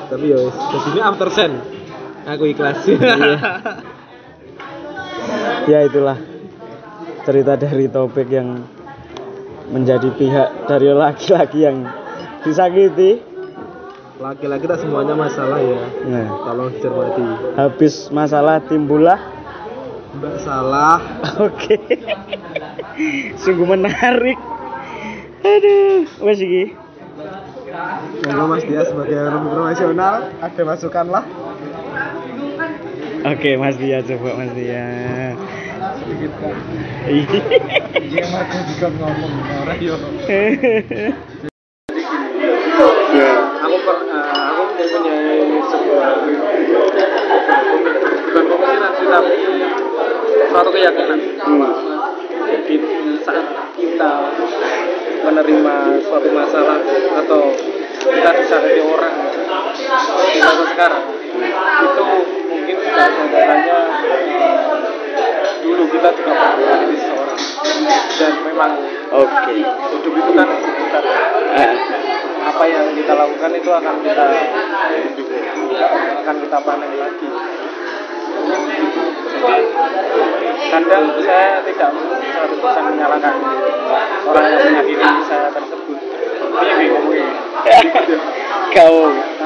Tapi 0.07 0.25
ya 0.27 0.39
wis, 0.39 0.55
di 0.55 0.79
sini 0.81 1.01
after 1.03 1.29
sen. 1.29 1.53
Aku 2.23 2.47
ikhlas. 2.47 2.79
ya 5.67 5.79
itulah 5.83 6.19
cerita 7.23 7.53
dari 7.55 7.87
topik 7.87 8.31
yang 8.31 8.63
menjadi 9.71 10.07
pihak 10.13 10.49
dari 10.67 10.91
laki-laki 10.91 11.59
yang 11.63 11.87
disakiti 12.43 13.27
Laki-laki 14.21 14.69
tak 14.69 14.85
semuanya 14.85 15.17
masalah 15.17 15.57
ya. 15.59 15.81
nah 16.05 16.27
Tolong 16.45 16.69
dicermati. 16.71 17.25
habis 17.57 17.95
masalah 18.11 18.61
timbullah 18.61 19.17
Mbak 20.11 20.37
salah. 20.43 20.99
oke 21.47 21.77
sungguh 23.39 23.67
menarik 23.67 24.39
aduh 25.41 26.05
wes 26.27 26.41
iki 26.43 26.75
Monggo 28.27 28.45
Mas 28.51 28.65
Dia 28.67 28.83
sebagai 28.85 29.17
orang 29.17 29.47
profesional 29.47 30.15
ada 30.43 30.63
masukan 30.67 31.07
lah. 31.09 31.25
oke 33.25 33.51
mas 33.57 33.77
Dia 33.79 34.03
coba 34.05 34.29
mas 34.37 34.53
Dia 34.53 34.85
Sedikit 36.03 36.33
kan. 36.43 36.57
Iya 38.11 38.25
Marco 38.35 38.59
juga 38.67 38.89
ngomong 38.91 39.33
orang 39.63 39.79
yo. 39.79 39.95
Aku 43.61 43.77
per, 43.87 43.97
eh, 44.11 44.45
aku 44.51 44.63
mempunyai 44.67 45.63
sebuah 45.71 46.11
bukan 46.27 47.07
pemikiran 48.35 48.93
sih 48.99 49.07
tapi 49.07 49.50
suatu 50.51 50.71
keyakinan. 50.75 51.21
Jadi 52.51 52.77
saat 53.23 53.47
kita 53.79 54.13
menerima 55.23 55.77
suatu 56.03 56.29
masalah 56.35 56.79
atau 57.23 57.43
kita 58.01 58.31
disakiti 58.43 58.83
orang 58.83 59.15
di 59.31 60.39
masa 60.43 60.65
sekarang 60.75 61.05
itu 61.81 62.05
mungkin 62.51 62.77
hanya 63.31 63.79
dulu 65.61 65.85
kita 65.93 66.09
juga 66.19 66.33
pernah 66.35 66.55
menyakiti 66.59 66.97
seseorang. 66.99 67.41
Dan 68.19 68.33
memang 68.45 68.73
oke. 69.15 69.55
hidup 69.55 70.15
itu 70.17 70.31
kan 70.35 70.49
bukan 70.49 71.05
Ah, 71.51 71.75
apa 72.47 72.65
yang 72.71 72.95
kita 72.95 73.13
lakukan 73.13 73.53
itu 73.59 73.71
akan 73.75 73.95
kita 74.07 74.27
akan 76.23 76.37
kita 76.41 76.59
panen 76.63 76.93
lagi 76.95 77.29
kadang 80.71 81.05
saya 81.25 81.65
tidak 81.65 81.91
100% 81.91 82.91
menyalahkan 82.93 83.35
orang 84.29 84.45
yang 84.53 84.63
menyakiti 84.71 85.09
saya 85.27 85.49
tersebut. 85.51 85.99
Ini 86.51 86.73
bingung. 86.79 87.07
Kau 88.75 88.97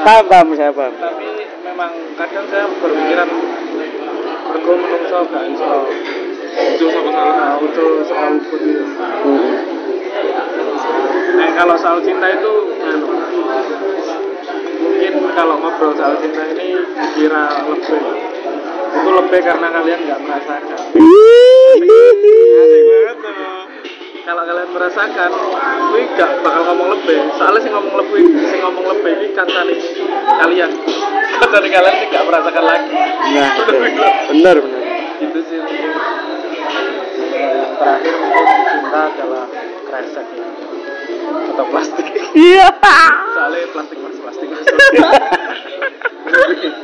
paham 0.05 0.23
paham 0.29 0.47
saya 0.53 0.71
paham. 0.75 0.93
Tapi 1.01 1.27
memang 1.65 1.91
kadang 2.19 2.45
saya 2.51 2.65
berpikiran 2.77 3.29
mergo 4.51 4.73
menungso 4.77 5.17
gak 5.33 5.43
iso. 5.49 5.73
Ujo 6.55 6.85
sama 6.87 7.11
salah 7.11 7.59
ujo 7.59 7.85
sama 8.07 8.27
ukut 8.39 8.61
itu. 8.63 8.85
Nah, 11.35 11.49
kalau 11.51 11.75
soal 11.75 11.99
cinta 11.99 12.31
itu 12.31 12.53
anu, 12.79 13.11
mungkin 14.79 15.13
kalau 15.35 15.59
ngobrol 15.59 15.91
soal 15.99 16.15
cinta 16.23 16.47
ini 16.55 16.79
dikira 16.95 17.43
lebih 17.67 17.99
itu 18.95 19.09
lebih 19.11 19.39
karena 19.43 19.67
kalian 19.75 19.99
nggak 20.07 20.19
merasakan. 20.23 20.79
Kalau 24.25 24.41
kalian 24.41 24.69
merasakan 24.73 25.29
gue 25.93 26.01
gak 26.17 26.31
bakal 26.41 26.61
ngomong 26.73 26.97
lebih. 26.97 27.29
Soalnya 27.37 27.61
sih 27.61 27.69
ngomong 27.69 27.93
lebih 27.93 28.25
sih 28.25 28.57
ngomong 28.57 28.85
lebih 28.89 29.11
ini 29.21 29.27
kancane 29.37 29.75
kalian. 30.41 30.71
Kancane 31.45 31.67
kalian 31.69 31.95
sih 32.01 32.07
gak 32.09 32.25
merasakan 32.25 32.63
lagi. 32.65 32.89
Nah 33.37 33.49
benar 34.33 34.57
benar. 34.57 34.81
Itu 35.21 35.39
sih 35.45 35.61
yang 35.61 35.69
terakhir 37.77 38.13
mungkin 38.17 38.49
cinta 38.65 39.01
adalah 39.13 39.45
kresek 39.93 40.27
ya. 40.33 40.47
Atau 41.53 41.65
plastik. 41.69 42.07
Iya. 42.33 42.67
Soalnya 43.29 43.67
plastik 43.77 43.97
mas 44.01 44.17
plastik. 44.25 44.49
Mas 46.25 46.49
itu. 46.65 46.81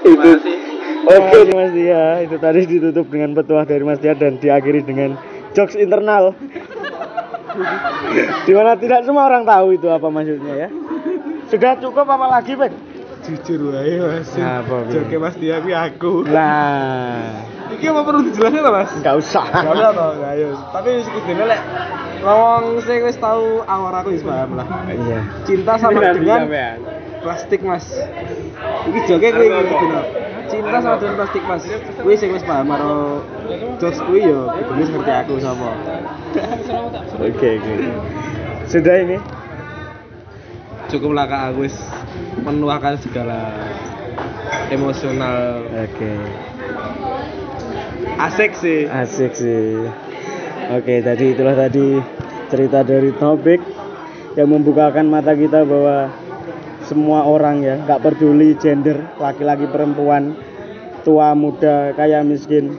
Terima 0.00 0.69
oke 1.06 1.38
Mas 1.54 1.72
Dia 1.72 2.04
itu 2.24 2.36
tadi 2.36 2.60
ditutup 2.66 3.06
dengan 3.08 3.32
petuah 3.36 3.64
dari 3.64 3.84
Mas 3.84 4.00
Dia 4.02 4.12
dan 4.12 4.36
diakhiri 4.36 4.84
dengan 4.84 5.16
jokes 5.56 5.76
internal 5.76 6.34
di 8.46 8.52
mana 8.54 8.78
tidak 8.78 9.04
semua 9.04 9.26
orang 9.26 9.42
tahu 9.42 9.74
itu 9.74 9.88
apa 9.90 10.06
maksudnya 10.08 10.54
ya 10.66 10.68
sudah 11.50 11.76
cukup 11.82 12.06
apa 12.06 12.26
lagi 12.30 12.54
Pak? 12.54 12.70
jujur 13.20 13.76
wae 13.76 14.00
mas 14.00 14.32
Apa, 14.38 14.88
joke 14.88 15.16
mas 15.20 15.34
dia 15.36 15.60
tapi 15.60 15.72
aku 15.76 16.24
Nah, 16.26 17.44
ini 17.68 17.84
apa 17.86 18.00
perlu 18.02 18.20
dijelasin 18.26 18.60
lah 18.64 18.72
mas 18.72 18.90
nggak 18.96 19.16
usah. 19.20 19.44
Gak 19.44 19.74
usah 19.76 19.90
toh, 19.92 20.10
nggak, 20.18 20.32
ayo. 20.40 20.48
Tapi 20.72 20.90
sekudene 21.04 21.44
lek 21.46 21.60
ngomong 22.24 22.64
sing 22.84 23.00
wis 23.04 23.16
tahu 23.20 23.60
awal 23.64 23.92
aku 23.92 24.16
wis 24.16 24.24
paham 24.24 24.56
lah. 24.56 24.66
Iya. 24.88 25.20
Cinta 25.44 25.76
sama 25.76 26.00
dengan 26.16 26.48
plastik 27.20 27.60
mas. 27.62 27.86
Iki 28.88 29.00
joke 29.06 29.28
kuwi 29.30 29.46
iki 29.52 29.74
kudu. 29.78 30.00
Cinta 30.50 30.78
sama 30.82 30.98
dengan 30.98 31.14
plastik 31.22 31.42
mas. 31.46 31.62
Kuwi 32.02 32.14
sing 32.18 32.34
wis 32.34 32.42
paham 32.42 32.74
karo 32.74 33.22
jokes 33.78 34.02
kuwi 34.02 34.26
yo 34.26 34.50
kudu 34.50 34.82
ngerti 34.82 35.12
aku 35.14 35.34
sapa. 35.38 35.70
Oke, 37.22 37.48
oke. 37.62 37.74
Sudah 38.66 38.94
ini. 38.98 39.16
Cukuplah 40.90 41.30
kak 41.30 41.54
aku 41.54 41.70
wis 41.70 41.76
menuahkan 42.42 42.98
segala 42.98 43.54
emosional 44.74 45.62
Oke. 45.70 46.12
asik 48.18 48.52
sih 48.58 48.90
Asik 48.90 49.32
sih. 49.38 49.86
Oke, 50.70 51.02
tadi 51.02 51.34
itulah 51.34 51.54
tadi 51.54 51.98
cerita 52.50 52.82
dari 52.82 53.14
topik 53.14 53.62
yang 54.34 54.50
membukakan 54.50 55.06
mata 55.06 55.34
kita 55.34 55.62
bahwa 55.66 56.10
semua 56.90 57.22
orang 57.22 57.62
ya, 57.62 57.78
nggak 57.86 58.02
peduli 58.02 58.58
gender, 58.58 58.98
laki-laki 59.22 59.70
perempuan, 59.70 60.34
tua 61.06 61.38
muda, 61.38 61.94
kaya 61.94 62.26
miskin, 62.26 62.74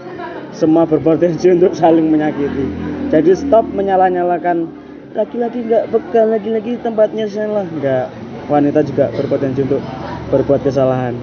semua 0.52 0.84
berpotensi 0.84 1.48
untuk 1.56 1.72
saling 1.72 2.12
menyakiti. 2.12 2.68
Jadi 3.08 3.32
stop 3.40 3.64
menyalah-nyalakan 3.72 4.68
laki-laki 5.16 5.64
nggak 5.64 5.88
bekal, 5.96 6.28
laki-laki 6.28 6.76
tempatnya 6.84 7.24
salah. 7.32 7.64
Nggak, 7.64 8.12
wanita 8.52 8.84
juga 8.84 9.08
berpotensi 9.16 9.64
untuk 9.64 9.80
berbuat 10.28 10.68
kesalahan. 10.68 11.16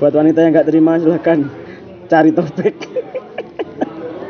Buat 0.00 0.16
wanita 0.16 0.40
yang 0.40 0.56
nggak 0.56 0.68
terima 0.72 0.96
silahkan 0.96 1.44
cari 2.08 2.32
topik. 2.32 2.76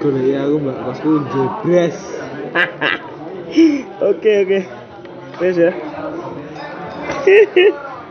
gue 0.06 0.22
ya 0.30 0.46
aku 0.46 0.62
mbak 0.62 0.76
kosku 0.86 1.18
jebres 1.34 1.98
Oke 4.06 4.32
oke. 4.46 4.60
Wes 5.42 5.56
ya. 5.58 5.72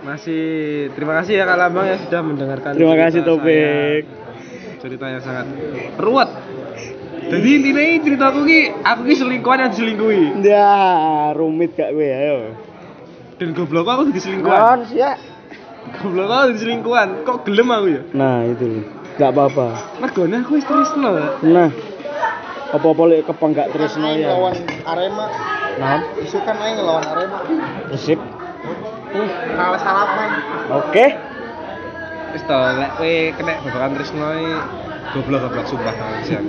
Masih 0.04 0.44
terima 0.92 1.14
kasih 1.18 1.34
ya 1.36 1.44
Kak 1.44 1.58
Lambang 1.58 1.86
yang 1.88 2.00
sudah 2.00 2.22
mendengarkan 2.22 2.72
Terima 2.72 2.94
cerita 2.94 3.04
kasih 3.04 3.22
Topik. 3.24 4.04
saya. 4.06 4.24
cerita 4.78 5.06
yang 5.08 5.18
sangat 5.20 5.46
ruwet 5.98 6.30
jadi 7.26 7.48
intinya 7.52 7.82
ini 7.82 7.98
cerita 8.00 8.26
aku 8.28 8.40
ki 8.44 8.60
aku 8.78 9.02
ki 9.04 9.16
selingkuhan 9.16 9.58
yang 9.60 9.72
diselingkuhi 9.72 10.26
Ya, 10.42 10.78
rumit 11.34 11.74
gak 11.74 11.90
gue 11.92 12.06
ayo. 12.06 12.54
dan 13.36 13.50
goblok 13.52 13.88
aku 13.88 14.02
jadi 14.08 14.22
selingkuhan 14.22 14.78
ya. 14.94 15.18
goblok 15.96 16.30
aku 16.30 16.46
jadi 16.48 16.60
selingkuhan 16.62 17.08
kok 17.24 17.38
gelem 17.44 17.68
aku 17.68 17.88
ya 17.90 18.02
Nah, 18.14 18.46
itu 18.46 18.64
loh. 18.64 18.86
Gak 19.16 19.32
apa-apa. 19.32 19.68
mergone 19.98 20.38
aku 20.38 20.54
wis 20.54 20.66
tresno. 20.66 21.12
Nah, 21.42 21.72
apa-apa 22.70 23.02
lek 23.08 23.26
kepang 23.26 23.52
gak 23.52 23.72
terus 23.72 23.96
Aing 23.96 24.22
ya. 24.22 24.30
lawan 24.30 24.54
Arema 24.86 25.26
Nah, 25.76 26.00
isu 26.16 26.38
kan 26.40 26.56
aing 26.58 26.78
ngelawan 26.78 27.04
Arema 27.06 27.38
resip. 29.24 29.56
kalah 29.56 29.80
salaman 29.80 30.30
Oke. 30.76 31.06
wis 32.36 32.44
to 32.44 32.58
lek 32.76 32.92
kowe 33.00 33.14
kena 33.40 33.54
babakan 33.64 33.90
tresno 33.96 34.28
iki 34.36 34.56
goblok 35.16 35.40
goblok 35.48 35.66
sumpah 35.72 35.94
sian 36.28 36.44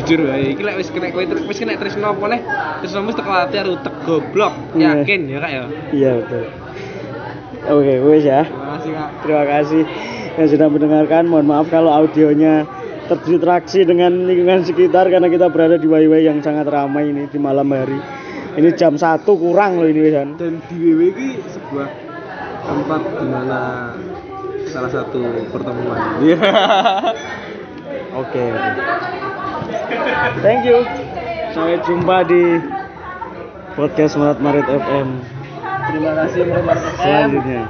jujur 0.00 0.24
ya 0.24 0.34
iki 0.40 0.62
lek 0.64 0.76
wis 0.80 0.88
kena 0.88 1.12
kowe 1.12 1.20
wis 1.20 1.58
kena 1.60 1.76
tresno 1.76 2.16
apa 2.16 2.24
neh 2.32 2.40
tresno 2.80 3.04
mesti 3.04 3.20
teko 3.20 3.30
ati 3.30 3.56
arep 3.60 3.72
utek 3.76 3.94
goblok 4.08 4.54
Iya. 4.72 5.04
yakin 5.04 5.20
ya 5.28 5.38
kak 5.38 5.50
ya 5.52 5.62
Iya 5.92 6.10
betul. 6.24 6.44
Oke, 7.68 7.94
wes 8.00 8.24
ya. 8.24 8.48
terima 8.48 8.64
kasih 8.72 8.90
kak 8.96 9.08
Terima 9.20 9.44
kasih 9.44 9.82
yang 10.38 10.48
sudah 10.48 10.68
mendengarkan. 10.70 11.22
Mohon 11.26 11.46
maaf 11.50 11.66
kalau 11.68 11.90
audionya 11.92 12.64
terdistraksi 13.10 13.82
dengan 13.84 14.24
lingkungan 14.24 14.64
sekitar 14.64 15.10
karena 15.10 15.28
kita 15.28 15.50
berada 15.50 15.76
di 15.76 15.84
Waiwai 15.84 16.24
yang 16.24 16.38
sangat 16.40 16.64
ramai 16.64 17.10
ini 17.10 17.26
di 17.26 17.36
malam 17.36 17.68
hari. 17.68 17.98
Ini 18.58 18.74
jam 18.74 18.98
satu 18.98 19.38
kurang 19.38 19.78
loh 19.78 19.86
ini 19.86 20.02
Wisan. 20.02 20.34
dan 20.34 20.58
di 20.66 20.76
WW 20.76 21.00
ini 21.14 21.28
sebuah 21.46 21.86
tempat 22.60 23.00
di 23.06 23.26
mana 23.30 23.60
salah 24.66 24.90
satu 24.90 25.22
pertemuan 25.54 25.94
Oke. 26.18 26.34
oke. 28.18 28.46
Thank 30.42 30.66
you. 30.66 30.82
Sampai 31.54 31.78
jumpa 31.80 32.26
di 32.26 32.58
podcast 33.72 34.18
Maret 34.18 34.38
Maret 34.42 34.66
FM 34.66 35.08
terima 35.88 36.12
kasih 36.18 36.40
Muhammad 36.44 36.78
FM 36.82 36.98
selanjutnya. 36.98 37.62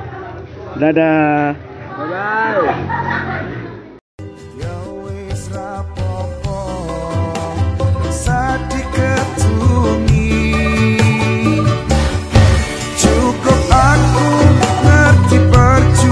Dadah. 0.75 1.53
bye 1.99 2.07
bye 2.09 3.58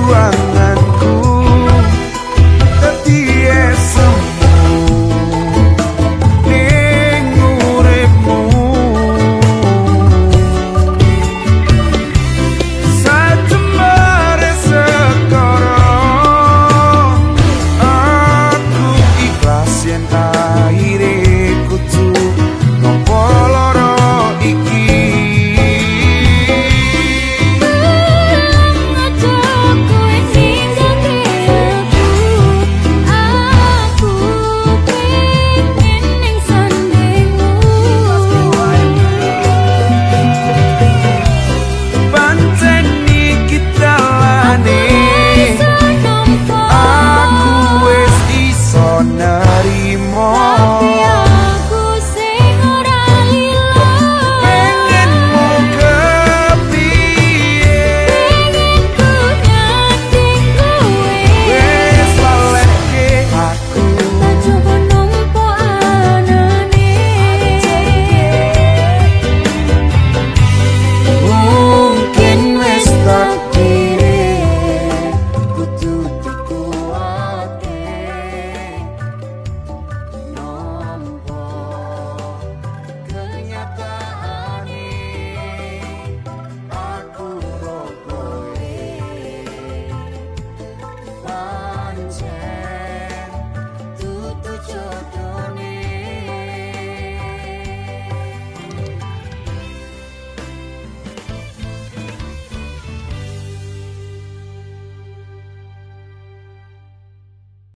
ruangan 0.07 0.76